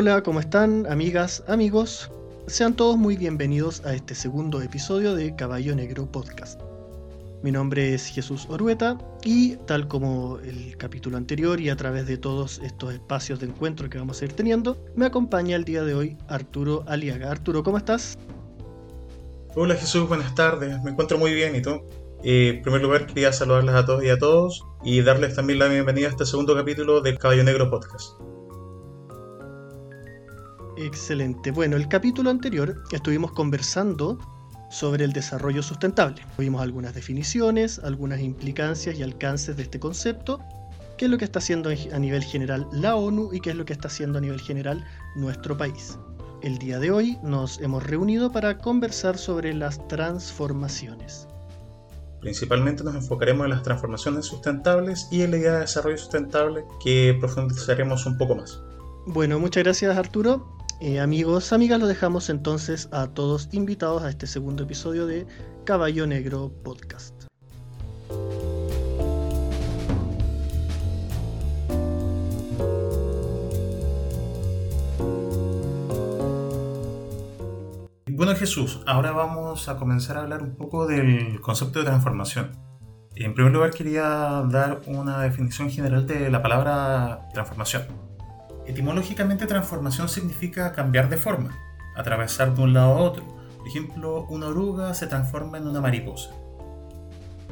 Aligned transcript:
Hola, 0.00 0.22
¿cómo 0.22 0.38
están, 0.38 0.86
amigas, 0.86 1.42
amigos? 1.48 2.08
Sean 2.46 2.76
todos 2.76 2.96
muy 2.96 3.16
bienvenidos 3.16 3.84
a 3.84 3.94
este 3.94 4.14
segundo 4.14 4.62
episodio 4.62 5.16
de 5.16 5.34
Caballo 5.34 5.74
Negro 5.74 6.06
Podcast. 6.06 6.60
Mi 7.42 7.50
nombre 7.50 7.94
es 7.94 8.06
Jesús 8.06 8.46
Orueta 8.48 8.96
y 9.24 9.56
tal 9.66 9.88
como 9.88 10.38
el 10.38 10.76
capítulo 10.76 11.16
anterior 11.16 11.60
y 11.60 11.68
a 11.68 11.74
través 11.74 12.06
de 12.06 12.16
todos 12.16 12.60
estos 12.62 12.94
espacios 12.94 13.40
de 13.40 13.46
encuentro 13.46 13.90
que 13.90 13.98
vamos 13.98 14.22
a 14.22 14.26
ir 14.26 14.34
teniendo, 14.34 14.78
me 14.94 15.04
acompaña 15.04 15.56
el 15.56 15.64
día 15.64 15.82
de 15.82 15.94
hoy 15.94 16.16
Arturo 16.28 16.84
Aliaga. 16.86 17.32
Arturo, 17.32 17.64
¿cómo 17.64 17.76
estás? 17.76 18.16
Hola 19.56 19.74
Jesús, 19.74 20.06
buenas 20.06 20.32
tardes, 20.36 20.80
me 20.84 20.92
encuentro 20.92 21.18
muy 21.18 21.34
bien, 21.34 21.56
¿y 21.56 21.60
tú? 21.60 21.82
Eh, 22.22 22.50
en 22.58 22.62
primer 22.62 22.82
lugar 22.82 23.06
quería 23.06 23.32
saludarles 23.32 23.74
a 23.74 23.84
todos 23.84 24.04
y 24.04 24.10
a 24.10 24.18
todos 24.18 24.64
y 24.84 25.02
darles 25.02 25.34
también 25.34 25.58
la 25.58 25.66
bienvenida 25.66 26.06
a 26.06 26.10
este 26.10 26.24
segundo 26.24 26.54
capítulo 26.54 27.00
del 27.00 27.18
Caballo 27.18 27.42
Negro 27.42 27.68
Podcast. 27.68 28.12
Excelente. 30.78 31.50
Bueno, 31.50 31.76
el 31.76 31.88
capítulo 31.88 32.30
anterior 32.30 32.84
estuvimos 32.92 33.32
conversando 33.32 34.18
sobre 34.70 35.04
el 35.04 35.12
desarrollo 35.12 35.60
sustentable. 35.60 36.22
Vimos 36.38 36.62
algunas 36.62 36.94
definiciones, 36.94 37.80
algunas 37.80 38.20
implicancias 38.20 38.96
y 38.96 39.02
alcances 39.02 39.56
de 39.56 39.64
este 39.64 39.80
concepto, 39.80 40.40
qué 40.96 41.06
es 41.06 41.10
lo 41.10 41.18
que 41.18 41.24
está 41.24 41.40
haciendo 41.40 41.70
a 41.70 41.98
nivel 41.98 42.22
general 42.22 42.68
la 42.70 42.94
ONU 42.94 43.32
y 43.32 43.40
qué 43.40 43.50
es 43.50 43.56
lo 43.56 43.64
que 43.64 43.72
está 43.72 43.88
haciendo 43.88 44.18
a 44.18 44.20
nivel 44.20 44.40
general 44.40 44.84
nuestro 45.16 45.56
país. 45.56 45.98
El 46.42 46.58
día 46.58 46.78
de 46.78 46.92
hoy 46.92 47.18
nos 47.24 47.60
hemos 47.60 47.82
reunido 47.82 48.30
para 48.30 48.58
conversar 48.58 49.18
sobre 49.18 49.54
las 49.54 49.86
transformaciones. 49.88 51.26
Principalmente 52.20 52.84
nos 52.84 52.94
enfocaremos 52.94 53.44
en 53.46 53.50
las 53.50 53.64
transformaciones 53.64 54.26
sustentables 54.26 55.08
y 55.10 55.22
en 55.22 55.32
la 55.32 55.38
idea 55.38 55.52
de 55.54 55.60
desarrollo 55.60 55.98
sustentable 55.98 56.64
que 56.84 57.16
profundizaremos 57.18 58.06
un 58.06 58.16
poco 58.16 58.36
más. 58.36 58.60
Bueno, 59.06 59.40
muchas 59.40 59.64
gracias 59.64 59.96
Arturo. 59.96 60.57
Eh, 60.80 61.00
amigos, 61.00 61.52
amigas, 61.52 61.80
lo 61.80 61.88
dejamos 61.88 62.30
entonces 62.30 62.88
a 62.92 63.08
todos 63.08 63.48
invitados 63.50 64.04
a 64.04 64.10
este 64.10 64.28
segundo 64.28 64.62
episodio 64.62 65.08
de 65.08 65.26
Caballo 65.64 66.06
Negro 66.06 66.52
Podcast. 66.62 67.24
Bueno 78.06 78.36
Jesús, 78.36 78.80
ahora 78.86 79.10
vamos 79.10 79.68
a 79.68 79.78
comenzar 79.78 80.16
a 80.16 80.22
hablar 80.22 80.42
un 80.44 80.54
poco 80.54 80.86
del 80.86 81.40
concepto 81.40 81.80
de 81.80 81.86
transformación. 81.86 82.52
En 83.16 83.34
primer 83.34 83.52
lugar 83.52 83.72
quería 83.72 84.44
dar 84.48 84.80
una 84.86 85.22
definición 85.22 85.70
general 85.70 86.06
de 86.06 86.30
la 86.30 86.40
palabra 86.40 87.28
transformación. 87.34 88.07
Etimológicamente 88.68 89.46
transformación 89.46 90.10
significa 90.10 90.72
cambiar 90.72 91.08
de 91.08 91.16
forma, 91.16 91.56
atravesar 91.96 92.54
de 92.54 92.60
un 92.60 92.74
lado 92.74 92.92
a 92.92 92.98
otro. 92.98 93.24
Por 93.56 93.66
ejemplo, 93.66 94.26
una 94.28 94.48
oruga 94.48 94.92
se 94.92 95.06
transforma 95.06 95.56
en 95.56 95.66
una 95.66 95.80
mariposa. 95.80 96.32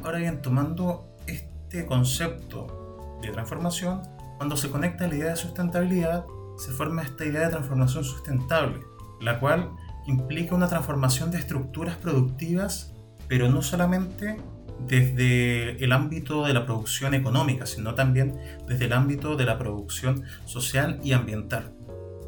Ahora 0.03 0.19
bien, 0.19 0.43
tomando 0.43 1.09
este 1.25 1.87
concepto 1.87 3.17
de 3.23 3.31
transformación, 3.31 4.03
cuando 4.37 4.55
se 4.55 4.69
conecta 4.69 5.05
a 5.05 5.07
la 5.07 5.15
idea 5.15 5.29
de 5.31 5.37
sustentabilidad, 5.37 6.23
se 6.59 6.71
forma 6.71 7.01
esta 7.01 7.25
idea 7.25 7.45
de 7.45 7.49
transformación 7.49 8.03
sustentable, 8.03 8.79
la 9.19 9.39
cual 9.39 9.71
implica 10.05 10.53
una 10.53 10.67
transformación 10.67 11.31
de 11.31 11.39
estructuras 11.39 11.95
productivas, 11.95 12.93
pero 13.27 13.49
no 13.49 13.63
solamente 13.63 14.37
desde 14.85 15.83
el 15.83 15.91
ámbito 15.91 16.45
de 16.45 16.53
la 16.53 16.65
producción 16.65 17.13
económica, 17.13 17.65
sino 17.65 17.95
también 17.95 18.37
desde 18.67 18.85
el 18.85 18.93
ámbito 18.93 19.35
de 19.35 19.45
la 19.45 19.57
producción 19.57 20.23
social 20.45 20.99
y 21.03 21.13
ambiental. 21.13 21.73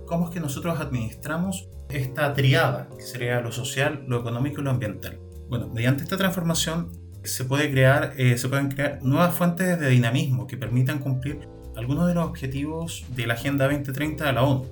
¿Cómo 0.06 0.28
es 0.28 0.34
que 0.34 0.40
nosotros 0.40 0.80
administramos 0.80 1.68
esta 1.90 2.34
triada, 2.34 2.90
que 2.98 3.04
sería 3.04 3.42
lo 3.42 3.52
social, 3.52 4.04
lo 4.08 4.20
económico 4.20 4.62
y 4.62 4.64
lo 4.64 4.72
ambiental? 4.72 5.20
Bueno, 5.50 5.68
mediante 5.68 6.04
esta 6.04 6.18
transformación 6.18 6.92
se, 7.24 7.46
puede 7.46 7.70
crear, 7.72 8.14
eh, 8.18 8.38
se 8.38 8.50
pueden 8.50 8.70
crear 8.70 9.00
nuevas 9.04 9.36
fuentes 9.36 9.80
de 9.80 9.90
dinamismo 9.90 10.48
que 10.48 10.58
permitan 10.58 11.00
cumplir 11.00 11.48
algunos 11.76 12.08
de 12.08 12.14
los 12.14 12.26
objetivos 12.26 13.06
de 13.16 13.28
la 13.28 13.36
Agenda 13.36 13.66
2030 13.66 14.26
de 14.26 14.34
la 14.34 14.44
ONU. 14.44 14.66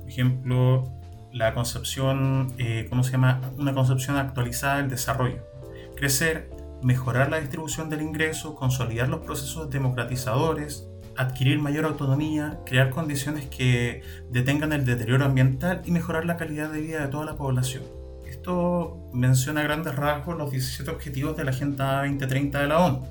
Por 0.00 0.08
ejemplo, 0.08 0.84
la 1.32 1.54
concepción, 1.54 2.52
eh, 2.58 2.86
¿cómo 2.88 3.02
se 3.04 3.12
llama? 3.12 3.40
Una 3.56 3.72
concepción 3.72 4.16
actualizada 4.16 4.78
del 4.78 4.90
desarrollo. 4.90 5.38
Crecer, 5.96 6.50
mejorar 6.82 7.30
la 7.30 7.40
distribución 7.40 7.90
del 7.90 8.02
ingreso, 8.02 8.54
consolidar 8.54 9.08
los 9.08 9.20
procesos 9.20 9.70
democratizadores, 9.70 10.86
adquirir 11.16 11.58
mayor 11.58 11.84
autonomía, 11.84 12.60
crear 12.64 12.90
condiciones 12.90 13.46
que 13.46 14.02
detengan 14.30 14.72
el 14.72 14.84
deterioro 14.84 15.24
ambiental 15.24 15.82
y 15.84 15.90
mejorar 15.90 16.24
la 16.24 16.36
calidad 16.36 16.70
de 16.70 16.80
vida 16.80 17.00
de 17.00 17.08
toda 17.08 17.26
la 17.26 17.36
población. 17.36 17.82
Esto 18.26 19.10
menciona 19.12 19.60
a 19.60 19.64
grandes 19.64 19.94
rasgos 19.96 20.38
los 20.38 20.50
17 20.50 20.90
objetivos 20.90 21.36
de 21.36 21.44
la 21.44 21.50
Agenda 21.50 21.98
2030 22.02 22.60
de 22.60 22.68
la 22.68 22.78
ONU. 22.78 23.06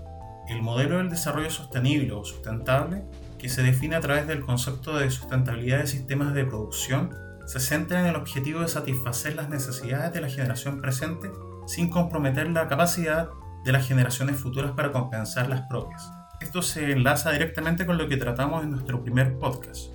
El 0.48 0.62
modelo 0.64 0.98
del 0.98 1.10
desarrollo 1.10 1.52
sostenible 1.52 2.12
o 2.14 2.26
sustentable, 2.26 3.04
que 3.38 3.50
se 3.50 3.62
define 3.62 3.96
a 3.96 4.02
través 4.02 4.26
del 4.28 4.42
concepto 4.42 4.98
de 4.98 5.12
sustentabilidad 5.12 5.80
de 5.80 5.88
sistemas 5.88 6.34
de 6.34 6.46
producción, 6.46 7.14
se 7.46 7.60
centra 7.60 8.00
en 8.00 8.08
el 8.08 8.16
objetivo 8.16 8.62
de 8.62 8.68
satisfacer 8.68 9.36
las 9.36 9.50
necesidades 9.50 10.14
de 10.14 10.22
la 10.22 10.30
generación 10.30 10.82
presente 10.82 11.30
sin 11.70 11.90
comprometer 11.90 12.50
la 12.50 12.68
capacidad 12.68 13.30
de 13.64 13.72
las 13.72 13.88
generaciones 13.88 14.38
futuras 14.38 14.72
para 14.72 14.92
compensar 14.92 15.50
las 15.50 15.62
propias. 15.64 16.12
Esto 16.40 16.62
se 16.62 16.92
enlaza 16.92 17.32
directamente 17.32 17.86
con 17.86 17.98
lo 17.98 18.08
que 18.08 18.18
tratamos 18.18 18.64
en 18.64 18.72
nuestro 18.72 19.04
primer 19.04 19.38
podcast. 19.38 19.92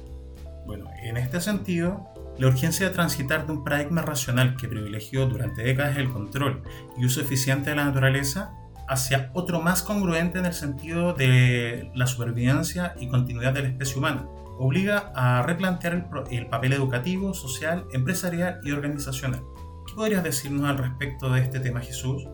Bueno, 0.67 0.91
en 1.03 1.17
este 1.17 1.41
sentido, 1.41 2.09
la 2.39 2.49
urgencia 2.49 2.89
de 2.89 2.95
transitar 2.95 3.47
de 3.47 3.53
un 3.53 3.65
paradigma 3.65 4.03
racional 4.03 4.57
que 4.57 4.69
privilegió 4.69 5.27
durante 5.27 5.63
décadas 5.63 5.97
el 5.97 6.11
control 6.11 6.63
y 6.99 7.05
uso 7.05 7.21
eficiente 7.21 7.71
de 7.71 7.77
la 7.77 7.85
naturaleza 7.85 8.53
hacia 8.89 9.31
otro 9.33 9.61
más 9.61 9.83
congruente 9.83 10.39
en 10.39 10.47
el 10.47 10.53
sentido 10.53 11.15
de 11.15 11.91
la 11.95 12.07
supervivencia 12.07 12.95
y 12.99 13.09
continuidad 13.09 13.55
de 13.55 13.63
la 13.63 13.69
especie 13.69 13.97
humana, 13.97 14.27
obliga 14.59 15.13
a 15.15 15.43
replantear 15.43 15.95
el, 15.95 16.05
el 16.31 16.47
papel 16.49 16.75
educativo, 16.75 17.35
social, 17.35 17.87
empresarial 17.93 18.61
y 18.63 18.73
organizacional. 18.73 19.43
¿Qué 19.87 19.95
podrías 19.95 20.23
decirnos 20.23 20.69
al 20.69 20.79
respecto 20.79 21.31
de 21.31 21.41
este 21.41 21.61
tema, 21.61 21.81
Jesús? 21.81 22.27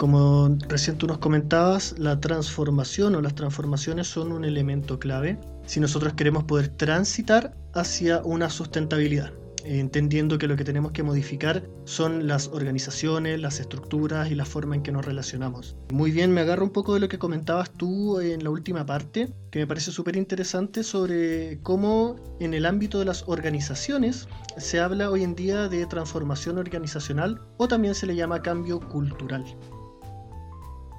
Como 0.00 0.56
recién 0.66 0.96
tú 0.96 1.06
nos 1.06 1.18
comentabas, 1.18 1.94
la 1.98 2.20
transformación 2.20 3.16
o 3.16 3.20
las 3.20 3.34
transformaciones 3.34 4.06
son 4.06 4.32
un 4.32 4.46
elemento 4.46 4.98
clave 4.98 5.38
si 5.66 5.78
nosotros 5.78 6.14
queremos 6.14 6.44
poder 6.44 6.68
transitar 6.68 7.54
hacia 7.74 8.22
una 8.22 8.48
sustentabilidad, 8.48 9.30
entendiendo 9.62 10.38
que 10.38 10.46
lo 10.48 10.56
que 10.56 10.64
tenemos 10.64 10.92
que 10.92 11.02
modificar 11.02 11.68
son 11.84 12.26
las 12.26 12.48
organizaciones, 12.48 13.38
las 13.42 13.60
estructuras 13.60 14.30
y 14.30 14.36
la 14.36 14.46
forma 14.46 14.74
en 14.74 14.82
que 14.82 14.90
nos 14.90 15.04
relacionamos. 15.04 15.76
Muy 15.92 16.12
bien, 16.12 16.32
me 16.32 16.40
agarro 16.40 16.64
un 16.64 16.72
poco 16.72 16.94
de 16.94 17.00
lo 17.00 17.08
que 17.10 17.18
comentabas 17.18 17.70
tú 17.70 18.20
en 18.20 18.42
la 18.42 18.48
última 18.48 18.86
parte, 18.86 19.28
que 19.50 19.58
me 19.58 19.66
parece 19.66 19.92
súper 19.92 20.16
interesante 20.16 20.82
sobre 20.82 21.60
cómo 21.62 22.16
en 22.40 22.54
el 22.54 22.64
ámbito 22.64 23.00
de 23.00 23.04
las 23.04 23.24
organizaciones 23.28 24.28
se 24.56 24.80
habla 24.80 25.10
hoy 25.10 25.24
en 25.24 25.34
día 25.34 25.68
de 25.68 25.84
transformación 25.84 26.56
organizacional 26.56 27.42
o 27.58 27.68
también 27.68 27.94
se 27.94 28.06
le 28.06 28.16
llama 28.16 28.40
cambio 28.40 28.80
cultural 28.80 29.44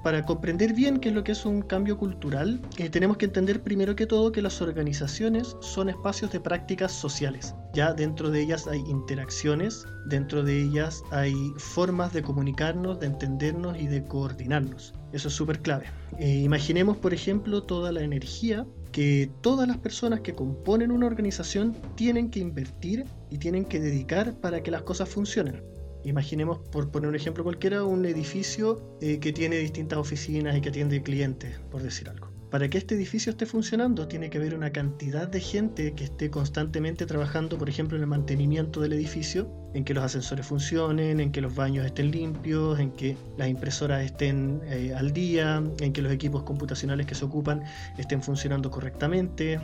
para 0.02 0.24
comprender 0.24 0.74
bien 0.74 0.98
qué 0.98 1.10
es 1.10 1.14
lo 1.14 1.24
que 1.24 1.32
es 1.32 1.46
un 1.46 1.62
cambio 1.62 1.96
cultural, 1.96 2.60
eh, 2.78 2.90
tenemos 2.90 3.16
que 3.16 3.26
entender 3.26 3.62
primero 3.62 3.94
que 3.94 4.06
todo 4.06 4.32
que 4.32 4.42
las 4.42 4.60
organizaciones 4.60 5.56
son 5.60 5.88
espacios 5.88 6.32
de 6.32 6.40
prácticas 6.40 6.92
sociales. 6.92 7.54
Ya 7.72 7.92
dentro 7.92 8.30
de 8.30 8.42
ellas 8.42 8.66
hay 8.66 8.80
interacciones, 8.80 9.86
dentro 10.06 10.42
de 10.42 10.60
ellas 10.60 11.02
hay 11.10 11.34
formas 11.56 12.12
de 12.12 12.22
comunicarnos, 12.22 13.00
de 13.00 13.06
entendernos 13.06 13.78
y 13.78 13.86
de 13.86 14.04
coordinarnos. 14.04 14.94
Eso 15.12 15.28
es 15.28 15.34
súper 15.34 15.60
clave. 15.60 15.86
Eh, 16.18 16.38
imaginemos, 16.38 16.96
por 16.96 17.14
ejemplo, 17.14 17.62
toda 17.62 17.92
la 17.92 18.02
energía 18.02 18.66
que 18.92 19.30
todas 19.40 19.66
las 19.66 19.78
personas 19.78 20.20
que 20.20 20.34
componen 20.34 20.92
una 20.92 21.06
organización 21.06 21.74
tienen 21.96 22.30
que 22.30 22.40
invertir 22.40 23.06
y 23.30 23.38
tienen 23.38 23.64
que 23.64 23.80
dedicar 23.80 24.34
para 24.34 24.62
que 24.62 24.70
las 24.70 24.82
cosas 24.82 25.08
funcionen. 25.08 25.71
Imaginemos, 26.04 26.58
por 26.58 26.90
poner 26.90 27.08
un 27.08 27.16
ejemplo 27.16 27.44
cualquiera, 27.44 27.84
un 27.84 28.04
edificio 28.04 28.96
eh, 29.00 29.18
que 29.20 29.32
tiene 29.32 29.56
distintas 29.58 29.98
oficinas 29.98 30.56
y 30.56 30.60
que 30.60 30.70
atiende 30.70 31.02
clientes, 31.02 31.60
por 31.70 31.82
decir 31.82 32.08
algo. 32.08 32.32
Para 32.52 32.68
que 32.68 32.76
este 32.76 32.96
edificio 32.96 33.30
esté 33.30 33.46
funcionando, 33.46 34.08
tiene 34.08 34.28
que 34.28 34.36
haber 34.36 34.54
una 34.54 34.70
cantidad 34.72 35.26
de 35.26 35.40
gente 35.40 35.94
que 35.94 36.04
esté 36.04 36.28
constantemente 36.28 37.06
trabajando, 37.06 37.56
por 37.56 37.70
ejemplo, 37.70 37.96
en 37.96 38.02
el 38.02 38.08
mantenimiento 38.08 38.82
del 38.82 38.92
edificio, 38.92 39.50
en 39.72 39.84
que 39.84 39.94
los 39.94 40.04
ascensores 40.04 40.44
funcionen, 40.44 41.18
en 41.18 41.32
que 41.32 41.40
los 41.40 41.54
baños 41.54 41.86
estén 41.86 42.10
limpios, 42.10 42.78
en 42.78 42.90
que 42.90 43.16
las 43.38 43.48
impresoras 43.48 44.04
estén 44.04 44.60
eh, 44.66 44.92
al 44.94 45.14
día, 45.14 45.62
en 45.80 45.94
que 45.94 46.02
los 46.02 46.12
equipos 46.12 46.42
computacionales 46.42 47.06
que 47.06 47.14
se 47.14 47.24
ocupan 47.24 47.62
estén 47.96 48.22
funcionando 48.22 48.70
correctamente, 48.70 49.58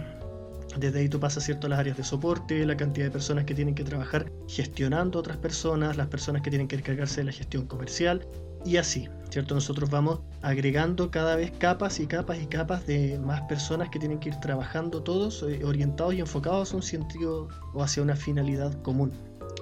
desde 0.76 1.00
ahí 1.00 1.08
tú 1.08 1.18
pasas 1.18 1.44
cierto 1.44 1.68
las 1.68 1.78
áreas 1.78 1.96
de 1.96 2.04
soporte, 2.04 2.64
la 2.66 2.76
cantidad 2.76 3.06
de 3.06 3.10
personas 3.10 3.44
que 3.44 3.54
tienen 3.54 3.74
que 3.74 3.84
trabajar 3.84 4.30
gestionando 4.48 5.18
otras 5.18 5.36
personas, 5.38 5.96
las 5.96 6.08
personas 6.08 6.42
que 6.42 6.50
tienen 6.50 6.68
que 6.68 6.76
encargarse 6.76 7.20
de 7.20 7.24
la 7.24 7.32
gestión 7.32 7.66
comercial. 7.66 8.26
y 8.64 8.76
así. 8.76 9.08
¿Cierto? 9.30 9.54
Nosotros 9.54 9.90
vamos 9.90 10.20
agregando 10.40 11.10
cada 11.10 11.36
vez 11.36 11.52
capas 11.58 12.00
y 12.00 12.06
capas 12.06 12.38
y 12.40 12.46
capas 12.46 12.86
de 12.86 13.18
más 13.18 13.42
personas 13.42 13.90
que 13.90 13.98
tienen 13.98 14.18
que 14.18 14.30
ir 14.30 14.36
trabajando 14.36 15.02
todos 15.02 15.42
eh, 15.42 15.64
orientados 15.64 16.14
y 16.14 16.20
enfocados 16.20 16.72
a 16.72 16.76
un 16.76 16.82
sentido 16.82 17.48
o 17.74 17.82
hacia 17.82 18.02
una 18.02 18.16
finalidad 18.16 18.72
común. 18.82 19.12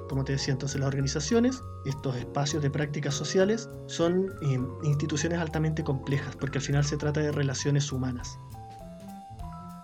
Como 0.08 0.24
te 0.24 0.32
decía, 0.32 0.52
entonces 0.52 0.78
las 0.78 0.86
organizaciones, 0.86 1.60
estos 1.84 2.14
espacios 2.16 2.62
de 2.62 2.70
prácticas 2.70 3.14
sociales, 3.14 3.68
son 3.86 4.32
eh, 4.42 4.58
instituciones 4.84 5.40
altamente 5.40 5.82
complejas 5.82 6.36
porque 6.36 6.58
al 6.58 6.64
final 6.64 6.84
se 6.84 6.96
trata 6.96 7.20
de 7.20 7.32
relaciones 7.32 7.90
humanas. 7.90 8.38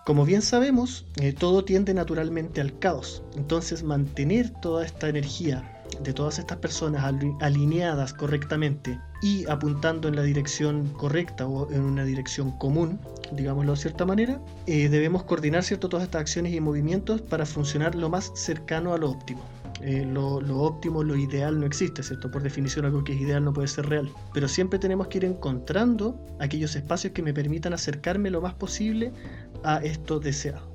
Como 0.05 0.25
bien 0.25 0.43
sabemos, 0.43 1.07
eh, 1.21 1.33
todo 1.33 1.65
tiende 1.65 1.95
naturalmente 1.95 2.61
al 2.61 2.77
caos, 2.81 3.23
entonces 3.37 3.85
mantener 3.85 4.51
toda 4.61 4.85
esta 4.85 5.09
energía 5.09 5.81
de 6.03 6.13
todas 6.13 6.41
estas 6.41 6.59
personas 6.59 7.05
alineadas 7.41 8.13
correctamente 8.13 8.99
y 9.23 9.49
apuntando 9.49 10.09
en 10.09 10.17
la 10.17 10.23
dirección 10.23 10.89
correcta 10.95 11.47
o 11.47 11.71
en 11.71 11.83
una 11.83 12.05
dirección 12.05 12.51
común, 12.59 12.99
digámoslo 13.31 13.73
de 13.73 13.79
cierta 13.79 14.05
manera, 14.05 14.41
eh, 14.67 14.89
debemos 14.89 15.23
coordinar 15.23 15.63
¿cierto? 15.63 15.89
todas 15.89 16.05
estas 16.05 16.23
acciones 16.23 16.53
y 16.53 16.61
movimientos 16.61 17.21
para 17.21 17.47
funcionar 17.47 17.95
lo 17.95 18.11
más 18.11 18.33
cercano 18.35 18.95
a 18.95 18.99
lo 18.99 19.11
óptimo. 19.11 19.43
Eh, 19.83 20.05
lo, 20.05 20.37
óptimo, 20.63 21.03
lo 21.03 21.17
ideal 21.17 21.59
no 21.59 21.67
existe, 21.67 22.05
¿cierto? 22.05 22.31
Por 22.31 22.45
definición 22.45 22.85
algo 22.85 23.03
que 23.03 23.15
es 23.15 23.21
ideal 23.21 23.45
no 23.45 23.53
puede 23.53 23.67
ser 23.67 23.87
real. 23.87 24.09
Pero 24.33 24.47
siempre 24.47 24.79
tenemos 24.79 25.09
que 25.09 25.19
ir 25.19 25.25
encontrando 25.25 26.25
aquellos 26.39 26.77
espacios 26.77 27.13
que 27.13 27.23
me 27.23 27.35
permitan 27.35 27.73
acercarme 27.73 28.31
lo 28.31 28.41
más 28.41 28.55
posible 28.55 29.13
a 29.63 29.79
esto 29.79 30.21
deseado. 30.21 30.72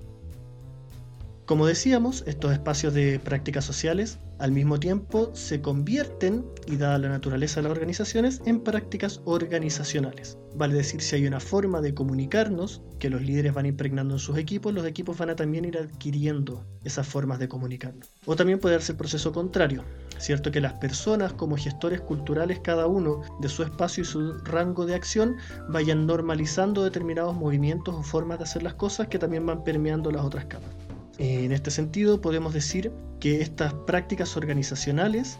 Como 1.48 1.66
decíamos, 1.66 2.26
estos 2.28 2.52
espacios 2.52 2.94
de 2.94 3.20
prácticas 3.20 3.64
sociales 3.64 4.20
al 4.38 4.52
mismo 4.52 4.82
tiempo 4.82 5.32
se 5.34 5.62
convierten, 5.62 6.46
y 6.68 6.76
dada 6.76 6.98
la 6.98 7.08
naturaleza 7.08 7.62
de 7.62 7.64
las 7.64 7.72
organizaciones, 7.72 8.42
en 8.46 8.60
prácticas 8.60 9.22
organizacionales. 9.24 10.38
Vale 10.56 10.76
decir, 10.76 11.02
si 11.02 11.16
hay 11.16 11.26
una 11.26 11.40
forma 11.40 11.80
de 11.80 11.94
comunicarnos 11.94 12.82
que 13.00 13.10
los 13.10 13.22
líderes 13.22 13.54
van 13.54 13.66
impregnando 13.66 14.16
en 14.16 14.20
sus 14.20 14.38
equipos, 14.38 14.74
los 14.74 14.86
equipos 14.86 15.18
van 15.18 15.30
a 15.30 15.38
también 15.38 15.64
ir 15.64 15.78
adquiriendo 15.78 16.66
esas 16.84 17.08
formas 17.08 17.40
de 17.40 17.48
comunicarnos. 17.48 18.12
O 18.26 18.36
también 18.36 18.60
puede 18.60 18.76
darse 18.76 18.92
el 18.92 18.98
proceso 18.98 19.32
contrario, 19.32 19.86
¿cierto? 20.18 20.52
Que 20.52 20.60
las 20.60 20.74
personas 20.74 21.32
como 21.32 21.56
gestores 21.56 22.02
culturales, 22.02 22.60
cada 22.60 22.88
uno 22.88 23.22
de 23.40 23.48
su 23.48 23.64
espacio 23.64 24.02
y 24.02 24.06
su 24.06 24.34
rango 24.40 24.86
de 24.86 24.96
acción, 24.96 25.38
vayan 25.70 26.08
normalizando 26.08 26.84
determinados 26.84 27.38
movimientos 27.38 27.96
o 27.96 28.04
formas 28.04 28.38
de 28.38 28.44
hacer 28.44 28.64
las 28.64 28.74
cosas 28.74 29.08
que 29.08 29.18
también 29.18 29.46
van 29.46 29.64
permeando 29.64 30.12
las 30.12 30.26
otras 30.26 30.44
capas. 30.44 30.87
En 31.18 31.52
este 31.52 31.72
sentido, 31.72 32.22
podemos 32.22 32.54
decir 32.54 32.92
que 33.20 33.42
estas 33.42 33.74
prácticas 33.86 34.38
organizacionales 34.38 35.40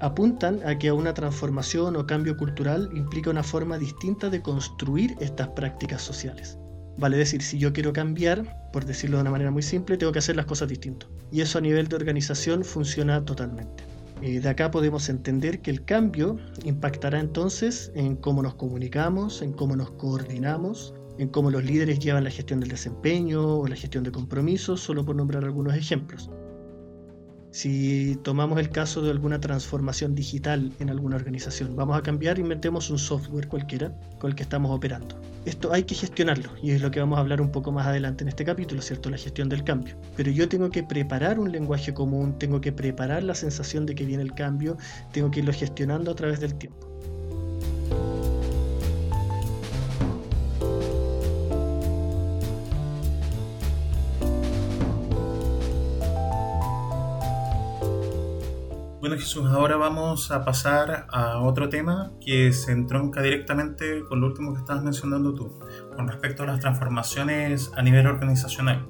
apuntan 0.00 0.60
a 0.66 0.78
que 0.78 0.92
una 0.92 1.14
transformación 1.14 1.96
o 1.96 2.06
cambio 2.06 2.36
cultural 2.36 2.90
implica 2.94 3.30
una 3.30 3.42
forma 3.42 3.78
distinta 3.78 4.28
de 4.28 4.42
construir 4.42 5.14
estas 5.20 5.48
prácticas 5.48 6.02
sociales. 6.02 6.58
Vale 6.96 7.16
decir, 7.16 7.42
si 7.42 7.58
yo 7.58 7.72
quiero 7.72 7.92
cambiar, 7.92 8.70
por 8.72 8.84
decirlo 8.84 9.16
de 9.16 9.22
una 9.22 9.30
manera 9.30 9.50
muy 9.50 9.62
simple, 9.62 9.96
tengo 9.96 10.12
que 10.12 10.20
hacer 10.20 10.36
las 10.36 10.46
cosas 10.46 10.68
distintas. 10.68 11.08
Y 11.32 11.40
eso 11.40 11.58
a 11.58 11.60
nivel 11.60 11.88
de 11.88 11.96
organización 11.96 12.62
funciona 12.64 13.24
totalmente. 13.24 13.82
Eh, 14.22 14.40
de 14.40 14.48
acá 14.48 14.70
podemos 14.70 15.08
entender 15.08 15.60
que 15.60 15.70
el 15.70 15.84
cambio 15.84 16.38
impactará 16.64 17.18
entonces 17.18 17.90
en 17.94 18.16
cómo 18.16 18.42
nos 18.42 18.54
comunicamos, 18.54 19.42
en 19.42 19.52
cómo 19.52 19.74
nos 19.74 19.90
coordinamos, 19.92 20.94
en 21.18 21.28
cómo 21.28 21.50
los 21.50 21.64
líderes 21.64 21.98
llevan 21.98 22.24
la 22.24 22.30
gestión 22.30 22.60
del 22.60 22.70
desempeño 22.70 23.58
o 23.58 23.66
la 23.66 23.76
gestión 23.76 24.04
de 24.04 24.12
compromisos, 24.12 24.80
solo 24.80 25.04
por 25.04 25.16
nombrar 25.16 25.44
algunos 25.44 25.74
ejemplos. 25.74 26.30
Si 27.54 28.18
tomamos 28.24 28.58
el 28.58 28.68
caso 28.68 29.00
de 29.00 29.12
alguna 29.12 29.40
transformación 29.40 30.16
digital 30.16 30.72
en 30.80 30.90
alguna 30.90 31.14
organización, 31.14 31.76
vamos 31.76 31.96
a 31.96 32.02
cambiar, 32.02 32.40
inventemos 32.40 32.90
un 32.90 32.98
software 32.98 33.46
cualquiera 33.46 33.96
con 34.18 34.30
el 34.30 34.34
que 34.34 34.42
estamos 34.42 34.72
operando. 34.72 35.14
Esto 35.44 35.72
hay 35.72 35.84
que 35.84 35.94
gestionarlo 35.94 36.50
y 36.60 36.72
es 36.72 36.82
lo 36.82 36.90
que 36.90 36.98
vamos 36.98 37.16
a 37.16 37.20
hablar 37.20 37.40
un 37.40 37.52
poco 37.52 37.70
más 37.70 37.86
adelante 37.86 38.24
en 38.24 38.28
este 38.28 38.44
capítulo, 38.44 38.82
¿cierto? 38.82 39.08
La 39.08 39.18
gestión 39.18 39.48
del 39.48 39.62
cambio. 39.62 39.94
Pero 40.16 40.32
yo 40.32 40.48
tengo 40.48 40.68
que 40.68 40.82
preparar 40.82 41.38
un 41.38 41.52
lenguaje 41.52 41.94
común, 41.94 42.36
tengo 42.40 42.60
que 42.60 42.72
preparar 42.72 43.22
la 43.22 43.36
sensación 43.36 43.86
de 43.86 43.94
que 43.94 44.04
viene 44.04 44.24
el 44.24 44.34
cambio, 44.34 44.76
tengo 45.12 45.30
que 45.30 45.38
irlo 45.38 45.52
gestionando 45.52 46.10
a 46.10 46.16
través 46.16 46.40
del 46.40 46.56
tiempo. 46.56 46.88
Bueno 59.04 59.18
Jesús, 59.18 59.44
ahora 59.50 59.76
vamos 59.76 60.30
a 60.30 60.46
pasar 60.46 61.06
a 61.10 61.38
otro 61.40 61.68
tema 61.68 62.12
que 62.24 62.54
se 62.54 62.72
entronca 62.72 63.20
directamente 63.20 64.02
con 64.08 64.22
lo 64.22 64.28
último 64.28 64.54
que 64.54 64.60
estabas 64.60 64.82
mencionando 64.82 65.34
tú, 65.34 65.60
con 65.94 66.08
respecto 66.08 66.44
a 66.44 66.46
las 66.46 66.60
transformaciones 66.60 67.70
a 67.76 67.82
nivel 67.82 68.06
organizacional. 68.06 68.88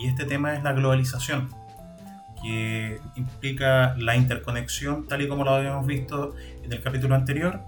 Y 0.00 0.06
este 0.06 0.24
tema 0.24 0.54
es 0.54 0.62
la 0.62 0.72
globalización, 0.72 1.48
que 2.40 3.00
implica 3.16 3.96
la 3.98 4.14
interconexión 4.14 5.08
tal 5.08 5.22
y 5.22 5.26
como 5.26 5.42
lo 5.42 5.50
habíamos 5.50 5.84
visto 5.84 6.36
en 6.62 6.72
el 6.72 6.80
capítulo 6.80 7.16
anterior. 7.16 7.58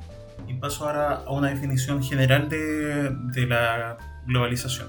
Y 0.46 0.54
paso 0.54 0.86
ahora 0.86 1.24
a 1.26 1.32
una 1.32 1.48
definición 1.48 2.00
general 2.00 2.48
de, 2.48 3.10
de 3.10 3.46
la 3.48 3.98
globalización. 4.28 4.86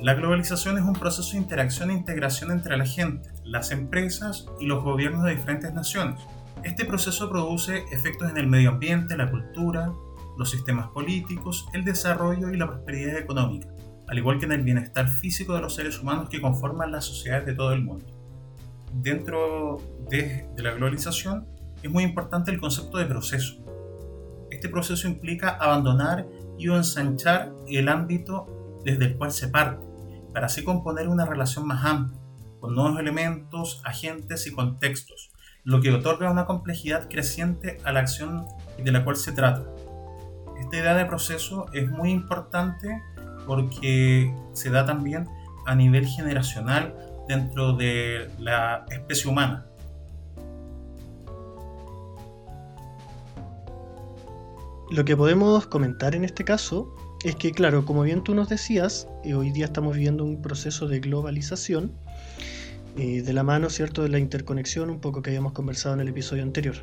La 0.00 0.14
globalización 0.14 0.78
es 0.78 0.84
un 0.84 0.94
proceso 0.94 1.32
de 1.32 1.36
interacción 1.36 1.90
e 1.90 1.92
integración 1.92 2.50
entre 2.52 2.78
la 2.78 2.86
gente, 2.86 3.28
las 3.50 3.72
empresas 3.72 4.46
y 4.60 4.66
los 4.66 4.82
gobiernos 4.82 5.24
de 5.24 5.32
diferentes 5.32 5.74
naciones. 5.74 6.20
Este 6.62 6.84
proceso 6.84 7.28
produce 7.28 7.84
efectos 7.90 8.30
en 8.30 8.38
el 8.38 8.46
medio 8.46 8.70
ambiente, 8.70 9.16
la 9.16 9.30
cultura, 9.30 9.92
los 10.38 10.50
sistemas 10.50 10.88
políticos, 10.88 11.68
el 11.72 11.84
desarrollo 11.84 12.50
y 12.50 12.56
la 12.56 12.68
prosperidad 12.68 13.18
económica, 13.18 13.66
al 14.08 14.18
igual 14.18 14.38
que 14.38 14.44
en 14.44 14.52
el 14.52 14.62
bienestar 14.62 15.08
físico 15.08 15.54
de 15.54 15.62
los 15.62 15.74
seres 15.74 15.98
humanos 16.00 16.28
que 16.28 16.40
conforman 16.40 16.92
las 16.92 17.04
sociedades 17.06 17.46
de 17.46 17.54
todo 17.54 17.72
el 17.72 17.82
mundo. 17.82 18.06
Dentro 18.92 19.78
de, 20.08 20.48
la 20.56 20.70
globalización 20.72 21.46
es 21.82 21.90
muy 21.90 22.04
importante 22.04 22.52
el 22.52 22.60
concepto 22.60 22.98
de 22.98 23.06
proceso. 23.06 23.56
Este 24.50 24.68
proceso 24.68 25.08
implica 25.08 25.50
abandonar 25.50 26.26
y 26.56 26.68
ensanchar 26.68 27.52
el 27.66 27.88
ámbito 27.88 28.80
desde 28.84 29.06
el 29.06 29.16
cual 29.16 29.32
se 29.32 29.48
parte 29.48 29.84
para 30.32 30.46
así 30.46 30.62
componer 30.62 31.08
una 31.08 31.24
relación 31.24 31.66
más 31.66 31.84
amplia, 31.84 32.20
con 32.60 32.74
nuevos 32.74 33.00
elementos, 33.00 33.80
agentes 33.84 34.46
y 34.46 34.52
contextos, 34.52 35.30
lo 35.64 35.80
que 35.80 35.92
otorga 35.92 36.30
una 36.30 36.46
complejidad 36.46 37.08
creciente 37.08 37.78
a 37.84 37.92
la 37.92 38.00
acción 38.00 38.46
de 38.78 38.92
la 38.92 39.04
cual 39.04 39.16
se 39.16 39.32
trata. 39.32 39.64
Esta 40.58 40.76
idea 40.76 40.94
de 40.94 41.06
proceso 41.06 41.66
es 41.72 41.90
muy 41.90 42.10
importante 42.10 43.02
porque 43.46 44.34
se 44.52 44.70
da 44.70 44.84
también 44.84 45.26
a 45.66 45.74
nivel 45.74 46.06
generacional 46.06 46.94
dentro 47.26 47.72
de 47.72 48.30
la 48.38 48.84
especie 48.90 49.30
humana. 49.30 49.66
Lo 54.90 55.04
que 55.04 55.16
podemos 55.16 55.66
comentar 55.66 56.16
en 56.16 56.24
este 56.24 56.44
caso 56.44 56.92
es 57.22 57.36
que, 57.36 57.52
claro, 57.52 57.84
como 57.84 58.02
bien 58.02 58.24
tú 58.24 58.34
nos 58.34 58.48
decías, 58.48 59.06
eh, 59.24 59.34
hoy 59.34 59.50
día 59.50 59.66
estamos 59.66 59.94
viviendo 59.94 60.24
un 60.24 60.42
proceso 60.42 60.88
de 60.88 61.00
globalización, 61.00 61.92
eh, 62.96 63.22
de 63.22 63.32
la 63.32 63.42
mano, 63.42 63.70
¿cierto?, 63.70 64.02
de 64.02 64.08
la 64.08 64.18
interconexión, 64.18 64.90
un 64.90 65.00
poco 65.00 65.22
que 65.22 65.30
habíamos 65.30 65.52
conversado 65.52 65.94
en 65.94 66.00
el 66.00 66.08
episodio 66.08 66.42
anterior. 66.42 66.76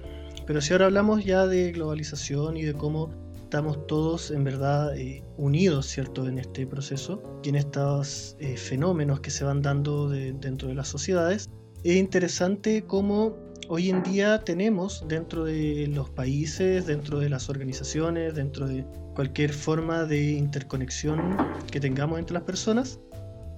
Pero 0.45 0.61
si 0.61 0.73
ahora 0.73 0.85
hablamos 0.85 1.25
ya 1.25 1.45
de 1.45 1.71
globalización 1.71 2.57
y 2.57 2.63
de 2.63 2.73
cómo 2.73 3.09
estamos 3.35 3.85
todos 3.87 4.31
en 4.31 4.43
verdad 4.43 4.97
eh, 4.97 5.23
unidos, 5.37 5.87
¿cierto?, 5.87 6.27
en 6.27 6.37
este 6.37 6.65
proceso 6.67 7.21
y 7.43 7.49
en 7.49 7.55
estos 7.55 8.37
fenómenos 8.55 9.19
que 9.19 9.29
se 9.29 9.43
van 9.43 9.61
dando 9.61 10.09
dentro 10.09 10.67
de 10.67 10.75
las 10.75 10.87
sociedades, 10.87 11.49
es 11.83 11.95
interesante 11.95 12.83
cómo 12.85 13.35
hoy 13.69 13.89
en 13.89 14.03
día 14.03 14.43
tenemos 14.43 15.05
dentro 15.07 15.45
de 15.45 15.87
los 15.87 16.09
países, 16.09 16.85
dentro 16.85 17.19
de 17.19 17.29
las 17.29 17.49
organizaciones, 17.49 18.35
dentro 18.35 18.67
de 18.67 18.85
cualquier 19.13 19.51
forma 19.51 20.05
de 20.05 20.31
interconexión 20.31 21.37
que 21.71 21.79
tengamos 21.79 22.19
entre 22.19 22.35
las 22.35 22.43
personas, 22.43 22.99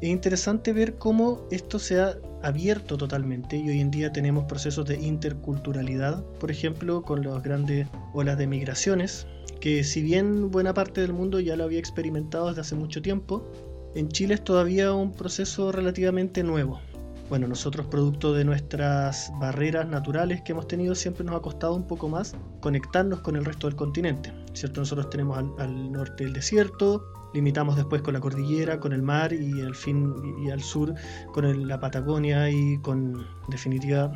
es 0.01 0.09
interesante 0.09 0.71
ver 0.71 0.95
cómo 0.95 1.45
esto 1.51 1.79
se 1.79 1.99
ha 1.99 2.17
abierto 2.43 2.97
totalmente 2.97 3.57
y 3.57 3.69
hoy 3.69 3.79
en 3.79 3.91
día 3.91 4.11
tenemos 4.11 4.45
procesos 4.45 4.85
de 4.85 4.99
interculturalidad, 4.99 6.23
por 6.39 6.51
ejemplo, 6.51 7.01
con 7.01 7.23
las 7.23 7.41
grandes 7.43 7.87
olas 8.13 8.37
de 8.37 8.47
migraciones, 8.47 9.27
que 9.59 9.83
si 9.83 10.01
bien 10.01 10.51
buena 10.51 10.73
parte 10.73 11.01
del 11.01 11.13
mundo 11.13 11.39
ya 11.39 11.55
lo 11.55 11.65
había 11.65 11.79
experimentado 11.79 12.47
desde 12.47 12.61
hace 12.61 12.75
mucho 12.75 13.01
tiempo, 13.01 13.45
en 13.95 14.09
Chile 14.09 14.35
es 14.35 14.43
todavía 14.43 14.93
un 14.93 15.13
proceso 15.13 15.71
relativamente 15.71 16.43
nuevo 16.43 16.79
bueno, 17.29 17.47
nosotros 17.47 17.85
producto 17.85 18.33
de 18.33 18.43
nuestras 18.43 19.31
barreras 19.39 19.87
naturales 19.87 20.41
que 20.41 20.51
hemos 20.51 20.67
tenido, 20.67 20.95
siempre 20.95 21.23
nos 21.23 21.35
ha 21.35 21.41
costado 21.41 21.75
un 21.75 21.85
poco 21.85 22.09
más 22.09 22.35
conectarnos 22.59 23.21
con 23.21 23.35
el 23.35 23.45
resto 23.45 23.67
del 23.67 23.75
continente, 23.75 24.33
¿cierto? 24.53 24.81
Nosotros 24.81 25.11
tenemos 25.11 25.37
al, 25.37 25.91
norte 25.91 26.23
el 26.23 26.33
desierto, 26.33 27.03
limitamos 27.33 27.75
después 27.75 28.01
con 28.01 28.13
la 28.13 28.19
cordillera, 28.19 28.79
con 28.79 28.93
el 28.93 29.01
mar 29.01 29.33
y 29.33 29.61
al 29.61 29.75
fin 29.75 30.13
y 30.43 30.49
al 30.49 30.61
sur 30.61 30.93
con 31.33 31.67
la 31.67 31.79
Patagonia 31.79 32.49
y 32.49 32.77
con 32.79 33.25
definitiva 33.49 34.11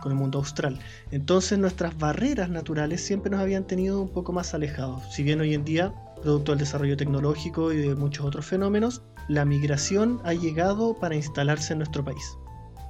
con 0.00 0.12
el 0.12 0.18
mundo 0.18 0.38
austral. 0.38 0.78
Entonces 1.10 1.58
nuestras 1.58 1.96
barreras 1.96 2.50
naturales 2.50 3.00
siempre 3.00 3.30
nos 3.30 3.40
habían 3.40 3.66
tenido 3.66 4.02
un 4.02 4.08
poco 4.08 4.32
más 4.32 4.54
alejados. 4.54 5.02
Si 5.12 5.22
bien 5.22 5.40
hoy 5.40 5.54
en 5.54 5.64
día, 5.64 5.94
producto 6.22 6.52
del 6.52 6.60
desarrollo 6.60 6.96
tecnológico 6.96 7.72
y 7.72 7.78
de 7.78 7.94
muchos 7.94 8.26
otros 8.26 8.46
fenómenos, 8.46 9.02
la 9.28 9.44
migración 9.44 10.20
ha 10.24 10.34
llegado 10.34 10.94
para 10.98 11.14
instalarse 11.14 11.72
en 11.72 11.78
nuestro 11.78 12.04
país. 12.04 12.36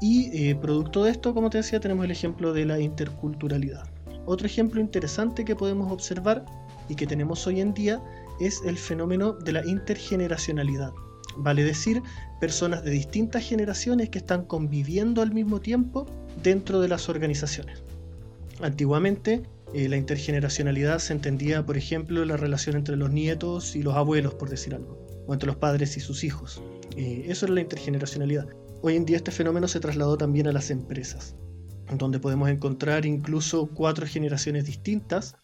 Y 0.01 0.49
eh, 0.49 0.57
producto 0.57 1.05
de 1.05 1.13
esto, 1.13 1.33
como 1.35 1.51
te 1.51 1.59
decía, 1.59 1.79
tenemos 1.79 2.05
el 2.05 2.11
ejemplo 2.11 2.53
de 2.53 2.67
la 2.67 2.81
interculturalidad. 2.81 3.85
Otro 4.27 4.47
ejemplo 4.47 4.81
interesante 4.81 5.45
que 5.45 5.55
podemos 5.55 5.93
observar 5.93 6.45
y 6.89 6.95
que 6.95 7.07
tenemos 7.07 7.47
hoy 7.47 7.61
en 7.61 7.75
día 7.75 8.01
es 8.47 8.63
el 8.65 8.77
fenómeno 8.77 9.33
de 9.33 9.53
la 9.53 9.67
intergeneracionalidad. 9.67 10.93
Vale 11.37 11.65
decir, 11.65 12.03
personas 12.41 12.85
de 12.85 12.91
distintas 12.91 13.47
generaciones 13.47 14.11
que 14.11 14.19
están 14.19 14.45
conviviendo 14.45 15.23
al 15.23 15.33
mismo 15.33 15.61
tiempo 15.61 16.07
dentro 16.43 16.81
de 16.81 16.89
las 16.89 17.09
organizaciones. 17.09 17.83
Antiguamente, 18.61 19.43
eh, 19.75 19.89
la 19.89 19.97
intergeneracionalidad 19.97 20.99
se 20.99 21.15
entendía, 21.15 21.65
por 21.65 21.79
ejemplo, 21.79 22.25
la 22.25 22.37
relación 22.37 22.77
entre 22.77 22.97
los 22.97 23.11
nietos 23.11 23.75
y 23.75 23.83
los 23.83 23.95
abuelos, 23.95 24.35
por 24.35 24.51
decir 24.51 24.75
algo, 24.75 25.07
o 25.27 25.33
entre 25.33 25.47
los 25.47 25.57
padres 25.57 25.97
y 25.97 26.01
sus 26.01 26.25
hijos. 26.25 26.63
Eh, 26.97 27.25
eso 27.29 27.47
era 27.47 27.55
la 27.55 27.63
intergeneracionalidad. 27.63 28.49
Hoy 28.83 28.97
en 28.97 29.07
día 29.07 29.17
este 29.17 29.31
fenómeno 29.31 29.69
se 29.69 29.81
trasladó 29.81 30.19
también 30.19 30.49
a 30.49 30.53
las 30.53 30.71
empresas, 30.71 31.37
donde 31.97 32.19
podemos 32.19 32.51
encontrar 32.51 33.07
incluso 33.07 33.67
cuatro 33.67 34.07
generaciones 34.07 34.67
distintas 34.67 35.37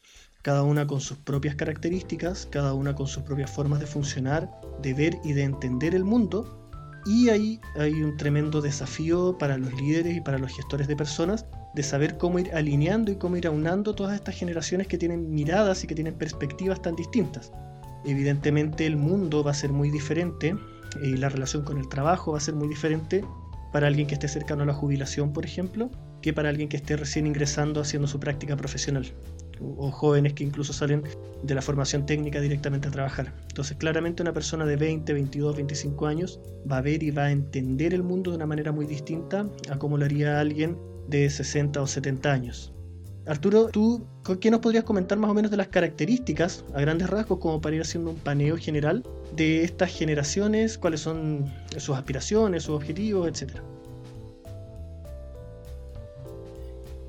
cada 0.49 0.63
una 0.63 0.87
con 0.87 1.03
sus 1.03 1.19
propias 1.19 1.57
características, 1.57 2.49
cada 2.51 2.73
una 2.73 2.95
con 2.95 3.07
sus 3.07 3.23
propias 3.23 3.51
formas 3.51 3.81
de 3.81 3.87
funcionar, 3.87 4.51
de 4.81 4.95
ver 4.95 5.19
y 5.23 5.35
de 5.35 5.43
entender 5.43 5.95
el 5.95 6.05
mundo. 6.05 6.71
Y 7.05 7.29
ahí 7.29 7.61
hay 7.77 7.93
un 8.03 8.17
tremendo 8.17 8.63
desafío 8.63 9.37
para 9.37 9.59
los 9.59 9.75
líderes 9.75 10.17
y 10.17 10.23
para 10.23 10.39
los 10.39 10.51
gestores 10.57 10.89
de 10.89 10.97
personas 10.97 11.45
de 11.75 11.83
saber 11.83 12.17
cómo 12.17 12.39
ir 12.39 12.51
alineando 12.55 13.13
y 13.13 13.17
cómo 13.17 13.37
ir 13.37 13.47
aunando 13.47 13.95
todas 13.95 14.15
estas 14.15 14.37
generaciones 14.37 14.87
que 14.87 14.97
tienen 14.97 15.31
miradas 15.35 15.85
y 15.85 15.87
que 15.87 15.95
tienen 15.95 16.15
perspectivas 16.15 16.81
tan 16.81 16.97
distintas. 16.97 17.53
Evidentemente 18.07 18.87
el 18.87 18.97
mundo 18.97 19.45
va 19.45 19.51
a 19.51 19.55
ser 19.55 19.71
muy 19.71 19.91
diferente 19.91 20.57
y 21.03 21.19
la 21.19 21.29
relación 21.29 21.63
con 21.63 21.77
el 21.77 21.91
trabajo 21.91 22.33
va 22.33 22.39
a 22.39 22.41
ser 22.41 22.55
muy 22.55 22.69
diferente 22.69 23.23
para 23.71 23.87
alguien 23.87 24.07
que 24.07 24.15
esté 24.15 24.29
cercano 24.29 24.63
a 24.63 24.67
la 24.67 24.73
jubilación, 24.73 25.35
por 25.35 25.45
ejemplo, 25.45 25.91
que 26.23 26.33
para 26.33 26.49
alguien 26.49 26.71
que 26.71 26.79
esté 26.79 26.97
recién 26.97 27.27
ingresando 27.27 27.83
haciendo 27.83 28.09
su 28.09 28.19
práctica 28.19 28.57
profesional 28.57 29.13
o 29.61 29.91
jóvenes 29.91 30.35
que 30.35 30.45
incluso 30.45 30.73
salen 30.73 31.03
de 31.43 31.55
la 31.55 31.63
formación 31.63 32.07
técnica 32.07 32.41
directamente 32.41 32.89
a 32.89 32.91
trabajar. 32.91 33.33
Entonces, 33.49 33.77
claramente 33.77 34.23
una 34.23 34.33
persona 34.33 34.65
de 34.65 34.77
20, 34.77 35.13
22, 35.13 35.57
25 35.57 36.07
años 36.07 36.41
va 36.71 36.79
a 36.79 36.83
ver 36.83 37.03
y 37.03 37.11
va 37.11 37.25
a 37.25 37.31
entender 37.31 37.95
el 37.95 38.03
mundo 38.03 38.31
de 38.31 38.37
una 38.37 38.47
manera 38.47 38.73
muy 38.73 38.87
distinta 38.87 39.49
a 39.71 40.41
alguien 40.41 40.77
de 41.09 41.31
60 41.31 41.81
o 41.81 41.87
70 41.87 42.33
años. 42.33 42.73
Arturo, 43.27 43.69
¿tú 43.69 44.07
qué 44.41 44.51
nos 44.51 44.61
podrías 44.61 44.85
comentar 44.85 45.19
más 45.19 45.31
o 45.31 45.35
menos 45.35 45.51
de 45.51 45.59
las 45.59 45.69
características, 45.69 46.65
a 46.75 46.81
grandes 46.81 47.11
rasgos, 47.11 47.39
como 47.39 47.61
para 47.61 47.77
ir 47.77 47.83
haciendo 47.83 48.11
un 48.11 48.17
paneo 48.17 48.57
general 48.57 49.05
de 49.37 49.65
estas 49.65 49.91
generaciones, 49.93 50.79
cuáles 50.79 51.01
son 51.01 51.45
sus 51.77 51.95
aspiraciones, 51.95 52.63
sus 52.63 52.77
objetivos, 52.77 53.29
etcétera? 53.29 53.63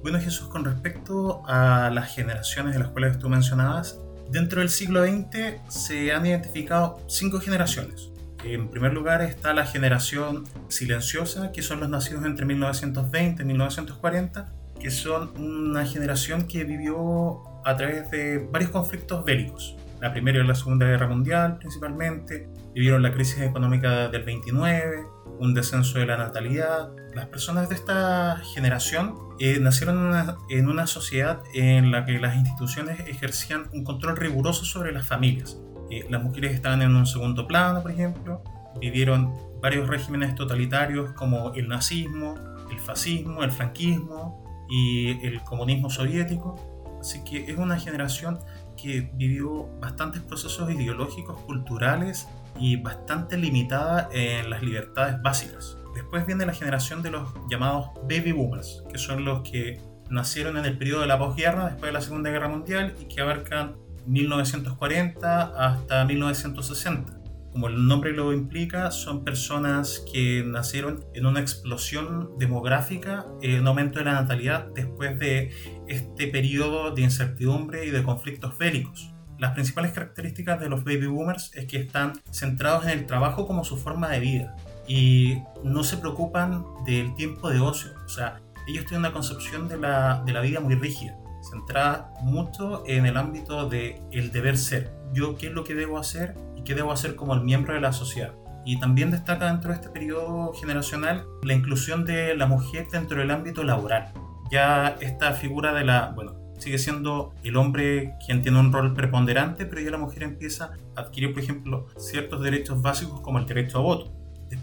Bueno, 0.01 0.19
Jesús, 0.19 0.47
con 0.47 0.63
respecto 0.63 1.43
a 1.45 1.89
las 1.89 2.13
generaciones 2.15 2.73
de 2.73 2.79
las 2.79 2.89
cuales 2.89 3.19
tú 3.19 3.27
mencionabas, 3.27 3.99
dentro 4.31 4.61
del 4.61 4.69
siglo 4.69 5.03
XX 5.05 5.55
se 5.67 6.13
han 6.13 6.25
identificado 6.25 6.99
cinco 7.07 7.39
generaciones. 7.39 8.09
En 8.43 8.69
primer 8.69 8.93
lugar 8.93 9.21
está 9.21 9.53
la 9.53 9.65
generación 9.65 10.45
silenciosa, 10.69 11.51
que 11.51 11.61
son 11.61 11.81
los 11.81 11.89
nacidos 11.89 12.25
entre 12.25 12.45
1920 12.45 13.43
y 13.43 13.45
1940, 13.45 14.53
que 14.79 14.89
son 14.89 15.37
una 15.37 15.85
generación 15.85 16.47
que 16.47 16.63
vivió 16.63 17.41
a 17.65 17.75
través 17.75 18.09
de 18.11 18.37
varios 18.37 18.71
conflictos 18.71 19.25
bélicos. 19.25 19.75
La 19.99 20.13
Primera 20.13 20.39
y 20.39 20.47
la 20.47 20.55
Segunda 20.55 20.85
Guerra 20.85 21.07
Mundial 21.07 21.57
principalmente, 21.57 22.47
vivieron 22.73 23.03
la 23.03 23.11
crisis 23.11 23.41
económica 23.41 24.07
del 24.07 24.23
29, 24.23 25.05
un 25.39 25.53
descenso 25.53 25.99
de 25.99 26.05
la 26.05 26.15
natalidad. 26.15 26.89
Las 27.13 27.27
personas 27.27 27.69
de 27.69 27.75
esta 27.75 28.41
generación 28.53 29.15
eh, 29.39 29.59
nacieron 29.59 30.13
en 30.49 30.69
una, 30.69 30.85
sociedad 30.85 31.41
en 31.53 31.91
la 31.91 32.05
que 32.05 32.19
las 32.19 32.35
instituciones 32.35 32.99
ejercían 33.07 33.69
un 33.73 33.83
control 33.83 34.15
riguroso 34.15 34.63
sobre 34.63 34.91
las 34.91 35.07
familias. 35.07 35.57
Eh, 35.89 36.05
las 36.09 36.21
mujeres 36.21 36.53
estaban 36.53 36.81
en 36.81 36.95
un 36.95 37.07
segundo 37.07 37.47
plano, 37.47 37.81
por 37.81 37.91
ejemplo, 37.91 38.43
vivieron 38.79 39.33
varios 39.61 39.87
regímenes 39.87 40.35
totalitarios 40.35 41.11
como 41.13 41.53
el 41.55 41.67
nazismo, 41.67 42.35
el 42.71 42.79
fascismo, 42.79 43.43
el 43.43 43.51
franquismo 43.51 44.67
y 44.69 45.25
el 45.25 45.41
comunismo 45.41 45.89
soviético. 45.89 46.97
Así 47.01 47.23
que 47.23 47.49
es 47.49 47.57
una 47.57 47.79
generación 47.79 48.39
que 48.77 49.09
vivió 49.13 49.67
bastantes 49.79 50.21
procesos 50.21 50.69
ideológicos, 50.71 51.41
culturales 51.41 52.27
y 52.59 52.75
bastante 52.75 53.37
limitada 53.37 54.09
en 54.11 54.49
las 54.49 54.61
libertades 54.61 55.21
básicas. 55.21 55.78
Después 55.93 56.25
viene 56.25 56.45
la 56.45 56.53
generación 56.53 57.01
de 57.01 57.11
los 57.11 57.29
llamados 57.49 57.89
baby 58.03 58.31
boomers, 58.31 58.83
que 58.91 58.97
son 58.97 59.25
los 59.25 59.41
que 59.49 59.81
nacieron 60.09 60.57
en 60.57 60.65
el 60.65 60.77
periodo 60.77 61.01
de 61.01 61.07
la 61.07 61.17
posguerra, 61.17 61.65
después 61.65 61.89
de 61.89 61.93
la 61.93 62.01
Segunda 62.01 62.29
Guerra 62.29 62.47
Mundial, 62.47 62.95
y 62.99 63.05
que 63.05 63.21
abarcan 63.21 63.75
1940 64.05 65.43
hasta 65.57 66.05
1960. 66.05 67.19
Como 67.51 67.67
el 67.67 67.87
nombre 67.87 68.11
lo 68.11 68.31
implica, 68.31 68.91
son 68.91 69.23
personas 69.23 70.03
que 70.11 70.43
nacieron 70.45 71.03
en 71.15 71.25
una 71.25 71.39
explosión 71.39 72.37
demográfica, 72.37 73.25
en 73.41 73.65
aumento 73.65 73.99
de 73.99 74.05
la 74.05 74.13
natalidad 74.13 74.67
después 74.75 75.17
de 75.17 75.51
este 75.87 76.27
periodo 76.27 76.91
de 76.91 77.01
incertidumbre 77.01 77.85
y 77.85 77.89
de 77.89 78.03
conflictos 78.03 78.57
bélicos. 78.57 79.11
Las 79.39 79.53
principales 79.53 79.93
características 79.93 80.59
de 80.59 80.69
los 80.69 80.83
baby 80.83 81.07
boomers 81.07 81.51
es 81.55 81.65
que 81.65 81.77
están 81.77 82.13
centrados 82.31 82.83
en 82.85 82.91
el 82.91 83.05
trabajo 83.05 83.47
como 83.47 83.63
su 83.63 83.77
forma 83.77 84.09
de 84.09 84.19
vida 84.19 84.55
y 84.89 85.43
no 85.63 85.83
se 85.83 85.97
preocupan 85.97 86.65
del 86.83 87.13
tiempo 87.13 87.49
de 87.49 87.59
ocio. 87.59 87.91
O 88.05 88.09
sea, 88.09 88.41
ellos 88.67 88.85
tienen 88.85 89.01
una 89.01 89.13
concepción 89.13 89.69
de 89.69 89.77
la, 89.77 90.23
de 90.25 90.33
la 90.33 90.41
vida 90.41 90.59
muy 90.59 90.73
rígida, 90.73 91.15
centrada 91.41 92.11
mucho 92.23 92.83
en 92.87 93.05
el 93.05 93.15
ámbito 93.15 93.69
de 93.69 94.01
el 94.11 94.31
deber 94.31 94.57
ser. 94.57 94.91
Yo 95.13 95.37
qué 95.37 95.47
es 95.47 95.53
lo 95.53 95.63
que 95.63 95.75
debo 95.75 95.99
hacer 95.99 96.35
y 96.57 96.63
qué 96.63 96.73
debo 96.73 96.91
hacer 96.91 97.15
como 97.15 97.35
el 97.35 97.41
miembro 97.41 97.75
de 97.75 97.81
la 97.81 97.93
sociedad. 97.93 98.33
Y 98.65 98.79
también 98.79 99.11
destaca 99.11 99.45
dentro 99.45 99.69
de 99.69 99.75
este 99.75 99.89
periodo 99.89 100.53
generacional 100.53 101.23
la 101.43 101.53
inclusión 101.53 102.03
de 102.03 102.35
la 102.35 102.47
mujer 102.47 102.87
dentro 102.91 103.19
del 103.19 103.29
ámbito 103.29 103.63
laboral. 103.63 104.11
Ya 104.51 104.97
esta 105.01 105.33
figura 105.33 105.71
de 105.73 105.85
la, 105.85 106.13
bueno, 106.15 106.33
sigue 106.57 106.79
siendo 106.79 107.33
el 107.43 107.57
hombre 107.57 108.15
quien 108.25 108.41
tiene 108.41 108.59
un 108.59 108.73
rol 108.73 108.95
preponderante, 108.95 109.67
pero 109.67 109.81
ya 109.81 109.91
la 109.91 109.97
mujer 109.99 110.23
empieza 110.23 110.71
a 110.95 111.01
adquirir, 111.01 111.31
por 111.31 111.43
ejemplo, 111.43 111.87
ciertos 111.97 112.41
derechos 112.41 112.81
básicos 112.81 113.21
como 113.21 113.37
el 113.37 113.45
derecho 113.45 113.77
a 113.77 113.81
voto. 113.81 114.18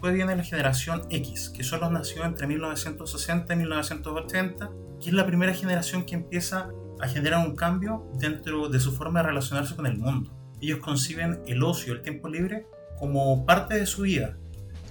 Después 0.07 0.25
viene 0.25 0.37
la 0.37 0.43
generación 0.43 1.01
X, 1.09 1.49
que 1.49 1.65
son 1.65 1.81
los 1.81 1.91
nacidos 1.91 2.27
entre 2.27 2.47
1960 2.47 3.53
y 3.53 3.57
1980, 3.57 4.69
que 5.01 5.09
es 5.09 5.13
la 5.13 5.25
primera 5.25 5.53
generación 5.53 6.05
que 6.05 6.15
empieza 6.15 6.69
a 7.01 7.09
generar 7.09 7.45
un 7.45 7.57
cambio 7.57 8.09
dentro 8.17 8.69
de 8.69 8.79
su 8.79 8.93
forma 8.93 9.19
de 9.19 9.27
relacionarse 9.27 9.75
con 9.75 9.85
el 9.85 9.97
mundo. 9.97 10.31
Ellos 10.61 10.79
conciben 10.79 11.41
el 11.45 11.61
ocio, 11.61 11.91
el 11.91 12.03
tiempo 12.03 12.29
libre, 12.29 12.67
como 12.97 13.45
parte 13.45 13.77
de 13.77 13.85
su 13.85 14.03
vida. 14.03 14.37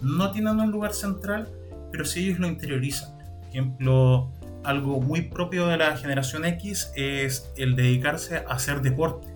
No 0.03 0.33
tienen 0.33 0.61
un 0.61 0.71
lugar 0.71 0.93
central, 0.93 1.49
pero 1.91 2.05
sí 2.05 2.27
ellos 2.27 2.39
lo 2.39 2.49
interiorizan. 2.49 3.17
Por 3.17 3.49
ejemplo, 3.49 4.33
algo 4.65 5.01
muy 5.01 5.23
propio 5.23 5.67
de 5.67 5.79
la 5.79 5.97
generación 5.97 6.45
X 6.45 6.93
es 6.95 7.51
el 7.57 7.75
dedicarse 7.75 8.45
a 8.47 8.53
hacer 8.53 8.83
deporte. 8.83 9.29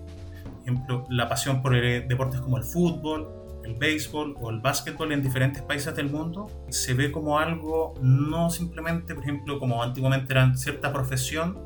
Por 0.45 0.63
ejemplo, 0.63 1.07
la 1.09 1.27
pasión 1.31 1.63
por 1.63 1.73
deportes 1.73 2.43
como 2.43 2.59
el 2.59 2.65
fútbol, 2.65 3.40
el 3.71 3.77
béisbol 3.77 4.37
o 4.41 4.51
el 4.51 4.61
básquetbol 4.61 5.13
en 5.13 5.23
diferentes 5.23 5.63
países 5.63 5.95
del 5.95 6.11
mundo 6.11 6.49
se 6.69 6.95
ve 6.95 7.13
como 7.13 7.39
algo 7.39 7.95
no 8.03 8.51
simplemente, 8.51 9.15
por 9.15 9.23
ejemplo, 9.23 9.59
como 9.59 9.83
antiguamente 9.83 10.33
era 10.33 10.55
cierta 10.57 10.93
profesión, 10.93 11.59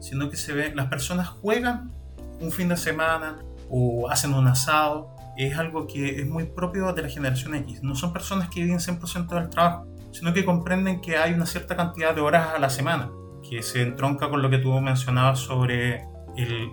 sino 0.00 0.28
que 0.28 0.36
se 0.36 0.52
ve, 0.52 0.74
las 0.74 0.86
personas 0.86 1.28
juegan 1.28 1.92
un 2.40 2.50
fin 2.50 2.68
de 2.68 2.76
semana 2.76 3.38
o 3.68 4.10
hacen 4.10 4.34
un 4.34 4.46
asado, 4.48 5.14
es 5.36 5.56
algo 5.56 5.86
que 5.86 6.20
es 6.20 6.26
muy 6.26 6.44
propio 6.44 6.92
de 6.92 7.02
la 7.02 7.08
generación 7.08 7.54
X. 7.54 7.82
No 7.82 7.94
son 7.94 8.12
personas 8.12 8.48
que 8.48 8.62
viven 8.62 8.78
100% 8.78 9.28
del 9.28 9.48
trabajo, 9.48 9.86
sino 10.10 10.34
que 10.34 10.44
comprenden 10.44 11.00
que 11.00 11.16
hay 11.16 11.32
una 11.32 11.46
cierta 11.46 11.76
cantidad 11.76 12.14
de 12.14 12.20
horas 12.20 12.48
a 12.54 12.58
la 12.58 12.68
semana, 12.68 13.10
que 13.48 13.62
se 13.62 13.82
entronca 13.82 14.28
con 14.28 14.42
lo 14.42 14.50
que 14.50 14.58
tú 14.58 14.78
mencionabas 14.80 15.38
sobre 15.38 16.04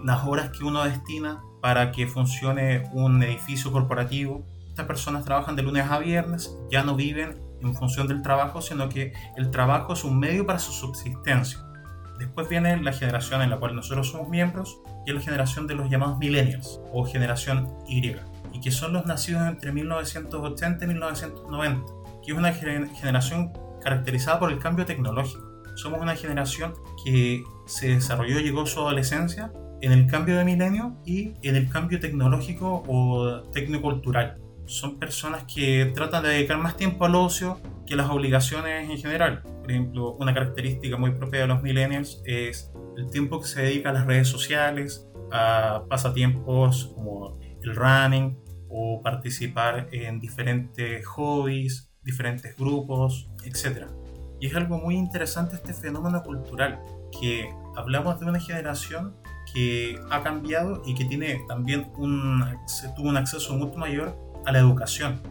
las 0.04 0.26
horas 0.26 0.50
que 0.50 0.64
uno 0.64 0.84
destina 0.84 1.42
para 1.62 1.92
que 1.92 2.08
funcione 2.08 2.90
un 2.94 3.22
edificio 3.22 3.72
corporativo 3.72 4.46
personas 4.86 5.26
trabajan 5.26 5.56
de 5.56 5.64
lunes 5.64 5.86
a 5.90 6.00
viernes, 6.00 6.56
ya 6.72 6.84
no 6.84 6.96
viven 6.96 7.40
en 7.62 7.76
función 7.76 8.08
del 8.08 8.22
trabajo, 8.22 8.62
sino 8.62 8.90
que 8.90 9.14
el 9.38 9.52
trabajo 9.52 9.94
es 9.94 10.04
un 10.04 10.20
medio 10.20 10.46
para 10.46 10.60
su 10.60 10.72
subsistencia. 10.72 11.60
Después 12.18 12.50
viene 12.50 12.82
la 12.82 12.92
generación 12.92 13.42
en 13.42 13.50
la 13.50 13.58
cual 13.58 13.76
nosotros 13.76 14.10
somos 14.10 14.28
miembros, 14.30 14.82
y 15.06 15.12
es 15.12 15.16
la 15.16 15.22
generación 15.22 15.68
de 15.68 15.76
los 15.76 15.90
llamados 15.90 16.18
millennials 16.18 16.82
o 16.92 17.06
generación 17.06 17.70
Y, 17.88 18.16
y 18.52 18.62
que 18.62 18.72
son 18.72 18.94
los 18.94 19.06
nacidos 19.06 19.48
entre 19.48 19.72
1980 19.72 20.84
y 20.84 20.88
1990, 20.88 21.86
que 22.26 22.32
es 22.32 22.38
una 22.38 22.52
generación 22.52 23.54
caracterizada 23.82 24.40
por 24.40 24.52
el 24.52 24.60
cambio 24.60 24.86
tecnológico. 24.86 25.48
somos 25.76 26.02
una 26.02 26.16
generación 26.16 26.74
que 27.06 27.42
se 27.66 27.88
desarrolló, 27.88 28.40
llegó 28.40 28.64
a 28.64 28.66
su 28.66 28.82
adolescencia 28.82 29.54
en 29.82 29.94
el 29.94 30.08
cambio 30.08 30.38
de 30.38 30.44
milenio 30.44 30.98
y 31.06 31.36
en 31.42 31.56
el 31.56 31.70
cambio 31.70 32.00
tecnológico 32.02 32.84
o 32.88 33.42
tecnocultural. 33.52 34.38
Son 34.70 35.00
personas 35.00 35.46
que 35.52 35.92
tratan 35.96 36.22
de 36.22 36.30
dedicar 36.30 36.60
más 36.60 36.78
tiempo 36.78 37.06
al 37.06 37.16
ocio 37.16 37.60
que 37.88 37.96
las 37.96 38.08
obligaciones 38.12 38.88
en 38.88 39.00
general. 39.00 39.42
Por 39.42 39.72
ejemplo, 39.72 40.12
una 40.20 40.32
característica 40.32 40.96
muy 40.96 41.10
propia 41.10 41.42
de 41.42 41.48
los 41.48 41.64
millennials 41.64 42.22
es 42.24 42.72
el 42.96 43.10
tiempo 43.10 43.42
que 43.42 43.48
se 43.48 43.64
dedica 43.64 43.90
a 43.90 43.94
las 43.94 44.06
redes 44.06 44.28
sociales, 44.28 45.10
a 45.32 45.86
pasatiempos 45.90 46.94
como 46.94 47.40
el 47.64 47.76
running 47.76 48.38
o 48.70 49.02
participar 49.02 49.90
en 49.92 50.20
diferentes 50.20 51.04
hobbies, 51.08 51.92
diferentes 52.04 52.56
grupos, 52.56 53.28
etc. 53.46 53.88
Y 54.40 54.46
es 54.46 54.56
algo 54.56 54.78
muy 54.78 54.98
interesante 54.98 55.56
este 55.56 55.74
fenómeno 55.74 56.22
cultural, 56.22 56.80
que 57.20 57.50
hablamos 57.76 58.20
de 58.20 58.28
una 58.28 58.40
generación 58.40 59.16
que 59.52 60.00
ha 60.12 60.22
cambiado 60.22 60.84
y 60.86 60.94
que 60.94 61.06
tiene 61.06 61.42
también 61.48 61.92
un, 61.98 62.46
tuvo 62.96 63.10
un 63.10 63.18
acceso 63.18 63.56
mucho 63.56 63.80
mayor 63.80 64.29
a 64.50 64.52
la 64.52 64.60
educación 64.60 65.22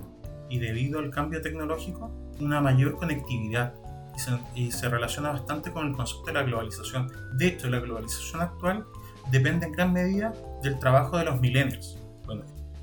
y 0.49 0.61
debido 0.61 1.01
al 1.01 1.11
cambio 1.11 1.43
tecnológico 1.43 2.11
una 2.39 2.61
mayor 2.61 2.97
conectividad 2.97 3.75
y 4.55 4.71
se, 4.71 4.89
relaciona 4.89 5.31
bastante 5.31 5.73
con 5.73 5.87
el 5.87 5.93
concepto 5.93 6.27
de 6.27 6.33
la 6.35 6.43
globalización. 6.43 7.11
De 7.35 7.49
hecho, 7.49 7.69
la 7.69 7.81
globalización 7.81 8.41
actual 8.41 8.85
depende 9.31 9.67
en 9.67 9.73
gran 9.73 9.93
medida 9.93 10.33
del 10.63 10.79
trabajo 10.79 11.19
de 11.19 11.25
los 11.25 11.41
millennials. 11.41 11.99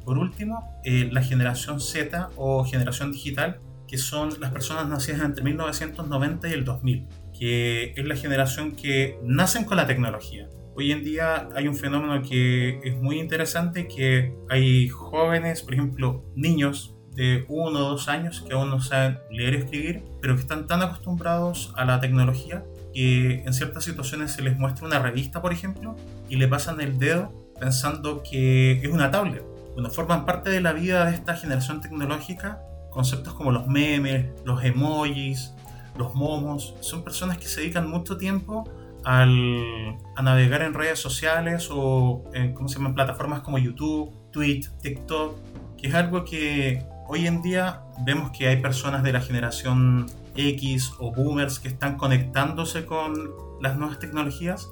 Por 0.03 0.19
último, 0.19 0.79
eh, 0.83 1.09
la 1.11 1.23
generación 1.23 1.81
Z 1.81 2.29
o 2.35 2.63
generación 2.63 3.11
digital, 3.11 3.59
que 3.87 3.97
son 3.97 4.39
las 4.39 4.51
personas 4.51 4.87
nacidas 4.87 5.21
entre 5.21 5.43
1990 5.43 6.47
y 6.47 6.53
el 6.53 6.63
2000, 6.63 7.07
que 7.37 7.93
es 7.95 8.05
la 8.05 8.15
generación 8.15 8.75
que 8.75 9.17
nacen 9.23 9.65
con 9.65 9.77
la 9.77 9.87
tecnología, 9.87 10.47
Hoy 10.77 10.91
en 10.91 11.05
día 11.05 11.47
hay 11.55 11.69
un 11.69 11.75
fenómeno 11.75 12.21
que 12.21 12.79
es 12.83 12.97
muy 12.97 13.17
interesante, 13.19 13.87
que 13.87 14.35
hay 14.49 14.89
jóvenes, 14.89 15.61
por 15.61 15.73
ejemplo, 15.73 16.25
niños 16.35 16.95
de 17.13 17.45
uno 17.47 17.79
o 17.79 17.89
dos 17.91 18.09
años 18.09 18.43
que 18.45 18.53
aún 18.53 18.69
no 18.69 18.81
saben 18.81 19.19
leer 19.31 19.53
y 19.53 19.57
escribir, 19.57 20.03
pero 20.21 20.35
que 20.35 20.41
están 20.41 20.67
tan 20.67 20.81
acostumbrados 20.81 21.73
a 21.77 21.85
la 21.85 22.01
tecnología 22.01 22.65
que 22.93 23.43
en 23.45 23.53
ciertas 23.53 23.85
situaciones 23.85 24.33
se 24.33 24.41
les 24.41 24.57
muestra 24.57 24.85
una 24.85 24.99
revista, 24.99 25.41
por 25.41 25.53
ejemplo, 25.53 25.95
y 26.29 26.35
le 26.35 26.49
pasan 26.49 26.81
el 26.81 26.99
dedo 26.99 27.31
pensando 27.57 28.21
que 28.21 28.73
es 28.83 28.89
una 28.89 29.11
tablet. 29.11 29.45
Bueno, 29.75 29.89
forman 29.89 30.25
parte 30.25 30.49
de 30.49 30.59
la 30.59 30.73
vida 30.73 31.05
de 31.05 31.15
esta 31.15 31.37
generación 31.37 31.79
tecnológica 31.79 32.61
conceptos 32.89 33.33
como 33.33 33.51
los 33.51 33.67
memes, 33.67 34.27
los 34.45 34.63
emojis, 34.63 35.53
los 35.97 36.15
momos. 36.15 36.75
Son 36.81 37.03
personas 37.03 37.37
que 37.37 37.45
se 37.45 37.61
dedican 37.61 37.89
mucho 37.89 38.17
tiempo 38.17 38.69
al, 39.05 39.97
a 40.15 40.21
navegar 40.21 40.61
en 40.63 40.73
redes 40.73 40.99
sociales 40.99 41.69
o 41.71 42.23
en 42.33 42.53
¿cómo 42.53 42.67
se 42.67 42.77
llaman? 42.77 42.95
plataformas 42.95 43.41
como 43.41 43.57
YouTube, 43.57 44.11
Twitch, 44.31 44.69
TikTok, 44.81 45.37
que 45.77 45.87
es 45.87 45.93
algo 45.93 46.25
que 46.25 46.83
hoy 47.07 47.27
en 47.27 47.41
día 47.41 47.81
vemos 48.03 48.31
que 48.31 48.47
hay 48.47 48.57
personas 48.57 49.03
de 49.03 49.13
la 49.13 49.21
generación 49.21 50.07
X 50.35 50.91
o 50.99 51.11
boomers 51.13 51.59
que 51.59 51.67
están 51.67 51.97
conectándose 51.97 52.85
con 52.85 53.31
las 53.61 53.77
nuevas 53.77 53.99
tecnologías, 53.99 54.69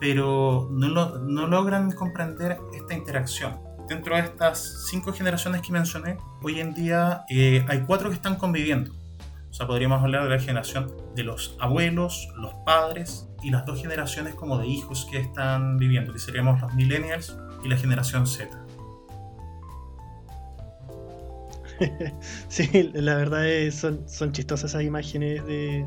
pero 0.00 0.68
no, 0.70 0.88
lo, 0.88 1.18
no 1.20 1.46
logran 1.46 1.92
comprender 1.92 2.58
esta 2.74 2.94
interacción. 2.94 3.58
Dentro 3.88 4.16
de 4.16 4.22
estas 4.22 4.86
cinco 4.88 5.12
generaciones 5.12 5.62
que 5.62 5.72
mencioné, 5.72 6.18
hoy 6.42 6.60
en 6.60 6.74
día 6.74 7.24
eh, 7.30 7.64
hay 7.68 7.80
cuatro 7.86 8.10
que 8.10 8.16
están 8.16 8.36
conviviendo. 8.36 8.92
Sea, 9.58 9.66
podríamos 9.66 10.00
hablar 10.04 10.22
de 10.22 10.30
la 10.30 10.38
generación 10.38 10.92
de 11.16 11.24
los 11.24 11.56
abuelos, 11.58 12.28
los 12.36 12.54
padres 12.64 13.28
y 13.42 13.50
las 13.50 13.66
dos 13.66 13.82
generaciones 13.82 14.36
como 14.36 14.56
de 14.56 14.68
hijos 14.68 15.08
que 15.10 15.18
están 15.18 15.78
viviendo, 15.78 16.12
que 16.12 16.20
seríamos 16.20 16.60
los 16.60 16.72
millennials 16.74 17.36
y 17.64 17.68
la 17.68 17.76
generación 17.76 18.24
Z. 18.28 18.56
sí, 22.48 22.92
la 22.94 23.16
verdad 23.16 23.48
es, 23.48 23.74
son, 23.74 24.08
son 24.08 24.30
chistosas 24.30 24.70
esas 24.70 24.84
imágenes 24.84 25.44
de, 25.44 25.84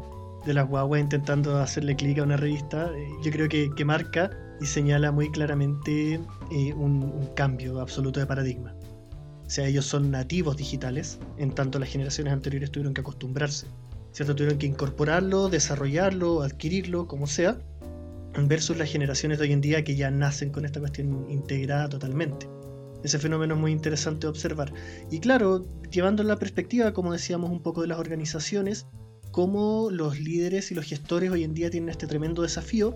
las 0.48 0.68
guaguas 0.68 1.00
intentando 1.00 1.58
hacerle 1.58 1.96
clic 1.96 2.20
a 2.20 2.24
una 2.24 2.36
revista. 2.36 2.92
Yo 3.24 3.32
creo 3.32 3.48
que, 3.48 3.86
marca 3.86 4.32
y 4.60 4.66
señala 4.66 5.14
muy 5.14 5.32
claramente 5.32 6.20
eh, 6.52 6.74
un, 6.74 7.30
cambio 7.38 7.80
absoluto 7.80 8.20
de 8.20 8.26
paradigma. 8.26 8.76
O 9.52 9.54
sea, 9.54 9.68
ellos 9.68 9.86
son 9.86 10.12
nativos 10.12 10.56
digitales, 10.56 11.20
en 11.38 11.52
tanto 11.52 11.78
las 11.78 11.90
generaciones 11.90 12.32
anteriores 12.32 12.72
tuvieron 12.72 12.94
que 12.94 13.02
acostumbrarse. 13.02 13.68
¿cierto? 14.14 14.34
Tuvieron 14.34 14.58
que 14.58 14.66
incorporarlo, 14.66 15.50
desarrollarlo, 15.50 16.42
adquirirlo, 16.42 17.06
como 17.06 17.28
sea, 17.28 17.60
versus 18.48 18.78
las 18.78 18.90
generaciones 18.90 19.40
de 19.40 19.44
hoy 19.44 19.52
en 19.52 19.60
día 19.60 19.84
que 19.84 19.98
ya 19.98 20.10
nacen 20.10 20.52
con 20.52 20.64
esta 20.64 20.80
cuestión 20.80 21.30
integrada 21.30 21.90
totalmente. 21.90 22.48
Ese 23.04 23.20
fenómeno 23.20 23.56
es 23.56 23.60
muy 23.60 23.74
interesante 23.74 24.26
observar. 24.26 24.72
Y 25.12 25.20
claro, 25.20 25.66
llevando 25.92 26.24
la 26.24 26.38
perspectiva, 26.38 26.94
como 26.94 27.12
decíamos, 27.12 27.52
un 27.52 27.62
poco 27.62 27.82
de 27.82 27.88
las 27.88 28.00
organizaciones, 28.00 28.88
cómo 29.32 29.90
los 29.92 30.18
líderes 30.18 30.72
y 30.72 30.76
los 30.76 30.86
gestores 30.86 31.30
hoy 31.30 31.44
en 31.44 31.54
día 31.54 31.70
tienen 31.70 31.90
este 31.90 32.08
tremendo 32.08 32.42
desafío 32.42 32.96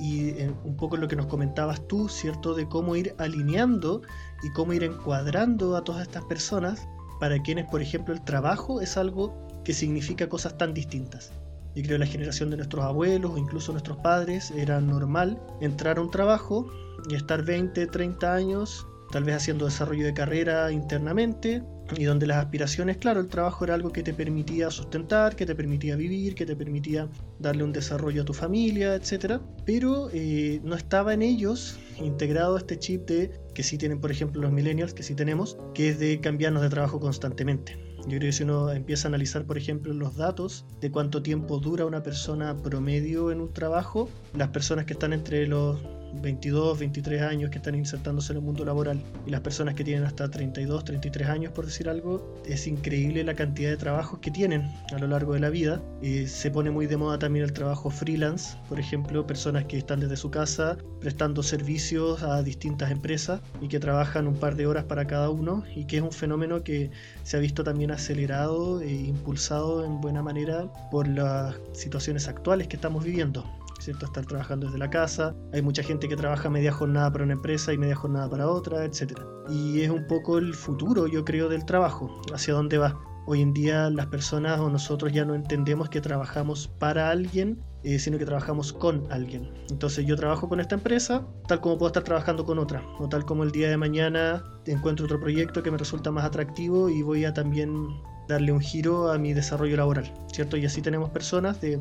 y 0.00 0.34
un 0.64 0.76
poco 0.76 0.96
lo 0.96 1.08
que 1.08 1.16
nos 1.16 1.26
comentabas 1.26 1.86
tú, 1.88 2.08
¿cierto? 2.08 2.54
De 2.54 2.68
cómo 2.68 2.96
ir 2.96 3.14
alineando 3.18 4.02
y 4.42 4.50
cómo 4.52 4.72
ir 4.72 4.84
encuadrando 4.84 5.76
a 5.76 5.84
todas 5.84 6.02
estas 6.02 6.24
personas 6.24 6.86
para 7.20 7.40
quienes, 7.42 7.66
por 7.66 7.82
ejemplo, 7.82 8.14
el 8.14 8.22
trabajo 8.22 8.80
es 8.80 8.96
algo 8.96 9.34
que 9.64 9.72
significa 9.72 10.28
cosas 10.28 10.56
tan 10.56 10.72
distintas. 10.72 11.32
Yo 11.74 11.82
creo 11.82 11.96
que 11.96 12.04
la 12.04 12.06
generación 12.06 12.50
de 12.50 12.56
nuestros 12.56 12.84
abuelos 12.84 13.32
o 13.32 13.38
incluso 13.38 13.72
nuestros 13.72 13.98
padres 13.98 14.50
era 14.52 14.80
normal 14.80 15.40
entrar 15.60 15.98
a 15.98 16.00
un 16.00 16.10
trabajo 16.10 16.66
y 17.08 17.14
estar 17.14 17.44
20, 17.44 17.86
30 17.86 18.34
años, 18.34 18.86
tal 19.10 19.24
vez 19.24 19.36
haciendo 19.36 19.64
desarrollo 19.64 20.06
de 20.06 20.14
carrera 20.14 20.72
internamente, 20.72 21.62
y 21.96 22.04
donde 22.04 22.26
las 22.26 22.38
aspiraciones, 22.38 22.98
claro, 22.98 23.20
el 23.20 23.28
trabajo 23.28 23.64
era 23.64 23.74
algo 23.74 23.90
que 23.90 24.02
te 24.02 24.12
permitía 24.12 24.70
sustentar, 24.70 25.36
que 25.36 25.46
te 25.46 25.54
permitía 25.54 25.96
vivir, 25.96 26.34
que 26.34 26.46
te 26.46 26.56
permitía 26.56 27.08
darle 27.38 27.64
un 27.64 27.72
desarrollo 27.72 28.22
a 28.22 28.24
tu 28.24 28.34
familia, 28.34 28.94
etc. 28.94 29.40
Pero 29.64 30.10
eh, 30.12 30.60
no 30.64 30.74
estaba 30.74 31.14
en 31.14 31.22
ellos 31.22 31.78
integrado 32.00 32.56
este 32.56 32.78
chip 32.78 33.06
de 33.06 33.30
que 33.54 33.62
sí 33.62 33.78
tienen, 33.78 34.00
por 34.00 34.10
ejemplo, 34.10 34.42
los 34.42 34.52
millennials, 34.52 34.94
que 34.94 35.02
sí 35.02 35.14
tenemos, 35.14 35.58
que 35.74 35.90
es 35.90 35.98
de 35.98 36.20
cambiarnos 36.20 36.62
de 36.62 36.68
trabajo 36.68 37.00
constantemente. 37.00 37.76
Yo 38.02 38.18
creo 38.18 38.20
que 38.20 38.32
si 38.32 38.44
uno 38.44 38.70
empieza 38.70 39.08
a 39.08 39.10
analizar, 39.10 39.44
por 39.44 39.58
ejemplo, 39.58 39.92
los 39.92 40.16
datos 40.16 40.64
de 40.80 40.90
cuánto 40.90 41.22
tiempo 41.22 41.58
dura 41.58 41.84
una 41.84 42.02
persona 42.02 42.56
promedio 42.56 43.32
en 43.32 43.40
un 43.40 43.52
trabajo, 43.52 44.08
las 44.34 44.48
personas 44.48 44.84
que 44.84 44.92
están 44.92 45.12
entre 45.12 45.46
los 45.46 45.78
22, 46.20 46.78
23 46.78 47.22
años 47.22 47.50
que 47.50 47.58
están 47.58 47.74
insertándose 47.74 48.32
en 48.32 48.38
el 48.38 48.44
mundo 48.44 48.64
laboral 48.64 49.00
y 49.26 49.30
las 49.30 49.40
personas 49.40 49.74
que 49.74 49.84
tienen 49.84 50.04
hasta 50.04 50.30
32, 50.30 50.84
33 50.84 51.28
años, 51.28 51.52
por 51.52 51.66
decir 51.66 51.88
algo, 51.88 52.40
es 52.46 52.66
increíble 52.66 53.24
la 53.24 53.34
cantidad 53.34 53.70
de 53.70 53.76
trabajos 53.76 54.18
que 54.20 54.30
tienen 54.30 54.62
a 54.92 54.98
lo 54.98 55.06
largo 55.06 55.34
de 55.34 55.40
la 55.40 55.50
vida. 55.50 55.80
Eh, 56.02 56.26
se 56.26 56.50
pone 56.50 56.70
muy 56.70 56.86
de 56.86 56.96
moda 56.96 57.18
también 57.18 57.44
el 57.44 57.52
trabajo 57.52 57.90
freelance, 57.90 58.56
por 58.68 58.78
ejemplo, 58.80 59.26
personas 59.26 59.64
que 59.64 59.78
están 59.78 60.00
desde 60.00 60.16
su 60.16 60.30
casa 60.30 60.78
prestando 61.00 61.42
servicios 61.42 62.22
a 62.22 62.42
distintas 62.42 62.90
empresas 62.90 63.40
y 63.60 63.68
que 63.68 63.78
trabajan 63.78 64.26
un 64.26 64.36
par 64.36 64.56
de 64.56 64.66
horas 64.66 64.84
para 64.84 65.06
cada 65.06 65.30
uno 65.30 65.64
y 65.74 65.84
que 65.84 65.98
es 65.98 66.02
un 66.02 66.12
fenómeno 66.12 66.62
que 66.62 66.90
se 67.22 67.36
ha 67.36 67.40
visto 67.40 67.64
también 67.64 67.90
acelerado 67.90 68.80
e 68.80 68.92
impulsado 68.92 69.84
en 69.84 70.00
buena 70.00 70.22
manera 70.22 70.70
por 70.90 71.06
las 71.06 71.56
situaciones 71.72 72.28
actuales 72.28 72.68
que 72.68 72.76
estamos 72.76 73.04
viviendo. 73.04 73.44
¿Cierto? 73.78 74.06
Estar 74.06 74.26
trabajando 74.26 74.66
desde 74.66 74.78
la 74.78 74.90
casa. 74.90 75.34
Hay 75.52 75.62
mucha 75.62 75.82
gente 75.82 76.08
que 76.08 76.16
trabaja 76.16 76.50
media 76.50 76.72
jornada 76.72 77.12
para 77.12 77.24
una 77.24 77.34
empresa 77.34 77.72
y 77.72 77.78
media 77.78 77.96
jornada 77.96 78.28
para 78.28 78.48
otra, 78.48 78.84
etc. 78.84 79.18
Y 79.48 79.80
es 79.82 79.90
un 79.90 80.06
poco 80.06 80.38
el 80.38 80.54
futuro, 80.54 81.06
yo 81.06 81.24
creo, 81.24 81.48
del 81.48 81.64
trabajo, 81.64 82.20
hacia 82.32 82.54
dónde 82.54 82.78
va. 82.78 82.98
Hoy 83.26 83.42
en 83.42 83.52
día 83.52 83.90
las 83.90 84.06
personas 84.06 84.58
o 84.58 84.70
nosotros 84.70 85.12
ya 85.12 85.24
no 85.24 85.34
entendemos 85.34 85.90
que 85.90 86.00
trabajamos 86.00 86.68
para 86.78 87.10
alguien, 87.10 87.62
eh, 87.84 87.98
sino 87.98 88.16
que 88.16 88.24
trabajamos 88.24 88.72
con 88.72 89.06
alguien. 89.12 89.50
Entonces 89.70 90.06
yo 90.06 90.16
trabajo 90.16 90.48
con 90.48 90.60
esta 90.60 90.74
empresa, 90.76 91.26
tal 91.46 91.60
como 91.60 91.76
puedo 91.76 91.88
estar 91.88 92.04
trabajando 92.04 92.46
con 92.46 92.58
otra, 92.58 92.82
o 92.98 93.08
tal 93.08 93.26
como 93.26 93.44
el 93.44 93.50
día 93.50 93.68
de 93.68 93.76
mañana 93.76 94.42
encuentro 94.64 95.04
otro 95.04 95.20
proyecto 95.20 95.62
que 95.62 95.70
me 95.70 95.76
resulta 95.76 96.10
más 96.10 96.24
atractivo 96.24 96.88
y 96.88 97.02
voy 97.02 97.24
a 97.26 97.34
también 97.34 97.88
darle 98.28 98.52
un 98.52 98.60
giro 98.60 99.10
a 99.10 99.18
mi 99.18 99.32
desarrollo 99.32 99.76
laboral, 99.76 100.12
¿cierto? 100.32 100.56
Y 100.56 100.66
así 100.66 100.82
tenemos 100.82 101.10
personas 101.10 101.60
de, 101.60 101.80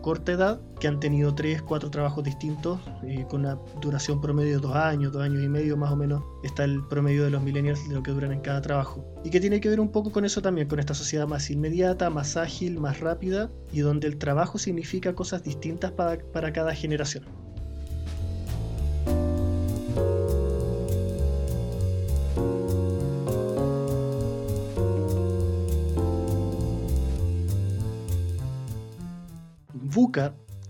corta 0.00 0.32
edad 0.32 0.60
que 0.80 0.88
han 0.88 0.98
tenido 0.98 1.34
tres, 1.34 1.62
cuatro 1.62 1.90
trabajos 1.90 2.24
distintos 2.24 2.80
eh, 3.04 3.26
con 3.28 3.40
una 3.40 3.58
duración 3.80 4.20
promedio 4.20 4.56
de 4.56 4.62
dos 4.62 4.74
años, 4.74 5.12
dos 5.12 5.22
años 5.22 5.42
y 5.42 5.48
medio 5.48 5.76
más 5.76 5.92
o 5.92 5.96
menos 5.96 6.22
está 6.42 6.64
el 6.64 6.82
promedio 6.86 7.24
de 7.24 7.30
los 7.30 7.42
millennials 7.42 7.86
de 7.88 7.94
lo 7.94 8.02
que 8.02 8.10
duran 8.10 8.32
en 8.32 8.40
cada 8.40 8.62
trabajo. 8.62 9.04
Y 9.22 9.30
que 9.30 9.40
tiene 9.40 9.60
que 9.60 9.68
ver 9.68 9.80
un 9.80 9.92
poco 9.92 10.10
con 10.10 10.24
eso 10.24 10.40
también, 10.40 10.66
con 10.66 10.78
esta 10.78 10.94
sociedad 10.94 11.28
más 11.28 11.50
inmediata, 11.50 12.08
más 12.08 12.36
ágil, 12.36 12.80
más 12.80 13.00
rápida 13.00 13.50
y 13.72 13.80
donde 13.80 14.06
el 14.06 14.16
trabajo 14.16 14.58
significa 14.58 15.14
cosas 15.14 15.42
distintas 15.42 15.92
para, 15.92 16.18
para 16.32 16.52
cada 16.52 16.74
generación. 16.74 17.24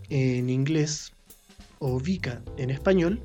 En 0.09 0.49
inglés 0.49 1.13
o 1.79 2.01
VICA 2.01 2.43
en 2.57 2.71
español 2.71 3.23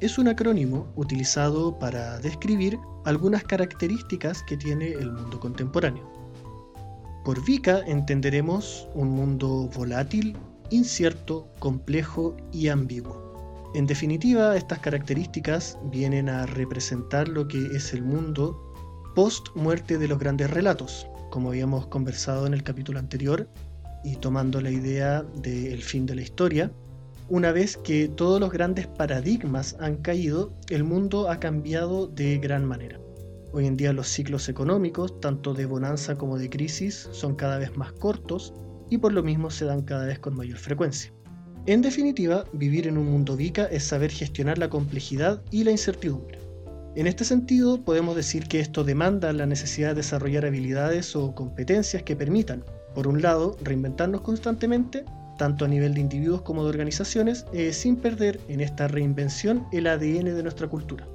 es 0.00 0.18
un 0.18 0.28
acrónimo 0.28 0.86
utilizado 0.96 1.78
para 1.78 2.18
describir 2.18 2.78
algunas 3.04 3.44
características 3.44 4.42
que 4.44 4.56
tiene 4.56 4.92
el 4.92 5.12
mundo 5.12 5.38
contemporáneo. 5.38 6.04
Por 7.24 7.44
VICA 7.44 7.80
entenderemos 7.86 8.88
un 8.94 9.10
mundo 9.10 9.70
volátil, 9.76 10.36
incierto, 10.70 11.48
complejo 11.58 12.36
y 12.52 12.68
ambiguo. 12.68 13.70
En 13.74 13.86
definitiva, 13.86 14.56
estas 14.56 14.80
características 14.80 15.78
vienen 15.84 16.28
a 16.28 16.46
representar 16.46 17.28
lo 17.28 17.46
que 17.46 17.58
es 17.76 17.92
el 17.92 18.02
mundo 18.02 18.72
post 19.14 19.48
muerte 19.54 19.98
de 19.98 20.08
los 20.08 20.18
grandes 20.18 20.50
relatos, 20.50 21.06
como 21.30 21.50
habíamos 21.50 21.86
conversado 21.86 22.46
en 22.46 22.54
el 22.54 22.62
capítulo 22.62 22.98
anterior, 22.98 23.48
y 24.12 24.16
tomando 24.16 24.60
la 24.60 24.70
idea 24.70 25.22
del 25.42 25.82
fin 25.82 26.06
de 26.06 26.14
la 26.14 26.22
historia, 26.22 26.72
una 27.28 27.52
vez 27.52 27.76
que 27.76 28.08
todos 28.08 28.40
los 28.40 28.50
grandes 28.50 28.86
paradigmas 28.86 29.76
han 29.80 29.96
caído, 29.96 30.54
el 30.70 30.82
mundo 30.82 31.30
ha 31.30 31.38
cambiado 31.38 32.06
de 32.06 32.38
gran 32.38 32.64
manera. 32.64 32.98
Hoy 33.52 33.66
en 33.66 33.76
día 33.76 33.92
los 33.92 34.08
ciclos 34.08 34.48
económicos, 34.48 35.20
tanto 35.20 35.52
de 35.52 35.66
bonanza 35.66 36.16
como 36.16 36.38
de 36.38 36.48
crisis, 36.48 37.08
son 37.12 37.34
cada 37.34 37.58
vez 37.58 37.76
más 37.76 37.92
cortos 37.92 38.54
y 38.88 38.96
por 38.98 39.12
lo 39.12 39.22
mismo 39.22 39.50
se 39.50 39.66
dan 39.66 39.82
cada 39.82 40.06
vez 40.06 40.18
con 40.18 40.36
mayor 40.36 40.58
frecuencia. 40.58 41.12
En 41.66 41.82
definitiva, 41.82 42.44
vivir 42.54 42.86
en 42.86 42.96
un 42.96 43.10
mundo 43.10 43.36
VICA 43.36 43.66
es 43.66 43.84
saber 43.84 44.10
gestionar 44.10 44.56
la 44.56 44.70
complejidad 44.70 45.42
y 45.50 45.64
la 45.64 45.70
incertidumbre. 45.70 46.38
En 46.96 47.06
este 47.06 47.24
sentido, 47.24 47.84
podemos 47.84 48.16
decir 48.16 48.48
que 48.48 48.60
esto 48.60 48.84
demanda 48.84 49.32
la 49.34 49.44
necesidad 49.44 49.90
de 49.90 49.96
desarrollar 49.96 50.46
habilidades 50.46 51.14
o 51.14 51.34
competencias 51.34 52.02
que 52.02 52.16
permitan, 52.16 52.64
por 52.98 53.06
un 53.06 53.22
lado, 53.22 53.56
reinventarnos 53.62 54.22
constantemente, 54.22 55.04
tanto 55.38 55.64
a 55.64 55.68
nivel 55.68 55.94
de 55.94 56.00
individuos 56.00 56.42
como 56.42 56.64
de 56.64 56.70
organizaciones, 56.70 57.46
eh, 57.52 57.72
sin 57.72 57.94
perder 57.94 58.40
en 58.48 58.60
esta 58.60 58.88
reinvención 58.88 59.68
el 59.70 59.86
ADN 59.86 60.34
de 60.34 60.42
nuestra 60.42 60.66
cultura. 60.66 61.06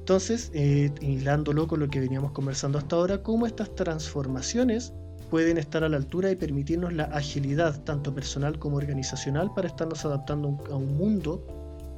Entonces, 0.00 0.50
eh, 0.52 0.92
hilándolo 1.00 1.66
con 1.66 1.80
lo 1.80 1.88
que 1.88 1.98
veníamos 1.98 2.32
conversando 2.32 2.76
hasta 2.76 2.96
ahora, 2.96 3.22
cómo 3.22 3.46
estas 3.46 3.74
transformaciones 3.74 4.92
pueden 5.30 5.56
estar 5.56 5.82
a 5.82 5.88
la 5.88 5.96
altura 5.96 6.30
y 6.30 6.36
permitirnos 6.36 6.92
la 6.92 7.04
agilidad, 7.04 7.82
tanto 7.84 8.14
personal 8.14 8.58
como 8.58 8.76
organizacional, 8.76 9.50
para 9.54 9.68
estarnos 9.68 10.04
adaptando 10.04 10.58
a 10.70 10.76
un 10.76 10.94
mundo 10.98 11.42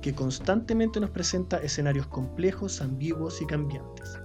que 0.03 0.15
constantemente 0.15 1.01
nos 1.01 1.11
presenta 1.11 1.57
escenarios 1.57 2.07
complejos, 2.07 2.81
ambiguos 2.81 3.43
y 3.43 3.47
cambiantes. 3.47 4.17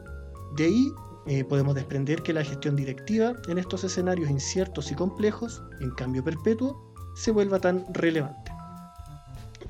De 0.57 0.65
ahí 0.65 0.91
eh, 1.27 1.43
podemos 1.43 1.75
desprender 1.75 2.23
que 2.23 2.33
la 2.33 2.43
gestión 2.43 2.75
directiva 2.75 3.33
en 3.49 3.57
estos 3.57 3.83
escenarios 3.83 4.29
inciertos 4.29 4.91
y 4.91 4.95
complejos, 4.95 5.61
en 5.81 5.91
cambio 5.91 6.23
perpetuo, 6.23 6.93
se 7.15 7.31
vuelva 7.31 7.59
tan 7.59 7.85
relevante. 7.93 8.51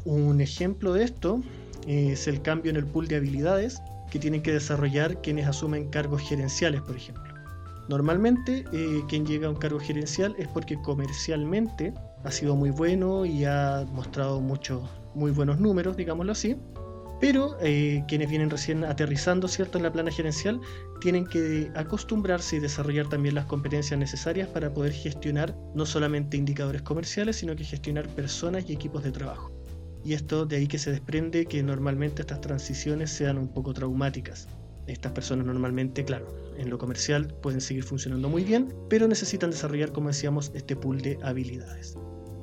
Un 0.06 0.40
ejemplo 0.40 0.94
de 0.94 1.04
esto 1.04 1.42
es 1.88 2.28
el 2.28 2.42
cambio 2.42 2.70
en 2.70 2.78
el 2.78 2.86
pool 2.86 3.08
de 3.08 3.16
habilidades 3.16 3.82
que 4.12 4.20
tienen 4.20 4.42
que 4.42 4.54
desarrollar 4.54 5.22
quienes 5.22 5.48
asumen 5.48 5.90
cargos 5.90 6.22
gerenciales, 6.22 6.82
por 6.82 6.96
ejemplo. 6.96 7.24
Normalmente, 7.90 8.66
eh, 8.74 9.02
quien 9.08 9.26
llega 9.26 9.48
a 9.48 9.50
un 9.50 9.56
cargo 9.56 9.80
gerencial 9.80 10.36
es 10.38 10.48
porque 10.50 10.80
comercialmente 10.82 11.94
ha 12.24 12.32
sido 12.32 12.56
muy 12.56 12.70
bueno 12.70 13.26
y 13.26 13.46
ha 13.46 13.86
mostrado 13.94 14.42
muchos 14.42 14.84
muy 15.16 15.32
buenos 15.32 15.60
números, 15.60 15.96
digámoslo 15.96 16.34
así. 16.34 16.58
Pero 17.20 17.58
eh, 17.62 18.04
quienes 18.08 18.30
vienen 18.30 18.50
recién 18.50 18.84
aterrizando 18.84 19.48
¿cierto? 19.48 19.78
en 19.78 19.84
la 19.84 19.92
plana 19.92 20.12
gerencial 20.12 20.62
tienen 21.02 21.26
que 21.26 21.72
acostumbrarse 21.76 22.58
y 22.58 22.60
desarrollar 22.60 23.10
también 23.10 23.36
las 23.36 23.46
competencias 23.46 24.00
necesarias 24.00 24.48
para 24.50 24.74
poder 24.74 24.94
gestionar 24.94 25.56
no 25.74 25.86
solamente 25.86 26.38
indicadores 26.38 26.84
comerciales, 26.84 27.38
sino 27.38 27.56
que 27.56 27.64
gestionar 27.64 28.08
personas 28.10 28.70
y 28.70 28.74
equipos 28.74 29.04
de 29.04 29.12
trabajo. 29.12 29.52
Y 30.04 30.14
esto 30.14 30.46
de 30.46 30.58
ahí 30.58 30.68
que 30.68 30.78
se 30.78 30.92
desprende 30.92 31.46
que 31.48 31.64
normalmente 31.64 32.22
estas 32.22 32.42
transiciones 32.42 33.10
sean 33.10 33.38
un 33.38 33.48
poco 33.48 33.74
traumáticas. 33.74 34.48
Estas 34.86 35.12
personas 35.12 35.46
normalmente, 35.46 36.06
claro, 36.06 36.28
en 36.58 36.70
lo 36.70 36.78
comercial 36.78 37.34
pueden 37.42 37.60
seguir 37.60 37.84
funcionando 37.84 38.30
muy 38.30 38.44
bien, 38.44 38.74
pero 38.90 39.08
necesitan 39.08 39.52
desarrollar, 39.52 39.92
como 39.92 40.08
decíamos, 40.08 40.52
este 40.56 40.76
pool 40.76 41.02
de 41.02 41.20
habilidades. 41.24 41.98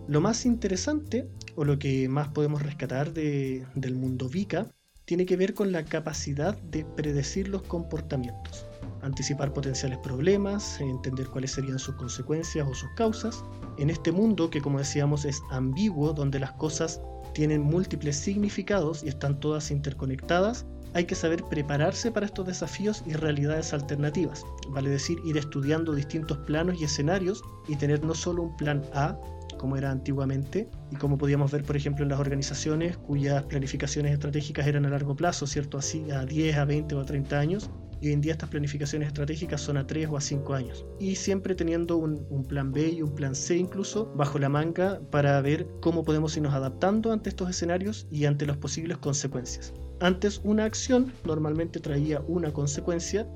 Lo 0.06 0.20
más 0.20 0.44
interesante, 0.44 1.30
o 1.56 1.64
lo 1.64 1.78
que 1.78 2.08
más 2.10 2.28
podemos 2.28 2.62
rescatar 2.62 3.14
del 3.14 3.94
mundo 3.94 4.28
VICA, 4.28 4.70
tiene 5.06 5.24
que 5.24 5.36
ver 5.36 5.54
con 5.54 5.72
la 5.72 5.84
capacidad 5.84 6.56
de 6.58 6.84
predecir 6.84 7.48
los 7.48 7.62
comportamientos, 7.62 8.66
anticipar 9.02 9.52
potenciales 9.52 9.98
problemas, 9.98 10.80
entender 10.80 11.28
cuáles 11.28 11.52
serían 11.52 11.78
sus 11.78 11.94
consecuencias 11.94 12.66
o 12.68 12.74
sus 12.74 12.90
causas. 12.96 13.44
En 13.78 13.88
este 13.88 14.12
mundo 14.12 14.50
que 14.50 14.60
como 14.60 14.78
decíamos 14.78 15.24
es 15.24 15.42
ambiguo, 15.50 16.12
donde 16.12 16.38
las 16.38 16.52
cosas 16.52 17.00
tienen 17.34 17.62
múltiples 17.62 18.16
significados 18.16 19.02
y 19.04 19.08
están 19.08 19.38
todas 19.40 19.70
interconectadas, 19.70 20.64
hay 20.94 21.04
que 21.06 21.16
saber 21.16 21.42
prepararse 21.44 22.10
para 22.10 22.26
estos 22.26 22.46
desafíos 22.46 23.02
y 23.04 23.14
realidades 23.14 23.74
alternativas, 23.74 24.44
vale 24.70 24.90
decir, 24.90 25.18
ir 25.24 25.36
estudiando 25.36 25.92
distintos 25.92 26.38
planos 26.38 26.80
y 26.80 26.84
escenarios 26.84 27.42
y 27.68 27.76
tener 27.76 28.04
no 28.04 28.14
solo 28.14 28.44
un 28.44 28.56
plan 28.56 28.82
A, 28.94 29.18
como 29.58 29.76
era 29.76 29.90
antiguamente, 29.90 30.68
y 30.92 30.96
como 30.96 31.18
podíamos 31.18 31.50
ver, 31.50 31.64
por 31.64 31.76
ejemplo, 31.76 32.04
en 32.04 32.10
las 32.10 32.20
organizaciones 32.20 32.96
cuyas 32.96 33.42
planificaciones 33.44 34.12
estratégicas 34.12 34.66
eran 34.66 34.86
a 34.86 34.90
largo 34.90 35.16
plazo, 35.16 35.46
¿cierto? 35.46 35.78
Así, 35.78 36.10
a 36.10 36.24
10, 36.24 36.56
a 36.56 36.64
20 36.64 36.94
o 36.94 37.00
a 37.00 37.04
30 37.04 37.38
años, 37.38 37.70
y 38.04 38.08
hoy 38.08 38.12
en 38.12 38.20
día 38.20 38.32
estas 38.32 38.50
planificaciones 38.50 39.08
estratégicas 39.08 39.62
son 39.62 39.78
a 39.78 39.86
3 39.86 40.08
o 40.10 40.18
a 40.18 40.20
5 40.20 40.52
años. 40.52 40.84
Y 41.00 41.14
siempre 41.14 41.54
teniendo 41.54 41.96
un, 41.96 42.44
plan 42.46 42.70
B 42.70 42.90
y 42.90 43.00
un 43.00 43.14
plan 43.14 43.34
C 43.34 43.56
incluso 43.56 44.12
bajo 44.14 44.38
la 44.38 44.50
manga 44.50 45.00
para 45.10 45.40
ver 45.40 45.66
cómo 45.80 46.04
podemos 46.04 46.36
irnos 46.36 46.52
adaptando 46.52 47.12
ante 47.12 47.30
estos 47.30 47.48
escenarios 47.48 48.06
y 48.10 48.26
ante 48.26 48.44
las 48.44 48.58
posibles 48.58 48.98
consecuencias. 48.98 49.72
Antes 50.00 50.42
una 50.44 50.66
acción 50.66 51.14
normalmente 51.24 51.80
traía 51.80 52.20
una 52.28 52.52
consecuencia 52.52 53.26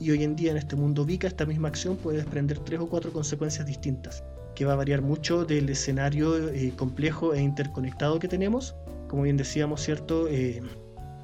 y 0.00 0.10
hoy 0.10 0.24
en 0.24 0.34
día 0.34 0.50
en 0.50 0.56
este 0.56 0.74
mundo 0.74 1.04
VICA 1.04 1.28
esta 1.28 1.46
misma 1.46 1.68
acción 1.68 1.96
puede 1.96 2.18
desprender 2.18 2.58
tres 2.58 2.80
o 2.80 2.88
cuatro 2.88 3.12
consecuencias 3.12 3.64
distintas, 3.64 4.24
que 4.56 4.64
va 4.64 4.72
a 4.72 4.76
variar 4.76 5.02
mucho 5.02 5.44
del 5.44 5.68
escenario 5.68 6.48
eh, 6.48 6.72
complejo 6.76 7.32
e 7.32 7.40
interconectado 7.40 8.18
que 8.18 8.26
tenemos, 8.26 8.74
como 9.06 9.22
bien 9.22 9.36
decíamos, 9.36 9.82
¿cierto? 9.82 10.26
Eh, 10.26 10.62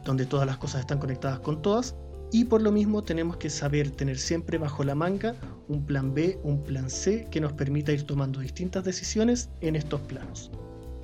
donde 0.04 0.26
todas 0.26 0.46
las 0.46 0.58
cosas 0.58 0.80
están 0.80 0.98
conectadas 0.98 1.40
con 1.40 1.62
todas, 1.62 1.96
y 2.32 2.46
por 2.46 2.62
lo 2.62 2.72
mismo 2.72 3.04
tenemos 3.04 3.36
que 3.36 3.50
saber 3.50 3.90
tener 3.90 4.18
siempre 4.18 4.56
bajo 4.56 4.82
la 4.82 4.94
manga 4.94 5.36
un 5.68 5.84
plan 5.84 6.14
B, 6.14 6.40
un 6.42 6.64
plan 6.64 6.88
C 6.88 7.28
que 7.30 7.40
nos 7.40 7.52
permita 7.52 7.92
ir 7.92 8.04
tomando 8.04 8.40
distintas 8.40 8.84
decisiones 8.84 9.50
en 9.60 9.76
estos 9.76 10.00
planos. 10.00 10.50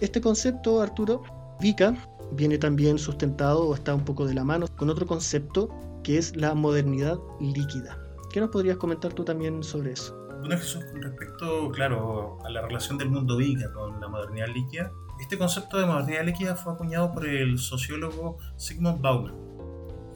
Este 0.01 0.21
concepto, 0.21 0.81
Arturo, 0.81 1.23
VICA, 1.61 1.95
viene 2.33 2.57
también 2.57 2.99
sustentado 2.99 3.69
o 3.69 3.75
está 3.75 3.95
un 3.95 4.05
poco 4.05 4.27
de 4.27 4.35
la 4.35 4.43
mano 4.43 4.67
con 4.77 4.89
otro 4.89 5.07
concepto 5.07 5.69
que 6.03 6.17
es 6.17 6.35
la 6.35 6.55
modernidad 6.55 7.19
líquida. 7.41 7.99
¿Qué 8.33 8.41
nos 8.41 8.51
podrías 8.51 8.79
comentar 8.79 9.13
tú 9.13 9.25
también 9.25 9.63
sobre 9.63 9.93
eso? 9.93 10.17
Bueno, 10.41 10.57
Jesús, 10.57 10.85
con 10.87 11.03
respecto, 11.03 11.71
claro, 11.73 12.39
a 12.45 12.51
la 12.51 12.63
relación 12.63 12.97
del 12.97 13.11
mundo 13.11 13.37
VICA 13.37 13.73
con 13.73 14.01
la 14.01 14.09
modernidad 14.09 14.49
líquida, 14.49 14.93
este 15.21 15.37
concepto 15.37 15.79
de 15.79 15.87
modernidad 15.87 16.25
líquida 16.25 16.55
fue 16.55 16.73
acuñado 16.73 17.13
por 17.13 17.27
el 17.27 17.59
sociólogo 17.59 18.39
Sigmund 18.57 19.01
Bauman. 19.03 19.48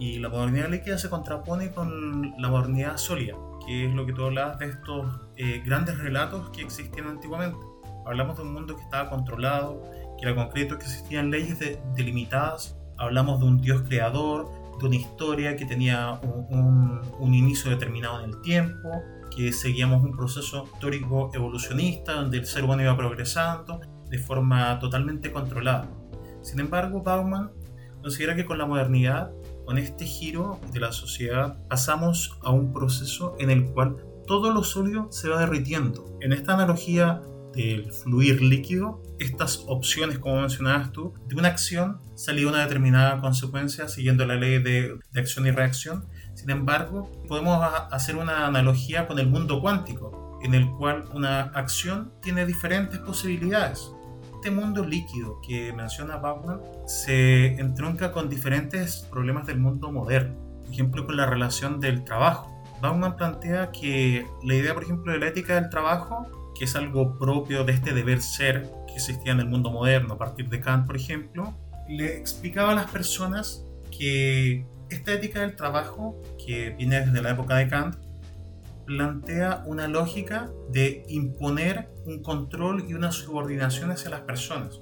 Y 0.03 0.19
la 0.19 0.29
modernidad 0.29 0.69
líquida 0.69 0.99
se 0.99 1.09
contrapone 1.09 1.71
con 1.71 2.35
la 2.37 2.49
modernidad 2.49 2.97
sólida, 2.97 3.37
que 3.65 3.87
es 3.87 3.95
lo 3.95 4.05
que 4.05 4.13
tú 4.13 4.25
hablabas 4.25 4.59
de 4.59 4.67
estos 4.67 5.07
eh, 5.37 5.63
grandes 5.65 5.97
relatos 5.97 6.51
que 6.51 6.63
existían 6.63 7.07
antiguamente. 7.07 7.65
Hablamos 8.05 8.37
de 8.37 8.43
un 8.43 8.53
mundo 8.53 8.75
que 8.75 8.83
estaba 8.83 9.09
controlado, 9.09 9.81
que 10.19 10.27
era 10.27 10.35
concreto, 10.35 10.77
que 10.77 10.87
existían 10.87 11.31
leyes 11.31 11.57
delimitadas. 11.95 12.77
Hablamos 12.99 13.39
de 13.39 13.47
un 13.47 13.61
Dios 13.61 13.83
creador, 13.83 14.51
de 14.81 14.87
una 14.87 14.97
historia 14.97 15.55
que 15.55 15.67
tenía 15.67 16.19
un, 16.51 17.33
inicio 17.33 17.71
determinado 17.71 18.25
en 18.25 18.31
el 18.31 18.41
tiempo, 18.41 19.05
que 19.37 19.53
seguíamos 19.53 20.03
un 20.03 20.17
proceso 20.17 20.65
histórico 20.65 21.31
evolucionista 21.33 22.15
donde 22.15 22.39
el 22.39 22.47
ser 22.47 22.65
humano 22.65 22.83
iba 22.83 22.97
progresando 22.97 23.81
de 24.11 24.19
forma 24.19 24.81
totalmente 24.81 25.31
controlada. 25.31 25.89
Sin 26.43 26.59
embargo, 26.59 27.05
Bauman 27.05 27.53
considera 28.03 28.35
que 28.35 28.45
con 28.45 28.59
la 28.59 28.67
modernidad, 28.67 29.31
con 29.65 29.79
este 29.79 30.05
giro 30.05 30.61
de 30.73 30.81
la 30.81 30.93
sociedad, 30.93 31.59
pasamos 31.69 32.39
a 32.43 32.51
un 32.51 32.73
proceso 32.73 33.37
en 33.39 33.51
el 33.51 33.65
cual 33.65 33.97
todo 34.27 34.53
lo 34.53 34.65
sólido 34.65 35.09
se 35.11 35.29
va 35.29 35.41
derritiendo. 35.41 36.19
En 36.21 36.33
esta 36.33 36.55
analogía 36.55 37.23
del 37.55 37.93
fluir 37.93 38.43
líquido, 38.43 39.03
estas 39.19 39.65
opciones, 39.67 40.19
como 40.19 40.41
mencionabas 40.41 40.93
tú, 40.93 41.15
de 41.29 41.35
una 41.37 41.49
acción 41.49 42.01
salía 42.15 42.49
una 42.49 42.63
determinada 42.63 43.21
consecuencia 43.21 43.89
siguiendo 43.89 44.25
la 44.25 44.37
ley 44.37 44.63
de, 44.63 44.99
de, 45.13 45.21
acción 45.21 45.47
y 45.47 45.51
reacción. 45.51 46.07
Sin 46.35 46.51
embargo, 46.51 47.11
podemos 47.29 47.63
hacer 47.91 48.17
una 48.17 48.47
analogía 48.47 49.07
con 49.07 49.19
el 49.19 49.29
mundo 49.29 49.61
cuántico, 49.61 50.39
en 50.43 50.55
el 50.55 50.69
cual 50.71 51.05
una 51.15 51.43
acción 51.43 52.13
tiene 52.23 52.47
diferentes 52.47 52.99
posibilidades. 53.01 53.93
Este 54.43 54.57
mundo 54.57 54.85
líquido 54.85 55.41
que 55.41 55.73
menciona 55.73 56.17
Bauman 56.17 56.61
se 56.85 57.61
entronca 57.61 58.11
con 58.11 58.29
diferentes 58.29 59.07
problemas 59.09 59.47
del 59.47 59.61
mundo 59.61 59.93
moderno, 59.93 60.35
por 60.65 60.73
ejemplo 60.73 61.07
con 61.07 61.17
la 61.17 61.27
relación 61.27 61.79
del 61.79 62.03
trabajo. 62.03 62.51
Bauman 62.81 63.15
plantea 63.15 63.71
que 63.71 64.27
la 64.43 64.55
idea, 64.57 64.75
por 64.75 64.83
ejemplo, 64.83 65.13
de 65.13 65.21
la 65.21 65.29
ética 65.29 65.55
del 65.55 65.71
trabajo 65.71 66.27
que 66.57 66.65
es 66.65 66.75
algo 66.75 67.17
propio 67.21 67.63
de 67.63 67.73
este 67.73 67.95
deber 67.95 68.21
ser 68.21 68.69
que 68.89 68.95
existía 68.95 69.31
en 69.31 69.39
el 69.39 69.47
mundo 69.47 69.71
moderno 69.71 70.15
a 70.15 70.19
partir 70.19 70.49
de 70.49 70.59
Kant, 70.59 70.89
por 70.89 70.97
ejemplo, 70.97 71.55
le 71.89 72.17
explicaba 72.17 72.73
a 72.73 72.75
las 72.75 72.91
personas 72.91 73.65
que 73.97 74.67
esta 74.91 75.13
ética 75.13 75.43
del 75.43 75.55
trabajo, 75.55 76.21
que 76.45 76.71
viene 76.71 77.01
desde 77.01 77.23
la 77.23 77.31
época 77.31 77.55
de 77.59 77.69
Kant, 77.69 77.95
plantea 78.85 79.63
una 79.67 79.89
lógica 79.89 80.51
de 80.71 81.05
imponer 81.09 81.89
un 82.05 82.23
control 82.23 82.85
y 82.89 82.95
una 82.95 83.13
subordinación 83.13 83.91
hacia 83.91 84.11
las 84.11 84.21
personas. 84.21 84.81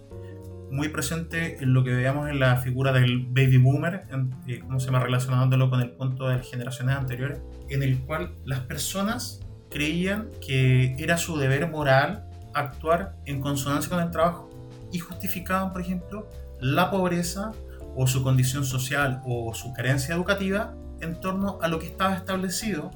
Muy 0.70 0.88
presente 0.88 1.62
en 1.62 1.74
lo 1.74 1.82
que 1.82 1.90
veíamos 1.90 2.28
en 2.28 2.38
la 2.38 2.56
figura 2.56 2.92
del 2.92 3.26
baby 3.26 3.58
boomer, 3.58 4.06
eh, 4.46 4.60
como 4.60 4.78
se 4.78 4.86
llama 4.86 5.00
relacionándolo 5.00 5.68
con 5.68 5.80
el 5.80 5.90
punto 5.90 6.28
de 6.28 6.36
las 6.36 6.48
generaciones 6.48 6.96
anteriores, 6.96 7.40
en 7.68 7.82
el 7.82 7.98
cual 8.00 8.34
las 8.44 8.60
personas 8.60 9.40
creían 9.68 10.28
que 10.40 10.94
era 10.98 11.16
su 11.16 11.36
deber 11.36 11.68
moral 11.70 12.24
actuar 12.54 13.16
en 13.26 13.40
consonancia 13.40 13.90
con 13.90 14.00
el 14.00 14.10
trabajo 14.10 14.50
y 14.92 14.98
justificaban, 14.98 15.72
por 15.72 15.80
ejemplo, 15.82 16.28
la 16.60 16.90
pobreza 16.90 17.52
o 17.96 18.06
su 18.06 18.22
condición 18.22 18.64
social 18.64 19.22
o 19.24 19.52
su 19.54 19.72
carencia 19.72 20.14
educativa 20.14 20.74
en 21.00 21.20
torno 21.20 21.58
a 21.62 21.68
lo 21.68 21.78
que 21.78 21.86
estaba 21.86 22.14
establecido 22.14 22.90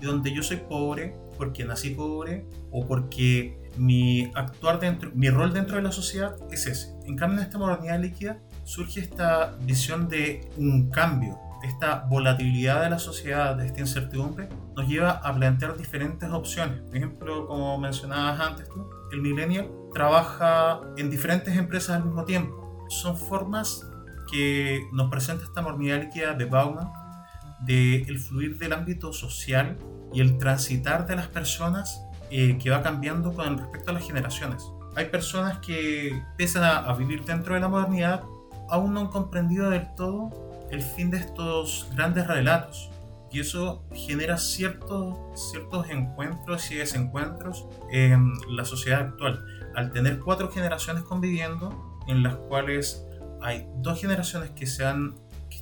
y 0.00 0.06
donde 0.06 0.32
yo 0.32 0.42
soy 0.42 0.58
pobre 0.58 1.14
porque 1.36 1.64
nací 1.64 1.90
pobre 1.90 2.46
o 2.70 2.86
porque 2.86 3.60
mi 3.76 4.30
actuar 4.34 4.80
dentro, 4.80 5.10
mi 5.14 5.30
rol 5.30 5.52
dentro 5.52 5.76
de 5.76 5.82
la 5.82 5.92
sociedad 5.92 6.36
es 6.50 6.66
ese. 6.66 6.94
En 7.06 7.16
cambio, 7.16 7.38
en 7.38 7.44
esta 7.44 7.58
modernidad 7.58 8.00
líquida 8.00 8.38
surge 8.64 9.00
esta 9.00 9.56
visión 9.62 10.08
de 10.08 10.48
un 10.56 10.90
cambio, 10.90 11.38
esta 11.62 12.06
volatilidad 12.08 12.82
de 12.82 12.90
la 12.90 12.98
sociedad, 12.98 13.56
de 13.56 13.66
esta 13.66 13.80
incertidumbre, 13.80 14.48
nos 14.76 14.88
lleva 14.88 15.12
a 15.12 15.34
plantear 15.34 15.76
diferentes 15.76 16.28
opciones. 16.30 16.80
Por 16.82 16.96
ejemplo, 16.96 17.46
como 17.46 17.78
mencionabas 17.78 18.40
antes 18.40 18.68
tú, 18.68 18.88
el 19.12 19.20
millennial 19.22 19.68
trabaja 19.92 20.80
en 20.96 21.10
diferentes 21.10 21.56
empresas 21.56 21.96
al 21.96 22.04
mismo 22.04 22.24
tiempo. 22.24 22.86
Son 22.88 23.16
formas 23.16 23.86
que 24.30 24.82
nos 24.92 25.10
presenta 25.10 25.44
esta 25.44 25.62
modernidad 25.62 26.00
líquida 26.00 26.34
de 26.34 26.44
Bauman 26.44 26.92
de 27.60 28.02
el 28.02 28.18
fluir 28.18 28.58
del 28.58 28.72
ámbito 28.72 29.12
social 29.12 29.76
y 30.12 30.20
el 30.20 30.38
transitar 30.38 31.06
de 31.06 31.16
las 31.16 31.28
personas 31.28 32.02
eh, 32.30 32.58
que 32.58 32.70
va 32.70 32.82
cambiando 32.82 33.32
con 33.32 33.58
respecto 33.58 33.90
a 33.90 33.94
las 33.94 34.06
generaciones. 34.06 34.62
Hay 34.96 35.06
personas 35.06 35.58
que, 35.58 36.22
pese 36.36 36.58
a, 36.58 36.92
vivir 36.94 37.24
dentro 37.24 37.54
de 37.54 37.60
la 37.60 37.68
modernidad, 37.68 38.22
aún 38.68 38.94
no 38.94 39.00
han 39.00 39.06
comprendido 39.08 39.70
del 39.70 39.94
todo 39.94 40.30
el 40.70 40.82
fin 40.82 41.10
de 41.10 41.18
estos 41.18 41.88
grandes 41.94 42.26
relatos. 42.26 42.90
Y 43.32 43.40
eso 43.40 43.84
genera 43.92 44.38
ciertos, 44.38 45.16
ciertos 45.50 45.88
encuentros 45.88 46.68
y 46.72 46.76
desencuentros 46.76 47.66
en 47.92 48.32
la 48.48 48.64
sociedad 48.64 49.00
actual. 49.00 49.44
Al 49.76 49.92
tener 49.92 50.18
cuatro 50.18 50.50
generaciones 50.50 51.04
conviviendo, 51.04 52.00
en 52.08 52.24
las 52.24 52.34
cuales 52.34 53.06
hay 53.40 53.68
dos 53.76 54.00
generaciones 54.00 54.50
que 54.50 54.66
se 54.66 54.84
han 54.84 55.14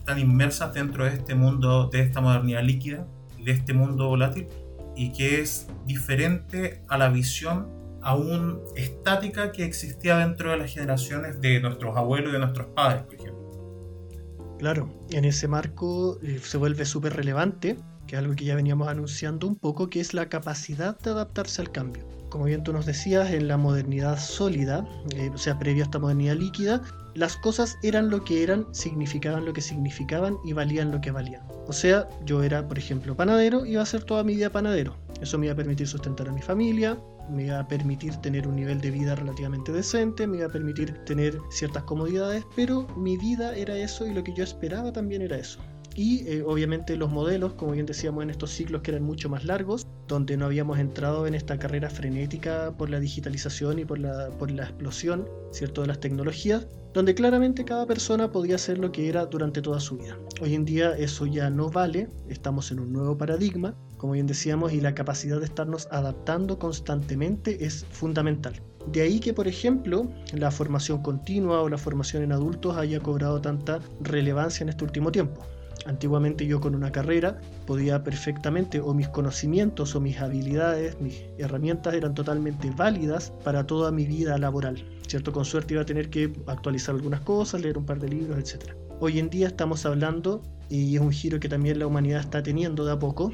están 0.09 0.19
inmersas 0.19 0.73
dentro 0.73 1.05
de 1.05 1.11
este 1.11 1.35
mundo, 1.35 1.91
de 1.93 2.01
esta 2.01 2.23
modernidad 2.23 2.63
líquida, 2.63 3.07
de 3.49 3.55
este 3.55 3.73
mundo 3.73 4.09
volátil, 4.09 4.47
y 4.95 5.11
que 5.13 5.41
es 5.41 5.69
diferente 5.87 6.83
a 6.87 6.99
la 6.99 7.09
visión 7.09 7.67
aún 8.03 8.61
estática 8.77 9.53
que 9.53 9.65
existía 9.65 10.19
dentro 10.19 10.51
de 10.51 10.59
las 10.59 10.71
generaciones 10.71 11.41
de 11.41 11.59
nuestros 11.61 11.97
abuelos 11.97 12.29
y 12.29 12.33
de 12.35 12.39
nuestros 12.41 12.67
padres, 12.69 13.05
por 13.05 13.15
ejemplo. 13.15 14.57
Claro, 14.59 14.91
en 15.11 15.25
ese 15.25 15.49
marco 15.49 16.19
eh, 16.23 16.41
se 16.43 16.59
vuelve 16.59 16.85
súper 16.85 17.17
relevante, 17.17 17.79
que 18.07 18.17
es 18.17 18.19
algo 18.19 18.35
que 18.35 18.45
ya 18.45 18.55
veníamos 18.55 18.89
anunciando 18.89 19.47
un 19.47 19.57
poco, 19.57 19.89
que 19.89 20.01
es 20.01 20.13
la 20.13 20.29
capacidad 20.29 20.99
de 20.99 21.11
adaptarse 21.11 21.63
al 21.63 21.73
cambio. 21.73 22.07
Como 22.29 22.45
bien 22.45 22.63
tú 22.63 22.73
nos 22.73 22.87
decías, 22.87 23.31
en 23.31 23.49
la 23.49 23.57
modernidad 23.57 24.19
sólida, 24.19 24.87
eh, 25.15 25.31
o 25.33 25.39
sea, 25.39 25.59
previa 25.59 25.85
a 25.85 25.87
esta 25.87 25.99
modernidad 25.99 26.37
líquida, 26.37 26.83
las 27.15 27.37
cosas 27.37 27.79
eran 27.83 28.11
lo 28.11 28.23
que 28.23 28.43
eran, 28.43 28.67
significaban 28.73 29.45
lo 29.45 29.53
que 29.53 29.61
significaban 29.61 30.37
y 30.45 30.53
valían 30.53 30.93
lo 30.93 31.01
que 31.01 31.11
valían. 31.11 31.43
O 31.67 31.73
sea, 31.73 32.09
yo 32.25 32.43
era, 32.43 32.67
por 32.69 32.79
ejemplo, 32.79 33.17
panadero 33.17 33.67
y 33.67 33.73
iba 33.73 33.83
a 33.83 33.87
ser 33.87 34.05
toda 34.05 34.23
mi 34.25 34.35
vida 34.35 34.51
panadero. 34.51 34.97
Eso 35.21 35.39
me 35.39 35.47
iba 35.47 35.55
a 35.55 35.57
permitir 35.57 35.89
sustentar 35.89 36.29
a 36.29 36.33
mi 36.33 36.43
familia, 36.43 36.99
me 37.31 37.47
iba 37.47 37.59
a 37.59 37.67
permitir 37.67 38.15
tener 38.17 38.47
un 38.47 38.57
nivel 38.57 38.81
de 38.81 38.91
vida 38.91 39.15
relativamente 39.15 39.73
decente, 39.73 40.27
me 40.27 40.39
iba 40.39 40.47
a 40.47 40.51
permitir 40.51 40.93
tener 41.05 41.39
ciertas 41.51 41.83
comodidades, 41.85 42.45
pero 42.55 42.87
mi 42.97 43.17
vida 43.17 43.57
era 43.57 43.77
eso 43.77 44.07
y 44.07 44.15
lo 44.15 44.23
que 44.23 44.33
yo 44.33 44.45
esperaba 44.45 44.93
también 44.93 45.23
era 45.23 45.37
eso. 45.37 45.61
Y 45.99 46.29
eh, 46.29 46.45
obviamente 46.47 46.97
los 46.97 47.11
modelos, 47.11 47.55
como 47.55 47.73
bien 47.73 47.85
decíamos 47.85 48.23
en 48.23 48.31
estos 48.31 48.53
ciclos 48.53 48.83
que 48.83 48.93
eran 48.93 49.03
mucho 49.03 49.29
más 49.29 49.45
largos, 49.45 49.85
donde 50.07 50.37
no 50.37 50.45
habíamos 50.45 50.79
entrado 50.79 51.27
en 51.27 51.35
esta 51.35 51.59
carrera 51.59 51.91
frenética 51.91 52.73
por 52.79 52.89
la 52.89 53.01
digitalización 53.01 53.81
y 53.81 53.85
por 53.85 53.99
la, 53.99 54.29
por 54.39 54.49
la 54.49 54.63
explosión 54.63 55.29
¿cierto? 55.51 55.81
de 55.81 55.89
las 55.89 55.99
tecnologías, 55.99 56.69
donde 56.95 57.17
claramente 57.17 57.65
cada 57.65 57.85
persona 57.85 58.31
podía 58.31 58.59
ser 58.59 58.79
lo 58.79 58.93
que 58.93 59.09
era 59.09 59.27
durante 59.27 59.61
toda 59.61 59.81
su 59.81 59.97
vida. 59.97 60.17
Hoy 60.41 60.55
en 60.55 60.65
día 60.65 60.97
eso 60.97 61.27
ya 61.27 61.51
no 61.51 61.69
vale, 61.69 62.09
estamos 62.29 62.71
en 62.71 62.79
un 62.79 62.93
nuevo 62.93 63.19
paradigma, 63.19 63.75
como 63.97 64.13
bien 64.13 64.29
decíamos, 64.29 64.73
y 64.73 64.81
la 64.81 64.95
capacidad 64.95 65.41
de 65.41 65.47
estarnos 65.47 65.89
adaptando 65.91 66.61
constantemente 66.61 67.65
es 67.65 67.85
fundamental. 67.91 68.63
De 68.93 69.01
ahí 69.01 69.19
que, 69.19 69.35
por 69.35 69.49
ejemplo, 69.49 70.09
la 70.33 70.53
formación 70.53 71.03
continua 71.03 71.61
o 71.61 71.69
la 71.69 71.77
formación 71.77 72.23
en 72.23 72.31
adultos 72.31 72.77
haya 72.77 73.01
cobrado 73.01 73.41
tanta 73.41 73.81
relevancia 74.01 74.63
en 74.63 74.69
este 74.69 74.85
último 74.85 75.11
tiempo. 75.11 75.45
Antiguamente 75.87 76.47
yo 76.47 76.61
con 76.61 76.75
una 76.75 76.93
carrera 76.93 77.41
podía 77.67 78.03
perfectamente, 78.03 78.81
o 78.81 78.95
mis 78.95 79.09
conocimientos 79.09 79.95
o 79.95 80.01
mis 80.01 80.21
habilidades, 80.21 81.01
mis 81.01 81.25
herramientas 81.39 81.95
eran 81.95 82.15
totalmente 82.15 82.71
válidas 82.71 83.33
para 83.45 83.67
toda 83.67 83.91
mi 83.91 84.05
vida 84.05 84.37
laboral. 84.39 84.85
¿Cierto? 85.07 85.33
Con 85.33 85.45
suerte 85.45 85.75
iba 85.75 85.83
a 85.83 85.87
tener 85.87 86.11
que 86.11 86.33
actualizar 86.47 86.95
algunas 86.95 87.21
cosas, 87.21 87.63
leer 87.63 87.79
un 87.79 87.87
par 87.87 87.99
de 87.99 88.09
libros, 88.09 88.39
etc. 88.39 88.73
Hoy 89.01 89.19
en 89.19 89.31
día 89.31 89.47
estamos 89.47 89.87
hablando, 89.87 90.43
y 90.69 90.97
es 90.97 91.01
un 91.01 91.13
giro 91.13 91.41
que 91.41 91.49
también 91.49 91.79
la 91.79 91.87
humanidad 91.87 92.21
está 92.21 92.43
teniendo 92.43 92.85
de 92.85 92.93
a 92.93 92.99
poco, 92.99 93.33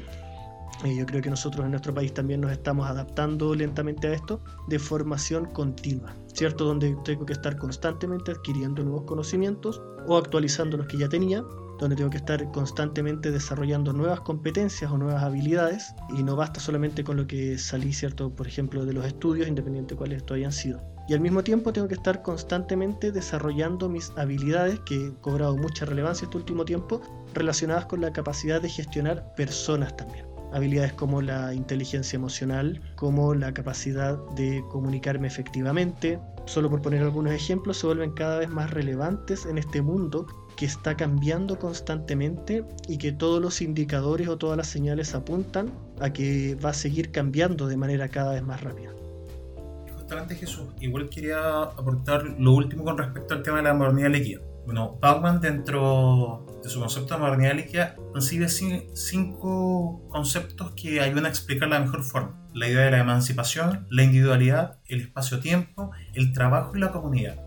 y 0.83 0.97
yo 0.97 1.05
creo 1.05 1.21
que 1.21 1.29
nosotros 1.29 1.65
en 1.65 1.71
nuestro 1.71 1.93
país 1.93 2.13
también 2.13 2.41
nos 2.41 2.51
estamos 2.51 2.87
adaptando 2.87 3.55
lentamente 3.55 4.07
a 4.07 4.13
esto, 4.13 4.41
de 4.67 4.77
formación 4.77 5.45
continua, 5.45 6.13
¿cierto? 6.33 6.65
Donde 6.65 6.95
tengo 7.05 7.25
que 7.25 7.33
estar 7.33 7.57
constantemente 7.57 8.31
adquiriendo 8.31 8.83
nuevos 8.83 9.03
conocimientos 9.03 9.81
o 10.07 10.17
actualizando 10.17 10.77
los 10.77 10.87
que 10.87 10.97
ya 10.97 11.09
tenía 11.09 11.43
donde 11.79 11.95
tengo 11.95 12.09
que 12.09 12.17
estar 12.17 12.51
constantemente 12.51 13.31
desarrollando 13.31 13.93
nuevas 13.93 14.21
competencias 14.21 14.91
o 14.91 14.97
nuevas 14.97 15.23
habilidades 15.23 15.93
y 16.09 16.23
no 16.23 16.35
basta 16.35 16.59
solamente 16.59 17.03
con 17.03 17.17
lo 17.17 17.27
que 17.27 17.57
salí, 17.57 17.93
¿cierto? 17.93 18.33
Por 18.33 18.47
ejemplo, 18.47 18.85
de 18.85 18.93
los 18.93 19.05
estudios, 19.05 19.47
independiente 19.47 19.95
de 19.95 19.97
cuáles 19.97 20.23
hayan 20.31 20.51
sido. 20.51 20.81
Y 21.07 21.13
al 21.13 21.19
mismo 21.19 21.43
tiempo 21.43 21.71
tengo 21.71 21.87
que 21.87 21.93
estar 21.93 22.23
constantemente 22.23 23.11
desarrollando 23.11 23.89
mis 23.89 24.11
habilidades, 24.17 24.79
que 24.81 25.07
he 25.07 25.13
cobrado 25.21 25.55
mucha 25.55 25.85
relevancia 25.85 26.25
este 26.25 26.37
último 26.37 26.65
tiempo, 26.65 27.01
relacionadas 27.33 27.85
con 27.85 28.01
la 28.01 28.11
capacidad 28.11 28.59
de 28.61 28.69
gestionar 28.69 29.35
personas 29.35 29.95
también. 29.95 30.25
Habilidades 30.51 30.93
como 30.93 31.21
la 31.21 31.53
inteligencia 31.53 32.17
emocional, 32.17 32.81
como 32.95 33.35
la 33.35 33.53
capacidad 33.53 34.17
de 34.35 34.63
comunicarme 34.71 35.27
efectivamente, 35.27 36.19
solo 36.45 36.69
por 36.69 36.81
poner 36.81 37.03
algunos 37.03 37.33
ejemplos, 37.33 37.77
se 37.77 37.87
vuelven 37.87 38.11
cada 38.11 38.39
vez 38.39 38.49
más 38.49 38.71
relevantes 38.71 39.45
en 39.45 39.57
este 39.57 39.81
mundo 39.81 40.25
que 40.55 40.65
está 40.65 40.95
cambiando 40.95 41.59
constantemente 41.59 42.63
y 42.87 42.97
que 42.97 43.11
todos 43.11 43.41
los 43.41 43.61
indicadores 43.61 44.27
o 44.27 44.37
todas 44.37 44.57
las 44.57 44.67
señales 44.67 45.13
apuntan 45.13 45.71
a 45.99 46.11
que 46.11 46.55
va 46.55 46.69
a 46.69 46.73
seguir 46.73 47.11
cambiando 47.11 47.67
de 47.67 47.77
manera 47.77 48.07
cada 48.09 48.33
vez 48.33 48.43
más 48.43 48.61
rápida. 48.61 48.91
Justamente 49.95 50.35
Jesús, 50.35 50.67
igual 50.79 51.09
quería 51.09 51.63
aportar 51.63 52.23
lo 52.39 52.53
último 52.53 52.83
con 52.83 52.97
respecto 52.97 53.33
al 53.33 53.43
tema 53.43 53.57
de 53.57 53.63
la 53.63 53.73
modernidad 53.73 54.09
líquida. 54.09 54.41
Bueno, 54.65 54.97
Bauman 54.99 55.41
dentro 55.41 56.59
de 56.63 56.69
su 56.69 56.79
concepto 56.79 57.13
de 57.13 57.19
modernidad 57.19 57.53
líquida 57.53 57.95
concibe 58.11 58.47
cinco 58.49 60.07
conceptos 60.09 60.71
que 60.71 61.01
ayudan 61.01 61.25
a 61.25 61.29
explicar 61.29 61.69
la 61.69 61.79
mejor 61.79 62.03
forma. 62.03 62.41
La 62.53 62.67
idea 62.67 62.85
de 62.85 62.91
la 62.91 62.99
emancipación, 62.99 63.85
la 63.91 64.03
individualidad, 64.03 64.79
el 64.87 65.01
espacio-tiempo, 65.01 65.91
el 66.13 66.33
trabajo 66.33 66.75
y 66.75 66.79
la 66.79 66.91
comunidad. 66.91 67.44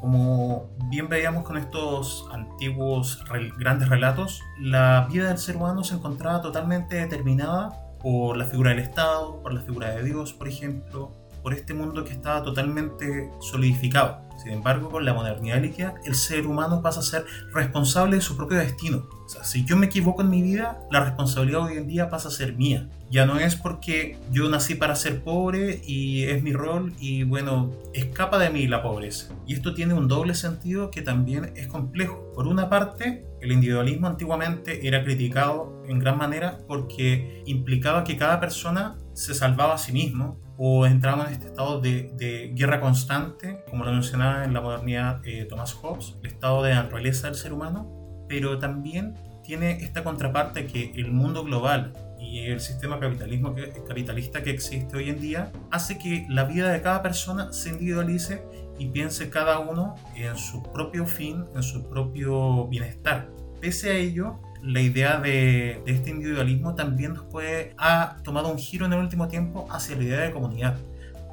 Como 0.00 0.70
bien 0.84 1.08
veíamos 1.08 1.44
con 1.44 1.56
estos 1.56 2.28
antiguos 2.32 3.24
grandes 3.58 3.88
relatos, 3.88 4.42
la 4.60 5.08
vida 5.10 5.28
del 5.28 5.38
ser 5.38 5.56
humano 5.56 5.82
se 5.82 5.94
encontraba 5.96 6.40
totalmente 6.40 6.96
determinada 6.96 7.88
por 8.00 8.36
la 8.36 8.44
figura 8.44 8.70
del 8.70 8.78
Estado, 8.78 9.42
por 9.42 9.52
la 9.52 9.60
figura 9.60 9.90
de 9.90 10.04
Dios, 10.04 10.32
por 10.32 10.46
ejemplo, 10.48 11.12
por 11.42 11.54
este 11.54 11.74
mundo 11.74 12.04
que 12.04 12.12
estaba 12.12 12.42
totalmente 12.42 13.30
solidificado. 13.40 14.28
Sin 14.38 14.52
embargo, 14.52 14.88
con 14.88 15.04
la 15.04 15.14
modernidad 15.14 15.60
líquida, 15.60 15.94
el 16.04 16.14
ser 16.14 16.46
humano 16.46 16.80
pasa 16.80 17.00
a 17.00 17.02
ser 17.02 17.26
responsable 17.52 18.16
de 18.16 18.22
su 18.22 18.36
propio 18.36 18.58
destino. 18.58 19.08
Si 19.42 19.64
yo 19.64 19.76
me 19.76 19.86
equivoco 19.86 20.22
en 20.22 20.30
mi 20.30 20.42
vida, 20.42 20.78
la 20.92 21.04
responsabilidad 21.04 21.64
hoy 21.64 21.76
en 21.76 21.88
día 21.88 22.08
pasa 22.08 22.28
a 22.28 22.30
ser 22.30 22.54
mía. 22.54 22.88
Ya 23.10 23.26
no 23.26 23.38
es 23.38 23.56
porque 23.56 24.16
yo 24.30 24.48
nací 24.48 24.76
para 24.76 24.94
ser 24.94 25.24
pobre 25.24 25.82
y 25.84 26.24
es 26.24 26.42
mi 26.42 26.52
rol 26.52 26.94
y 27.00 27.24
bueno, 27.24 27.72
escapa 27.92 28.38
de 28.38 28.50
mí 28.50 28.68
la 28.68 28.80
pobreza. 28.80 29.34
Y 29.46 29.54
esto 29.54 29.74
tiene 29.74 29.94
un 29.94 30.06
doble 30.06 30.34
sentido 30.34 30.90
que 30.90 31.02
también 31.02 31.52
es 31.56 31.66
complejo. 31.66 32.30
Por 32.32 32.46
una 32.46 32.68
parte, 32.68 33.26
el 33.40 33.50
individualismo 33.50 34.06
antiguamente 34.06 34.86
era 34.86 35.02
criticado 35.02 35.82
en 35.88 35.98
gran 35.98 36.16
manera 36.16 36.58
porque 36.68 37.42
implicaba 37.44 38.04
que 38.04 38.16
cada 38.16 38.38
persona 38.38 38.96
se 39.14 39.34
salvaba 39.34 39.74
a 39.74 39.78
sí 39.78 39.92
mismo 39.92 40.38
o 40.58 40.86
entramos 40.86 41.28
en 41.28 41.34
este 41.34 41.46
estado 41.46 41.80
de, 41.80 42.52
guerra 42.54 42.80
constante, 42.80 43.64
como 43.70 43.84
lo 43.84 43.92
mencionaba 43.92 44.44
en 44.44 44.52
la 44.52 44.60
modernidad 44.60 45.24
eh, 45.24 45.46
Thomas 45.48 45.72
Hobbes, 45.72 46.16
el 46.22 46.26
estado 46.26 46.64
de 46.64 46.74
naturaleza 46.74 47.28
del 47.28 47.36
ser 47.36 47.52
humano, 47.52 48.26
pero 48.28 48.58
también 48.58 49.14
tiene 49.44 49.84
esta 49.84 50.02
contraparte 50.02 50.66
que 50.66 50.92
el 50.96 51.12
mundo 51.12 51.44
global 51.44 51.94
y 52.18 52.40
el 52.40 52.60
sistema 52.60 52.98
capitalismo 52.98 53.54
capitalista 53.86 54.42
que 54.42 54.50
existe 54.50 54.96
hoy 54.96 55.08
en 55.08 55.20
día 55.20 55.52
hace 55.70 55.96
que 55.96 56.26
la 56.28 56.44
vida 56.44 56.70
de 56.72 56.82
cada 56.82 57.02
persona 57.02 57.52
se 57.52 57.70
individualice 57.70 58.42
y 58.78 58.88
piense 58.88 59.30
cada 59.30 59.60
uno 59.60 59.94
en 60.16 60.36
su 60.36 60.62
propio 60.64 61.06
fin, 61.06 61.44
en 61.54 61.62
su 61.62 61.88
propio 61.88 62.66
bienestar. 62.66 63.30
Pese 63.60 63.90
a 63.90 63.94
ello, 63.94 64.40
la 64.62 64.80
idea 64.80 65.18
de, 65.20 65.82
este 65.86 66.10
individualismo 66.10 66.74
también 66.74 67.14
puede, 67.30 67.74
ha 67.78 68.16
tomado 68.24 68.48
un 68.48 68.58
giro 68.58 68.86
en 68.86 68.92
el 68.92 69.00
último 69.00 69.28
tiempo 69.28 69.66
hacia 69.70 69.96
la 69.96 70.02
idea 70.02 70.20
de 70.20 70.32
comunidad. 70.32 70.76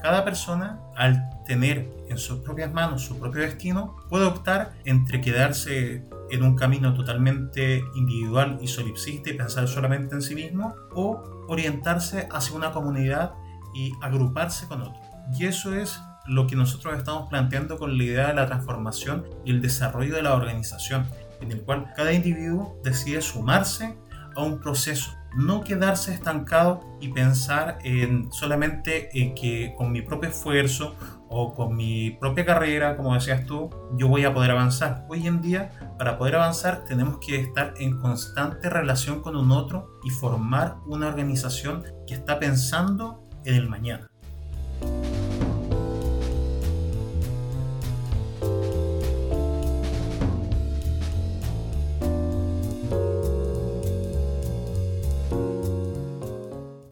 Cada 0.01 0.23
persona, 0.23 0.79
al 0.95 1.29
tener 1.45 1.89
en 2.09 2.17
sus 2.17 2.39
propias 2.39 2.71
manos 2.71 3.03
su 3.03 3.17
propio 3.19 3.41
destino, 3.41 3.95
puede 4.09 4.25
optar 4.25 4.73
entre 4.83 5.21
quedarse 5.21 6.05
en 6.29 6.43
un 6.43 6.55
camino 6.55 6.93
totalmente 6.93 7.83
individual 7.95 8.59
y 8.61 8.67
solipsista 8.67 9.29
y 9.29 9.33
pensar 9.33 9.67
solamente 9.67 10.15
en 10.15 10.21
sí 10.21 10.35
mismo, 10.35 10.75
o 10.93 11.45
orientarse 11.47 12.27
hacia 12.31 12.55
una 12.55 12.71
comunidad 12.71 13.33
y 13.73 13.93
agruparse 14.01 14.67
con 14.67 14.81
otros. 14.81 15.03
Y 15.37 15.45
eso 15.45 15.73
es 15.73 15.99
lo 16.27 16.47
que 16.47 16.55
nosotros 16.55 16.97
estamos 16.97 17.29
planteando 17.29 17.77
con 17.77 17.97
la 17.97 18.03
idea 18.03 18.27
de 18.27 18.33
la 18.33 18.47
transformación 18.47 19.25
y 19.43 19.51
el 19.51 19.61
desarrollo 19.61 20.15
de 20.15 20.23
la 20.23 20.33
organización 20.33 21.07
en 21.45 21.51
el 21.51 21.61
cual 21.61 21.93
cada 21.95 22.13
individuo 22.13 22.79
decide 22.83 23.21
sumarse 23.21 23.97
a 24.35 24.43
un 24.43 24.59
proceso, 24.59 25.11
no 25.35 25.63
quedarse 25.63 26.13
estancado 26.13 26.81
y 26.99 27.09
pensar 27.09 27.77
en 27.83 28.31
solamente 28.31 29.09
en 29.19 29.35
que 29.35 29.73
con 29.77 29.91
mi 29.91 30.01
propio 30.01 30.29
esfuerzo 30.29 30.95
o 31.29 31.53
con 31.53 31.75
mi 31.75 32.11
propia 32.11 32.45
carrera, 32.45 32.95
como 32.97 33.13
decías 33.13 33.45
tú, 33.45 33.69
yo 33.97 34.07
voy 34.07 34.25
a 34.25 34.33
poder 34.33 34.51
avanzar. 34.51 35.05
Hoy 35.09 35.27
en 35.27 35.41
día, 35.41 35.71
para 35.97 36.17
poder 36.17 36.35
avanzar, 36.35 36.83
tenemos 36.85 37.17
que 37.19 37.39
estar 37.39 37.73
en 37.77 37.99
constante 37.99 38.69
relación 38.69 39.21
con 39.21 39.35
un 39.35 39.51
otro 39.51 39.99
y 40.03 40.09
formar 40.09 40.77
una 40.85 41.07
organización 41.07 41.83
que 42.07 42.13
está 42.13 42.39
pensando 42.39 43.27
en 43.43 43.55
el 43.55 43.69
mañana. 43.69 44.07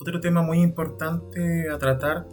Tema 0.03 0.41
muy 0.41 0.61
importante 0.61 1.69
a 1.69 1.77
tratar 1.77 2.27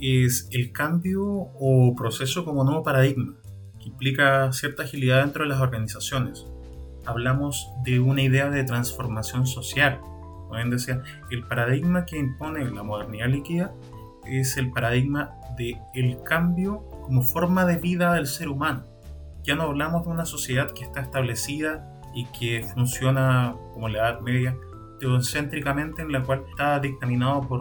es 0.00 0.48
el 0.50 0.72
cambio 0.72 1.22
o 1.24 1.94
proceso 1.96 2.44
como 2.44 2.64
nuevo 2.64 2.82
paradigma, 2.82 3.34
que 3.78 3.88
implica 3.88 4.52
cierta 4.52 4.82
agilidad 4.82 5.22
dentro 5.22 5.44
de 5.44 5.50
las 5.50 5.60
organizaciones. 5.60 6.46
Hablamos 7.04 7.70
de 7.84 8.00
una 8.00 8.22
idea 8.22 8.50
de 8.50 8.64
transformación 8.64 9.46
social. 9.46 10.00
Bien 10.50 10.70
decía, 10.70 11.02
el 11.30 11.46
paradigma 11.46 12.04
que 12.04 12.18
impone 12.18 12.68
la 12.70 12.82
modernidad 12.82 13.28
líquida 13.28 13.72
es 14.24 14.56
el 14.56 14.70
paradigma 14.70 15.32
de 15.56 15.78
el 15.94 16.22
cambio 16.22 16.84
como 17.02 17.22
forma 17.22 17.64
de 17.64 17.76
vida 17.76 18.14
del 18.14 18.26
ser 18.26 18.48
humano. 18.48 18.84
Ya 19.44 19.54
no 19.54 19.64
hablamos 19.64 20.04
de 20.04 20.10
una 20.10 20.24
sociedad 20.24 20.72
que 20.72 20.84
está 20.84 21.00
establecida 21.00 22.00
y 22.14 22.26
que 22.26 22.64
funciona 22.74 23.54
como 23.72 23.88
la 23.88 23.98
Edad 23.98 24.20
Media 24.20 24.56
teocéntricamente 24.98 26.02
en 26.02 26.12
la 26.12 26.22
cual 26.22 26.44
está 26.48 26.78
dictaminado 26.80 27.42
por, 27.42 27.60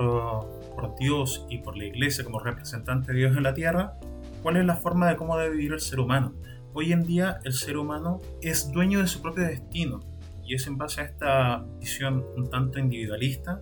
por 0.73 0.95
Dios 0.97 1.45
y 1.49 1.59
por 1.59 1.77
la 1.77 1.85
iglesia 1.85 2.23
como 2.23 2.39
representante 2.39 3.11
de 3.11 3.19
Dios 3.19 3.37
en 3.37 3.43
la 3.43 3.53
tierra, 3.53 3.97
cuál 4.41 4.57
es 4.57 4.65
la 4.65 4.75
forma 4.75 5.09
de 5.09 5.15
cómo 5.15 5.37
debe 5.37 5.55
vivir 5.55 5.73
el 5.73 5.79
ser 5.79 5.99
humano. 5.99 6.33
Hoy 6.73 6.91
en 6.91 7.03
día 7.03 7.39
el 7.43 7.53
ser 7.53 7.77
humano 7.77 8.19
es 8.41 8.71
dueño 8.71 8.99
de 8.99 9.07
su 9.07 9.21
propio 9.21 9.45
destino 9.45 10.01
y 10.43 10.53
es 10.55 10.67
en 10.67 10.77
base 10.77 11.01
a 11.01 11.05
esta 11.05 11.65
visión 11.79 12.23
un 12.35 12.49
tanto 12.49 12.79
individualista, 12.79 13.61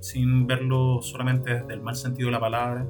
sin 0.00 0.46
verlo 0.46 1.00
solamente 1.02 1.54
desde 1.54 1.74
el 1.74 1.82
mal 1.82 1.96
sentido 1.96 2.28
de 2.28 2.32
la 2.32 2.40
palabra, 2.40 2.86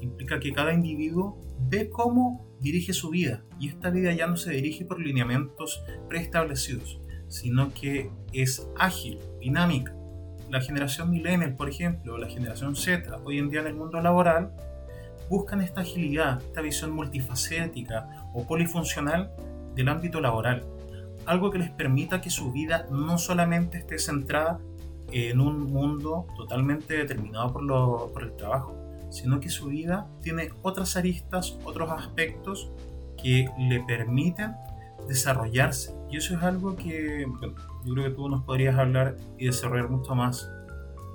implica 0.00 0.38
que 0.38 0.52
cada 0.52 0.72
individuo 0.72 1.40
ve 1.60 1.88
cómo 1.90 2.46
dirige 2.60 2.92
su 2.92 3.10
vida 3.10 3.44
y 3.58 3.68
esta 3.68 3.90
vida 3.90 4.12
ya 4.12 4.26
no 4.26 4.36
se 4.36 4.52
dirige 4.52 4.84
por 4.84 5.00
lineamientos 5.00 5.82
preestablecidos, 6.08 7.00
sino 7.34 7.74
que 7.74 8.12
es 8.32 8.64
ágil, 8.78 9.18
dinámica. 9.40 9.92
La 10.50 10.60
generación 10.60 11.10
millennial, 11.10 11.56
por 11.56 11.68
ejemplo, 11.68 12.16
la 12.16 12.28
generación 12.28 12.76
Z, 12.76 13.18
hoy 13.24 13.38
en 13.38 13.50
día 13.50 13.60
en 13.60 13.66
el 13.66 13.74
mundo 13.74 14.00
laboral, 14.00 14.52
buscan 15.28 15.60
esta 15.60 15.80
agilidad, 15.80 16.40
esta 16.40 16.60
visión 16.60 16.92
multifacética 16.92 18.08
o 18.34 18.46
polifuncional 18.46 19.32
del 19.74 19.88
ámbito 19.88 20.20
laboral. 20.20 20.64
Algo 21.26 21.50
que 21.50 21.58
les 21.58 21.70
permita 21.70 22.20
que 22.20 22.30
su 22.30 22.52
vida 22.52 22.86
no 22.92 23.18
solamente 23.18 23.78
esté 23.78 23.98
centrada 23.98 24.60
en 25.10 25.40
un 25.40 25.72
mundo 25.72 26.26
totalmente 26.36 26.94
determinado 26.94 27.52
por, 27.52 28.12
por 28.12 28.22
el 28.22 28.36
trabajo, 28.36 28.76
sino 29.10 29.40
que 29.40 29.48
su 29.48 29.66
vida 29.66 30.06
tiene 30.22 30.50
otras 30.62 30.96
aristas, 30.96 31.58
otros 31.64 31.90
aspectos 31.90 32.70
que 33.20 33.48
le 33.58 33.80
permiten 33.80 34.54
desarrollarse. 35.08 35.94
Y 36.10 36.16
eso 36.16 36.36
es 36.36 36.42
algo 36.42 36.76
que 36.76 37.26
yo 37.84 37.94
creo 37.94 38.04
que 38.04 38.10
tú 38.10 38.28
nos 38.28 38.44
podrías 38.44 38.76
hablar 38.78 39.16
y 39.38 39.46
desarrollar 39.46 39.90
mucho 39.90 40.14
más. 40.14 40.48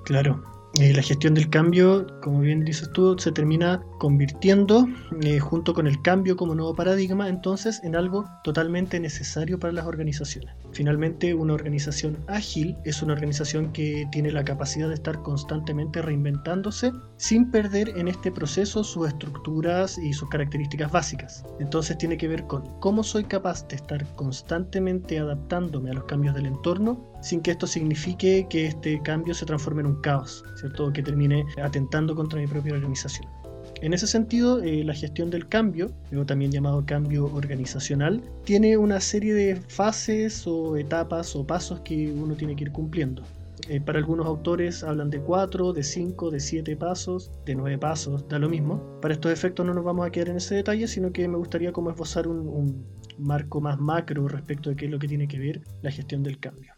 Claro, 0.04 0.42
eh, 0.78 0.92
la 0.94 1.02
gestión 1.02 1.34
del 1.34 1.50
cambio, 1.50 2.06
como 2.22 2.40
bien 2.40 2.64
dices 2.64 2.90
tú, 2.92 3.16
se 3.18 3.32
termina 3.32 3.82
convirtiendo 3.98 4.86
eh, 5.22 5.40
junto 5.40 5.74
con 5.74 5.88
el 5.88 6.00
cambio 6.02 6.36
como 6.36 6.54
nuevo 6.54 6.74
paradigma 6.74 7.28
entonces 7.28 7.82
en 7.82 7.96
algo 7.96 8.24
totalmente 8.44 9.00
necesario 9.00 9.58
para 9.58 9.72
las 9.72 9.86
organizaciones. 9.86 10.54
Finalmente, 10.72 11.34
una 11.34 11.54
organización 11.54 12.18
ágil 12.26 12.76
es 12.84 13.02
una 13.02 13.12
organización 13.12 13.72
que 13.72 14.08
tiene 14.12 14.30
la 14.30 14.44
capacidad 14.44 14.88
de 14.88 14.94
estar 14.94 15.22
constantemente 15.22 16.02
reinventándose 16.02 16.92
sin 17.16 17.50
perder 17.50 17.90
en 17.96 18.08
este 18.08 18.30
proceso 18.30 18.84
sus 18.84 19.08
estructuras 19.08 19.98
y 19.98 20.12
sus 20.12 20.28
características 20.28 20.92
básicas. 20.92 21.44
Entonces 21.58 21.98
tiene 21.98 22.16
que 22.16 22.28
ver 22.28 22.46
con 22.46 22.62
cómo 22.80 23.02
soy 23.02 23.24
capaz 23.24 23.66
de 23.68 23.76
estar 23.76 24.04
constantemente 24.14 25.18
adaptándome 25.18 25.90
a 25.90 25.94
los 25.94 26.04
cambios 26.04 26.34
del 26.34 26.46
entorno 26.46 27.10
sin 27.20 27.40
que 27.40 27.50
esto 27.50 27.66
signifique 27.66 28.46
que 28.48 28.66
este 28.66 29.00
cambio 29.02 29.34
se 29.34 29.46
transforme 29.46 29.82
en 29.82 29.88
un 29.88 30.00
caos, 30.00 30.44
¿cierto? 30.56 30.92
que 30.92 31.02
termine 31.02 31.44
atentando 31.62 32.14
contra 32.14 32.40
mi 32.40 32.46
propia 32.46 32.74
organización. 32.74 33.39
En 33.82 33.94
ese 33.94 34.06
sentido, 34.06 34.62
eh, 34.62 34.84
la 34.84 34.94
gestión 34.94 35.30
del 35.30 35.48
cambio, 35.48 35.90
luego 36.10 36.26
también 36.26 36.52
llamado 36.52 36.84
cambio 36.84 37.32
organizacional, 37.32 38.22
tiene 38.44 38.76
una 38.76 39.00
serie 39.00 39.32
de 39.32 39.56
fases 39.56 40.46
o 40.46 40.76
etapas 40.76 41.34
o 41.34 41.46
pasos 41.46 41.80
que 41.80 42.12
uno 42.12 42.34
tiene 42.34 42.56
que 42.56 42.64
ir 42.64 42.72
cumpliendo. 42.72 43.22
Eh, 43.68 43.80
para 43.80 43.98
algunos 43.98 44.26
autores 44.26 44.82
hablan 44.82 45.08
de 45.08 45.20
cuatro, 45.20 45.72
de 45.72 45.82
cinco, 45.82 46.30
de 46.30 46.40
siete 46.40 46.76
pasos, 46.76 47.30
de 47.46 47.54
nueve 47.54 47.78
pasos, 47.78 48.28
da 48.28 48.38
lo 48.38 48.50
mismo. 48.50 48.98
Para 49.00 49.14
estos 49.14 49.32
efectos 49.32 49.64
no 49.64 49.72
nos 49.72 49.84
vamos 49.84 50.06
a 50.06 50.10
quedar 50.10 50.28
en 50.28 50.36
ese 50.36 50.56
detalle, 50.56 50.86
sino 50.86 51.12
que 51.12 51.26
me 51.26 51.38
gustaría 51.38 51.72
como 51.72 51.90
esbozar 51.90 52.28
un, 52.28 52.48
un 52.48 52.84
marco 53.18 53.60
más 53.62 53.78
macro 53.78 54.28
respecto 54.28 54.70
de 54.70 54.76
qué 54.76 54.86
es 54.86 54.90
lo 54.90 54.98
que 54.98 55.08
tiene 55.08 55.28
que 55.28 55.38
ver 55.38 55.62
la 55.82 55.90
gestión 55.90 56.22
del 56.22 56.38
cambio. 56.38 56.74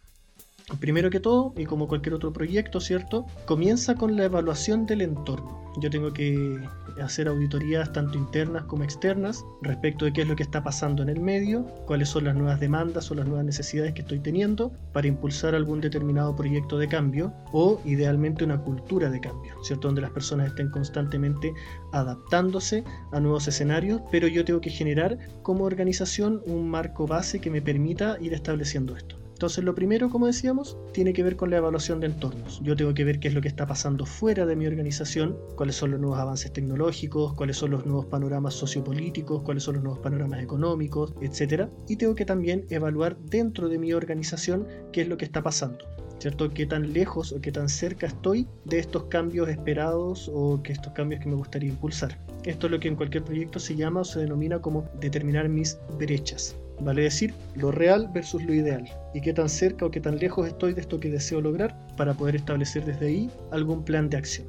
Primero 0.80 1.11
que 1.11 1.20
todo, 1.20 1.52
y 1.56 1.64
como 1.66 1.88
cualquier 1.88 2.14
otro 2.14 2.32
proyecto, 2.32 2.80
¿cierto? 2.80 3.26
Comienza 3.46 3.94
con 3.94 4.16
la 4.16 4.24
evaluación 4.24 4.87
del 4.87 5.02
entorno. 5.02 5.62
Yo 5.80 5.88
tengo 5.88 6.12
que 6.12 6.58
hacer 7.00 7.28
auditorías 7.28 7.92
tanto 7.92 8.18
internas 8.18 8.64
como 8.64 8.85
externas 8.85 9.42
respecto 9.62 10.04
de 10.04 10.12
qué 10.12 10.22
es 10.22 10.28
lo 10.28 10.37
que 10.37 10.42
está 10.42 10.62
pasando 10.62 11.02
en 11.02 11.08
el 11.08 11.20
medio, 11.20 11.64
cuáles 11.87 12.11
son 12.11 12.24
las 12.24 12.35
nuevas 12.35 12.61
demandas 12.61 13.11
o 13.11 13.14
las 13.14 13.26
nuevas 13.26 13.46
necesidades 13.46 13.94
que 13.94 14.02
estoy 14.02 14.20
teniendo 14.20 14.72
para 14.92 15.06
impulsar 15.06 15.54
algún 15.54 15.80
determinado 15.80 16.37
proyecto 16.37 16.78
de 16.78 16.88
cambio 16.88 17.32
o 17.52 17.80
idealmente 17.87 18.44
una 18.44 18.58
cultura 18.58 19.08
de 19.08 19.20
cambio, 19.20 19.54
¿cierto? 19.62 19.88
Donde 19.88 20.02
las 20.02 20.10
personas 20.10 20.48
estén 20.48 20.70
constantemente 20.70 21.54
adaptándose 21.92 22.85
a 23.12 23.20
nuevos 23.20 23.48
escenarios, 23.48 24.02
pero 24.10 24.29
yo 24.29 24.44
tengo 24.44 24.60
que 24.60 24.70
generar 24.70 25.18
como 25.42 25.64
organización 25.64 26.42
un 26.46 26.68
marco 26.68 27.06
base 27.06 27.40
que 27.40 27.50
me 27.50 27.62
permita 27.62 28.18
ir 28.20 28.35
estableciendo 28.35 28.94
esto. 28.94 29.21
Entonces 29.42 29.64
lo 29.64 29.74
primero, 29.74 30.08
como 30.08 30.28
decíamos, 30.28 30.78
tiene 30.92 31.12
que 31.12 31.24
ver 31.24 31.34
con 31.34 31.50
la 31.50 31.56
evaluación 31.56 31.98
de 31.98 32.06
entornos. 32.06 32.60
Yo 32.62 32.76
tengo 32.76 32.94
que 32.94 33.02
ver 33.02 33.18
qué 33.18 33.26
es 33.26 33.34
lo 33.34 33.40
que 33.40 33.48
está 33.48 33.66
pasando 33.66 34.06
fuera 34.06 34.46
de 34.46 34.54
mi 34.54 34.68
organización, 34.68 35.36
cuáles 35.56 35.74
son 35.74 35.90
los 35.90 35.98
nuevos 35.98 36.20
avances 36.20 36.52
tecnológicos, 36.52 37.34
cuáles 37.34 37.56
son 37.56 37.72
los 37.72 37.84
nuevos 37.84 38.06
panoramas 38.06 38.54
sociopolíticos, 38.54 39.42
cuáles 39.42 39.64
son 39.64 39.74
los 39.74 39.82
nuevos 39.82 39.98
panoramas 39.98 40.40
económicos, 40.40 41.12
etc. 41.20 41.68
Y 41.88 41.96
tengo 41.96 42.14
que 42.14 42.24
también 42.24 42.66
evaluar 42.70 43.18
dentro 43.18 43.68
de 43.68 43.80
mi 43.80 43.92
organización 43.92 44.64
qué 44.92 45.00
es 45.00 45.08
lo 45.08 45.16
que 45.16 45.24
está 45.24 45.42
pasando. 45.42 45.86
¿Cierto? 46.20 46.48
¿Qué 46.50 46.64
tan 46.66 46.92
lejos 46.92 47.32
o 47.32 47.40
qué 47.40 47.50
tan 47.50 47.68
cerca 47.68 48.06
estoy 48.06 48.46
de 48.64 48.78
estos 48.78 49.06
cambios 49.06 49.48
esperados 49.48 50.30
o 50.32 50.62
que 50.62 50.70
estos 50.70 50.92
cambios 50.92 51.20
que 51.20 51.28
me 51.28 51.34
gustaría 51.34 51.70
impulsar? 51.70 52.16
Esto 52.44 52.68
es 52.68 52.70
lo 52.70 52.78
que 52.78 52.86
en 52.86 52.94
cualquier 52.94 53.24
proyecto 53.24 53.58
se 53.58 53.74
llama 53.74 54.02
o 54.02 54.04
se 54.04 54.20
denomina 54.20 54.60
como 54.60 54.88
determinar 55.00 55.48
mis 55.48 55.80
brechas 55.98 56.54
vale 56.85 57.02
decir 57.02 57.35
lo 57.54 57.70
real 57.70 58.10
versus 58.12 58.42
lo 58.42 58.54
ideal, 58.54 58.88
y 59.14 59.20
qué 59.20 59.33
tan 59.33 59.48
cerca 59.48 59.87
o 59.87 59.90
qué 59.90 60.00
tan 60.00 60.18
lejos 60.18 60.46
estoy 60.46 60.74
de 60.74 60.80
esto 60.83 61.00
que 61.00 61.10
deseo 61.10 61.40
lograr 61.40 61.76
para 61.96 62.14
poder 62.14 62.37
establecer 62.37 62.85
desde 62.85 63.06
ahí 63.06 63.30
algún 63.50 63.85
plan 63.85 64.08
de 64.08 64.16
acción. 64.16 64.46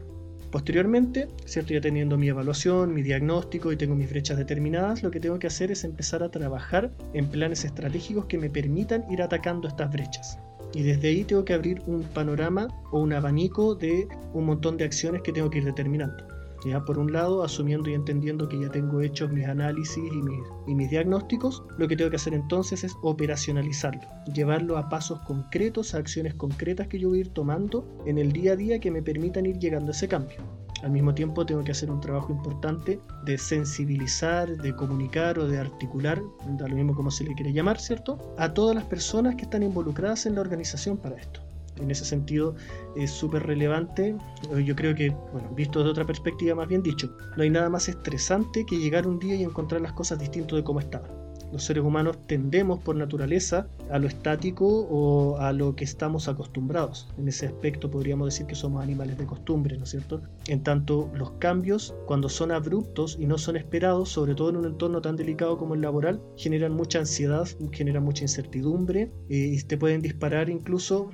Posteriormente, 0.53 1.27
¿cierto? 1.45 1.73
ya 1.73 1.81
teniendo 1.81 2.15
mi 2.15 2.27
evaluación, 2.27 2.93
mi 2.93 3.01
diagnóstico 3.01 3.71
y 3.71 3.75
tengo 3.75 3.95
mis 3.95 4.07
brechas 4.07 4.37
determinadas, 4.37 5.01
lo 5.01 5.09
que 5.09 5.19
tengo 5.19 5.39
que 5.39 5.47
hacer 5.47 5.71
es 5.71 5.83
empezar 5.83 6.21
a 6.21 6.29
trabajar 6.29 6.91
en 7.13 7.25
planes 7.25 7.65
estratégicos 7.65 8.25
que 8.25 8.37
me 8.37 8.51
permitan 8.51 9.03
ir 9.11 9.23
atacando 9.23 9.67
estas 9.67 9.91
brechas. 9.91 10.37
Y 10.75 10.83
desde 10.83 11.07
ahí 11.07 11.23
tengo 11.23 11.43
que 11.43 11.53
abrir 11.53 11.81
un 11.87 12.03
panorama 12.03 12.67
o 12.91 12.99
un 12.99 13.13
abanico 13.13 13.73
de 13.73 14.07
un 14.33 14.45
montón 14.45 14.77
de 14.77 14.83
acciones 14.85 15.23
que 15.23 15.31
tengo 15.31 15.49
que 15.49 15.57
ir 15.57 15.65
determinando. 15.65 16.23
Ya 16.65 16.83
por 16.85 16.97
un 16.97 17.11
lado, 17.11 17.43
asumiendo 17.43 17.89
y 17.89 17.93
entendiendo 17.93 18.47
que 18.47 18.59
ya 18.59 18.69
tengo 18.69 19.01
hechos 19.01 19.31
mis 19.31 19.45
análisis 19.45 19.97
y 19.97 20.21
mis, 20.21 20.39
y 20.67 20.75
mis, 20.75 20.89
diagnósticos, 20.89 21.63
lo 21.77 21.87
que 21.87 21.97
tengo 21.97 22.09
que 22.09 22.15
hacer 22.15 22.33
entonces 22.33 22.83
es 22.83 22.95
operacionalizarlo, 23.01 24.01
llevarlo 24.33 24.77
a 24.77 24.89
pasos 24.89 25.19
concretos, 25.21 25.93
a 25.93 25.97
acciones 25.97 26.35
concretas 26.35 26.87
que 26.87 26.99
yo 26.99 27.09
voy 27.09 27.19
a 27.19 27.21
ir 27.21 27.29
tomando 27.29 27.85
en 28.05 28.17
el 28.17 28.31
día 28.31 28.53
a 28.53 28.55
día 28.55 28.79
que 28.79 28.91
me 28.91 29.01
permitan 29.01 29.45
ir 29.45 29.59
llegando 29.59 29.89
a 29.89 29.91
ese 29.91 30.07
cambio. 30.07 30.37
Al 30.83 30.91
mismo 30.91 31.13
tiempo 31.13 31.45
tengo 31.45 31.63
que 31.63 31.71
hacer 31.71 31.89
un 31.89 32.01
trabajo 32.01 32.33
importante 32.33 32.99
de 33.25 33.37
sensibilizar, 33.37 34.49
de 34.57 34.75
comunicar 34.75 35.39
o 35.39 35.47
de 35.47 35.57
articular, 35.57 36.21
da 36.57 36.67
lo 36.67 36.75
mismo 36.75 36.93
como 36.93 37.09
se 37.09 37.23
le 37.23 37.33
quiere 37.35 37.53
llamar, 37.53 37.79
¿cierto? 37.79 38.35
A 38.37 38.53
todas 38.53 38.75
las 38.75 38.83
personas 38.85 39.35
que 39.35 39.43
están 39.43 39.63
involucradas 39.63 40.25
en 40.25 40.35
la 40.35 40.41
organización 40.41 40.97
para 40.97 41.15
esto 41.15 41.41
en 41.77 41.91
ese 41.91 42.05
sentido 42.05 42.55
es 42.95 43.11
súper 43.11 43.43
relevante. 43.43 44.15
Yo 44.63 44.75
creo 44.75 44.95
que, 44.95 45.09
bueno, 45.31 45.49
visto 45.55 45.79
desde 45.79 45.91
otra 45.91 46.05
perspectiva 46.05 46.55
más 46.55 46.67
bien 46.67 46.83
dicho, 46.83 47.15
no 47.35 47.43
hay 47.43 47.49
nada 47.49 47.69
más 47.69 47.89
estresante 47.89 48.65
que 48.65 48.77
llegar 48.77 49.07
un 49.07 49.19
día 49.19 49.35
y 49.35 49.43
encontrar 49.43 49.81
las 49.81 49.93
cosas 49.93 50.19
distintas 50.19 50.57
de 50.57 50.63
cómo 50.63 50.79
estaban 50.79 51.23
los 51.53 51.63
seres 51.63 51.83
humanos 51.83 52.17
tendemos 52.25 52.79
por 52.79 52.95
naturaleza 52.95 53.67
a 53.91 53.99
lo 53.99 54.07
estático 54.07 54.65
o 54.65 55.37
a 55.37 55.53
lo 55.53 55.75
que 55.75 55.83
estamos 55.83 56.27
acostumbrados. 56.27 57.07
En 57.17 57.27
ese 57.27 57.45
aspecto 57.45 57.91
podríamos 57.91 58.25
decir 58.25 58.47
que 58.47 58.55
somos 58.55 58.81
animales 58.81 59.19
de 59.19 59.27
costumbre, 59.27 59.77
¿no 59.77 59.83
es 59.83 59.91
cierto? 59.91 60.21
En 60.47 60.63
tanto, 60.63 61.11
los 61.13 61.29
cambios, 61.33 61.93
cuando 62.07 62.27
son 62.27 62.51
abruptos 62.51 63.17
y 63.19 63.27
no 63.27 63.37
son 63.37 63.55
esperados, 63.55 64.09
sobre 64.09 64.33
todo 64.33 64.49
en 64.49 64.57
un 64.57 64.65
entorno 64.65 64.99
tan 64.99 65.15
delicado 65.15 65.57
como 65.59 65.75
el 65.75 65.81
laboral, 65.81 66.19
generan 66.37 66.73
mucha 66.73 66.99
ansiedad, 66.99 67.47
generan 67.71 68.03
mucha 68.03 68.23
incertidumbre 68.23 69.11
eh, 69.29 69.53
y 69.53 69.61
te 69.61 69.77
pueden 69.77 70.01
disparar 70.01 70.49
incluso 70.49 71.11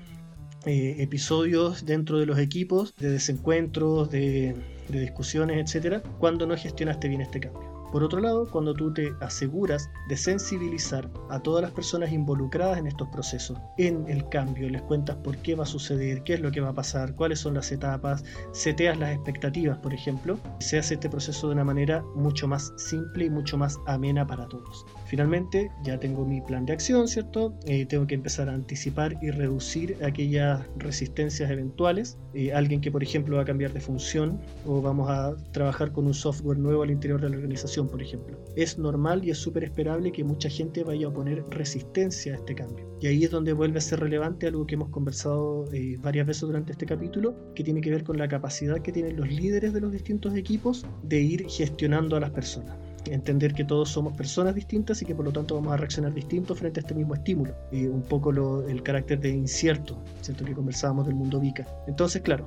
eh, 0.65 0.97
episodios 0.99 1.85
dentro 1.85 2.19
de 2.19 2.25
los 2.25 2.37
equipos 2.39 2.95
de 2.97 3.11
desencuentros, 3.11 4.09
de, 4.11 4.55
de 4.89 4.99
discusiones, 4.99 5.57
etcétera, 5.63 6.01
cuando 6.19 6.45
no 6.45 6.57
gestionaste 6.57 7.07
bien 7.07 7.21
este 7.21 7.39
cambio. 7.39 7.78
Por 7.91 8.03
otro 8.03 8.19
lado, 8.19 8.47
cuando 8.49 8.73
tú 8.73 8.93
te 8.93 9.11
aseguras 9.19 9.89
de 10.07 10.17
sensibilizar 10.17 11.09
a 11.29 11.39
todas 11.39 11.63
las 11.63 11.71
personas 11.71 12.11
involucradas 12.11 12.77
en 12.77 12.87
estos 12.87 13.07
procesos, 13.09 13.57
en 13.77 14.07
el 14.07 14.27
cambio, 14.29 14.69
les 14.69 14.81
cuentas 14.83 15.15
por 15.17 15.37
qué 15.37 15.55
va 15.55 15.63
a 15.63 15.67
suceder, 15.67 16.23
qué 16.23 16.35
es 16.35 16.39
lo 16.39 16.51
que 16.51 16.61
va 16.61 16.69
a 16.69 16.73
pasar, 16.73 17.15
cuáles 17.15 17.39
son 17.39 17.55
las 17.55 17.71
etapas, 17.71 18.23
seteas 18.51 18.99
las 18.99 19.15
expectativas, 19.15 19.77
por 19.79 19.93
ejemplo, 19.93 20.39
se 20.59 20.77
hace 20.77 20.95
este 20.95 21.09
proceso 21.09 21.47
de 21.47 21.53
una 21.53 21.63
manera 21.63 22.03
mucho 22.15 22.47
más 22.47 22.73
simple 22.77 23.25
y 23.25 23.29
mucho 23.29 23.57
más 23.57 23.77
amena 23.87 24.25
para 24.25 24.47
todos. 24.47 24.85
Finalmente, 25.05 25.71
ya 25.83 25.99
tengo 25.99 26.25
mi 26.25 26.41
plan 26.41 26.65
de 26.65 26.73
acción, 26.73 27.07
¿cierto? 27.07 27.53
Eh, 27.65 27.85
tengo 27.85 28.05
que 28.05 28.15
empezar 28.15 28.49
a 28.49 28.53
anticipar 28.53 29.17
y 29.21 29.31
reducir 29.31 29.97
aquellas 30.03 30.61
resistencias 30.77 31.49
eventuales. 31.49 32.17
Eh, 32.33 32.53
alguien 32.53 32.81
que, 32.81 32.91
por 32.91 33.01
ejemplo, 33.01 33.37
va 33.37 33.41
a 33.43 33.45
cambiar 33.45 33.73
de 33.73 33.79
función 33.79 34.39
o 34.67 34.81
vamos 34.81 35.09
a 35.09 35.35
trabajar 35.51 35.91
con 35.91 36.05
un 36.05 36.13
software 36.13 36.57
nuevo 36.57 36.83
al 36.83 36.91
interior 36.91 37.19
de 37.21 37.29
la 37.29 37.37
organización 37.37 37.78
por 37.87 38.01
ejemplo. 38.01 38.37
Es 38.55 38.77
normal 38.77 39.23
y 39.23 39.31
es 39.31 39.37
súper 39.37 39.63
esperable 39.63 40.11
que 40.11 40.23
mucha 40.23 40.49
gente 40.49 40.83
vaya 40.83 41.07
a 41.07 41.13
poner 41.13 41.43
resistencia 41.49 42.33
a 42.33 42.35
este 42.37 42.55
cambio. 42.55 42.89
Y 43.01 43.07
ahí 43.07 43.23
es 43.23 43.31
donde 43.31 43.53
vuelve 43.53 43.77
a 43.77 43.81
ser 43.81 43.99
relevante 43.99 44.47
algo 44.47 44.65
que 44.65 44.75
hemos 44.75 44.89
conversado 44.89 45.65
eh, 45.73 45.97
varias 46.01 46.27
veces 46.27 46.41
durante 46.41 46.71
este 46.71 46.85
capítulo, 46.85 47.35
que 47.55 47.63
tiene 47.63 47.81
que 47.81 47.91
ver 47.91 48.03
con 48.03 48.17
la 48.17 48.27
capacidad 48.27 48.79
que 48.79 48.91
tienen 48.91 49.15
los 49.15 49.29
líderes 49.29 49.73
de 49.73 49.81
los 49.81 49.91
distintos 49.91 50.35
equipos 50.35 50.85
de 51.03 51.21
ir 51.21 51.47
gestionando 51.47 52.15
a 52.15 52.19
las 52.19 52.31
personas 52.31 52.77
entender 53.05 53.53
que 53.53 53.63
todos 53.63 53.89
somos 53.89 54.13
personas 54.15 54.55
distintas 54.55 55.01
y 55.01 55.05
que 55.05 55.15
por 55.15 55.25
lo 55.25 55.31
tanto 55.31 55.55
vamos 55.55 55.73
a 55.73 55.77
reaccionar 55.77 56.13
distintos 56.13 56.59
frente 56.59 56.79
a 56.79 56.81
este 56.81 56.93
mismo 56.93 57.13
estímulo. 57.13 57.53
Y 57.71 57.85
un 57.85 58.01
poco 58.03 58.31
el 58.67 58.83
carácter 58.83 59.19
de 59.19 59.29
incierto, 59.29 59.97
¿cierto? 60.21 60.45
Que 60.45 60.53
conversábamos 60.53 61.05
del 61.07 61.15
mundo 61.15 61.39
VICA. 61.39 61.65
Entonces, 61.87 62.21
claro, 62.21 62.45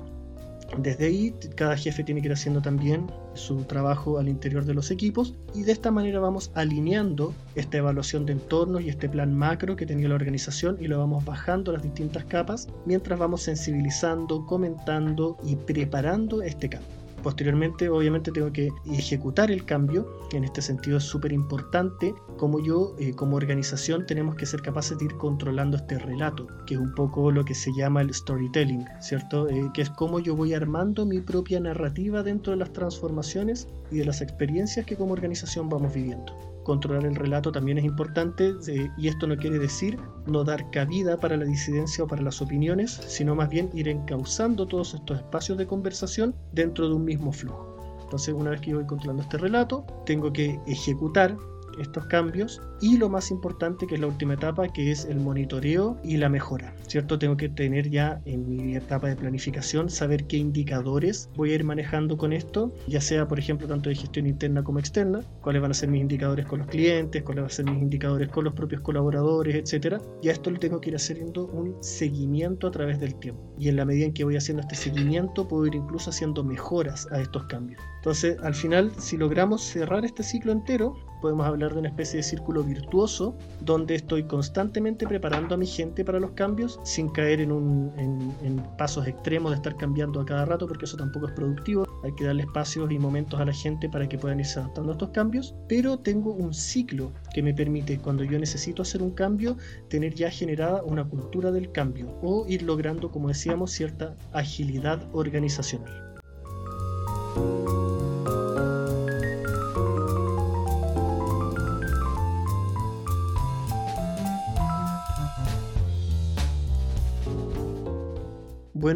desde 0.77 1.05
ahí, 1.05 1.33
cada 1.55 1.77
jefe 1.77 2.03
tiene 2.03 2.21
que 2.21 2.27
ir 2.27 2.33
haciendo 2.33 2.61
también 2.61 3.11
su 3.33 3.63
trabajo 3.63 4.17
al 4.19 4.27
interior 4.27 4.65
de 4.65 4.73
los 4.73 4.91
equipos 4.91 5.35
y 5.53 5.63
de 5.63 5.71
esta 5.71 5.91
manera 5.91 6.19
vamos 6.19 6.51
alineando 6.55 7.33
esta 7.55 7.77
evaluación 7.77 8.25
de 8.25 8.33
entornos 8.33 8.81
y 8.81 8.89
este 8.89 9.09
plan 9.09 9.33
macro 9.33 9.75
que 9.75 9.85
tenía 9.85 10.09
la 10.09 10.15
organización 10.15 10.77
y 10.79 10.87
lo 10.87 10.99
vamos 10.99 11.25
bajando 11.25 11.71
a 11.71 11.75
las 11.75 11.83
distintas 11.83 12.25
capas 12.25 12.67
mientras 12.85 13.19
vamos 13.19 13.43
sensibilizando, 13.43 14.45
comentando 14.45 15.37
y 15.43 15.55
preparando 15.55 16.41
este 16.41 16.69
cambio. 16.69 17.02
Posteriormente, 17.23 17.89
obviamente, 17.89 18.31
tengo 18.31 18.51
que 18.51 18.69
ejecutar 18.85 19.49
el 19.49 19.65
cambio. 19.65 20.19
En 20.33 20.43
este 20.43 20.61
sentido 20.61 20.97
es 20.97 21.03
súper 21.05 21.31
importante 21.31 22.13
como 22.37 22.59
yo, 22.59 22.95
eh, 22.99 23.13
como 23.15 23.37
organización, 23.37 24.05
tenemos 24.05 24.35
que 24.35 24.45
ser 24.45 24.61
capaces 24.61 24.97
de 24.97 25.05
ir 25.05 25.15
controlando 25.15 25.77
este 25.77 25.97
relato, 25.97 26.47
que 26.67 26.73
es 26.75 26.79
un 26.79 26.93
poco 26.93 27.31
lo 27.31 27.45
que 27.45 27.55
se 27.55 27.71
llama 27.73 28.01
el 28.01 28.13
storytelling, 28.13 28.85
¿cierto? 28.99 29.47
Eh, 29.49 29.71
que 29.73 29.83
es 29.83 29.89
cómo 29.89 30.19
yo 30.19 30.35
voy 30.35 30.53
armando 30.53 31.05
mi 31.05 31.21
propia 31.21 31.59
narrativa 31.59 32.23
dentro 32.23 32.51
de 32.51 32.57
las 32.57 32.73
transformaciones 32.73 33.67
y 33.89 33.97
de 33.97 34.05
las 34.05 34.21
experiencias 34.21 34.85
que 34.85 34.97
como 34.97 35.13
organización 35.13 35.69
vamos 35.69 35.93
viviendo 35.93 36.52
controlar 36.63 37.05
el 37.05 37.15
relato 37.15 37.51
también 37.51 37.77
es 37.77 37.85
importante 37.85 38.53
y 38.97 39.07
esto 39.07 39.27
no 39.27 39.37
quiere 39.37 39.59
decir 39.59 39.99
no 40.25 40.43
dar 40.43 40.69
cabida 40.71 41.17
para 41.19 41.37
la 41.37 41.45
disidencia 41.45 42.03
o 42.03 42.07
para 42.07 42.21
las 42.21 42.41
opiniones, 42.41 42.91
sino 43.07 43.35
más 43.35 43.49
bien 43.49 43.69
ir 43.73 43.87
encauzando 43.87 44.67
todos 44.67 44.93
estos 44.93 45.17
espacios 45.17 45.57
de 45.57 45.67
conversación 45.67 46.35
dentro 46.51 46.87
de 46.87 46.95
un 46.95 47.05
mismo 47.05 47.31
flujo. 47.31 47.99
Entonces, 48.03 48.33
una 48.33 48.51
vez 48.51 48.61
que 48.61 48.71
yo 48.71 48.77
voy 48.77 48.85
controlando 48.85 49.23
este 49.23 49.37
relato, 49.37 49.85
tengo 50.05 50.31
que 50.31 50.59
ejecutar 50.67 51.35
estos 51.79 52.05
cambios 52.05 52.61
y 52.83 52.97
lo 52.97 53.07
más 53.07 53.31
importante 53.31 53.87
que 53.87 53.95
es 53.95 54.01
la 54.01 54.07
última 54.07 54.33
etapa 54.33 54.67
que 54.67 54.91
es 54.91 55.05
el 55.05 55.21
monitoreo 55.21 55.97
y 56.03 56.17
la 56.17 56.27
mejora, 56.27 56.75
¿cierto? 56.85 57.17
Tengo 57.17 57.37
que 57.37 57.47
tener 57.47 57.89
ya 57.89 58.21
en 58.25 58.45
mi 58.45 58.75
etapa 58.75 59.07
de 59.07 59.15
planificación 59.15 59.89
saber 59.89 60.25
qué 60.25 60.35
indicadores 60.35 61.29
voy 61.37 61.51
a 61.51 61.55
ir 61.55 61.63
manejando 61.63 62.17
con 62.17 62.33
esto, 62.33 62.73
ya 62.85 62.99
sea 62.99 63.25
por 63.25 63.39
ejemplo 63.39 63.69
tanto 63.69 63.87
de 63.87 63.95
gestión 63.95 64.27
interna 64.27 64.65
como 64.65 64.79
externa, 64.79 65.21
cuáles 65.41 65.61
van 65.61 65.71
a 65.71 65.75
ser 65.75 65.87
mis 65.87 66.01
indicadores 66.01 66.45
con 66.45 66.59
los 66.59 66.67
clientes, 66.67 67.23
cuáles 67.23 67.43
van 67.43 67.51
a 67.51 67.53
ser 67.53 67.65
mis 67.71 67.81
indicadores 67.81 68.27
con 68.27 68.43
los 68.43 68.53
propios 68.53 68.81
colaboradores, 68.81 69.55
etcétera. 69.55 70.01
Y 70.21 70.27
a 70.27 70.33
esto 70.33 70.51
le 70.51 70.59
tengo 70.59 70.81
que 70.81 70.89
ir 70.89 70.97
haciendo 70.97 71.45
un 71.47 71.81
seguimiento 71.81 72.67
a 72.67 72.71
través 72.71 72.99
del 72.99 73.15
tiempo. 73.15 73.41
Y 73.57 73.69
en 73.69 73.77
la 73.77 73.85
medida 73.85 74.07
en 74.07 74.13
que 74.13 74.25
voy 74.25 74.35
haciendo 74.35 74.59
este 74.59 74.75
seguimiento 74.75 75.47
puedo 75.47 75.65
ir 75.67 75.75
incluso 75.75 76.09
haciendo 76.09 76.43
mejoras 76.43 77.07
a 77.13 77.21
estos 77.21 77.45
cambios. 77.45 77.81
Entonces, 77.99 78.37
al 78.43 78.53
final, 78.53 78.91
si 78.97 79.15
logramos 79.15 79.63
cerrar 79.63 80.03
este 80.03 80.23
ciclo 80.23 80.51
entero, 80.51 80.97
podemos 81.23 81.47
hablar 81.47 81.71
de 81.71 81.79
una 81.79 81.87
especie 81.87 82.17
de 82.17 82.23
círculo 82.23 82.63
virtuoso 82.73 83.35
donde 83.61 83.95
estoy 83.95 84.23
constantemente 84.23 85.07
preparando 85.07 85.55
a 85.55 85.57
mi 85.57 85.65
gente 85.65 86.03
para 86.03 86.19
los 86.19 86.31
cambios 86.31 86.79
sin 86.83 87.09
caer 87.09 87.41
en, 87.41 87.51
un, 87.51 87.93
en, 87.97 88.63
pasos 88.77 89.07
extremos 89.07 89.51
de 89.51 89.57
estar 89.57 89.75
cambiando 89.77 90.19
a 90.19 90.25
cada 90.25 90.45
rato 90.45 90.67
porque 90.67 90.85
eso 90.85 90.97
tampoco 90.97 91.27
es 91.27 91.33
productivo. 91.33 91.85
Hay 92.03 92.13
que 92.15 92.25
darle 92.25 92.43
espacios 92.43 92.91
y 92.91 92.99
momentos 92.99 93.39
a 93.39 93.45
la 93.45 93.53
gente 93.53 93.89
para 93.89 94.07
que 94.07 94.17
puedan 94.17 94.39
irse 94.39 94.59
adaptando 94.59 94.91
a 94.91 94.93
estos 94.93 95.09
cambios, 95.09 95.55
pero 95.67 95.97
tengo 95.97 96.33
un 96.33 96.53
ciclo 96.53 97.11
que 97.33 97.43
me 97.43 97.53
permite 97.53 97.97
cuando 97.99 98.23
yo 98.23 98.39
necesito 98.39 98.81
hacer 98.81 99.01
un 99.01 99.11
cambio 99.11 99.57
tener 99.89 100.13
ya 100.15 100.29
generada 100.29 100.83
una 100.83 101.07
cultura 101.07 101.51
del 101.51 101.71
cambio 101.71 102.17
o 102.21 102.45
ir 102.47 102.63
logrando, 102.63 103.11
como 103.11 103.29
decíamos, 103.29 103.71
cierta 103.71 104.15
agilidad 104.31 105.01
organizacional. 105.13 106.13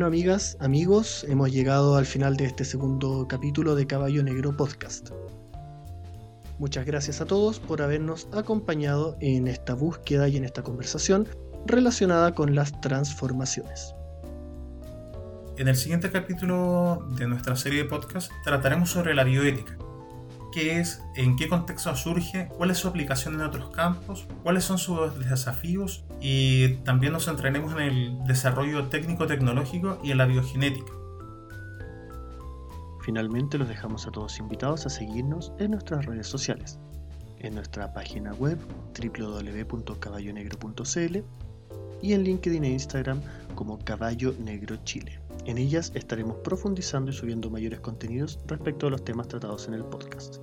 Amigas, 0.08 0.56
amigos, 0.62 1.26
hemos 1.28 1.52
llegado 1.52 1.98
al 1.98 2.06
final 2.06 2.38
de 2.38 2.46
este 2.46 2.64
segundo 2.64 3.28
capítulo 3.28 3.76
de 3.76 3.88
Caballo 3.88 4.24
Negro 4.24 4.56
Podcast. 4.56 5.10
Muchas 6.60 6.86
gracias 6.86 7.20
a 7.20 7.26
todos 7.26 7.60
por 7.60 7.82
habernos 7.82 8.30
acompañado 8.32 9.18
en 9.20 9.50
esta 9.50 9.74
búsqueda 9.74 10.30
y 10.30 10.38
en 10.38 10.46
esta 10.46 10.64
conversación 10.64 11.28
relacionada 11.66 12.34
con 12.34 12.56
las 12.56 12.80
transformaciones. 12.80 13.96
En 15.58 15.68
el 15.68 15.76
siguiente 15.76 16.10
capítulo 16.10 17.06
de 17.18 17.28
nuestra 17.28 17.58
serie 17.58 17.84
de 17.84 17.90
podcast 17.90 18.32
trataremos 18.46 18.90
sobre 18.90 19.14
la 19.14 19.26
bioética 19.26 19.78
qué 20.52 20.80
es, 20.80 21.02
en 21.16 21.36
qué 21.36 21.48
contexto 21.48 21.96
surge, 21.96 22.48
cuál 22.50 22.72
es 22.72 22.78
su 22.78 22.88
aplicación 22.88 23.36
en 23.36 23.42
otros 23.42 23.70
campos, 23.70 24.28
cuáles 24.44 24.64
son 24.64 24.78
sus 24.78 25.18
desafíos 25.20 26.06
y 26.22 26.76
también 26.84 27.14
nos 27.14 27.26
centraremos 27.26 27.74
en 27.74 27.80
el 27.80 28.24
desarrollo 28.26 28.88
técnico-tecnológico 28.88 30.00
y 30.04 30.12
en 30.12 30.18
la 30.18 30.26
biogenética. 30.26 30.92
Finalmente 33.02 33.58
los 33.58 33.70
dejamos 33.70 34.06
a 34.06 34.12
todos 34.12 34.38
invitados 34.40 34.86
a 34.86 34.90
seguirnos 34.90 35.54
en 35.60 35.72
nuestras 35.72 36.06
redes 36.06 36.28
sociales, 36.28 36.78
en 37.40 37.56
nuestra 37.56 37.94
página 37.94 38.34
web 38.34 38.58
www.caballonegro.cl 39.00 41.47
y 42.02 42.14
en 42.14 42.24
LinkedIn 42.24 42.64
e 42.64 42.70
Instagram 42.70 43.22
como 43.56 43.80
Caballo 43.80 44.34
Negro 44.40 44.78
Chile. 44.84 45.20
En 45.46 45.58
ellas 45.58 45.92
estaremos 45.96 46.38
profundizando 46.38 47.12
y 47.12 47.14
subiendo 47.14 47.50
mayores 47.50 47.80
contenidos 47.80 48.40
respecto 48.48 48.88
a 48.88 48.90
los 48.90 49.04
temas 49.04 49.28
tratados 49.28 49.68
en 49.68 49.76
el 49.76 49.84
podcast. 49.84 50.38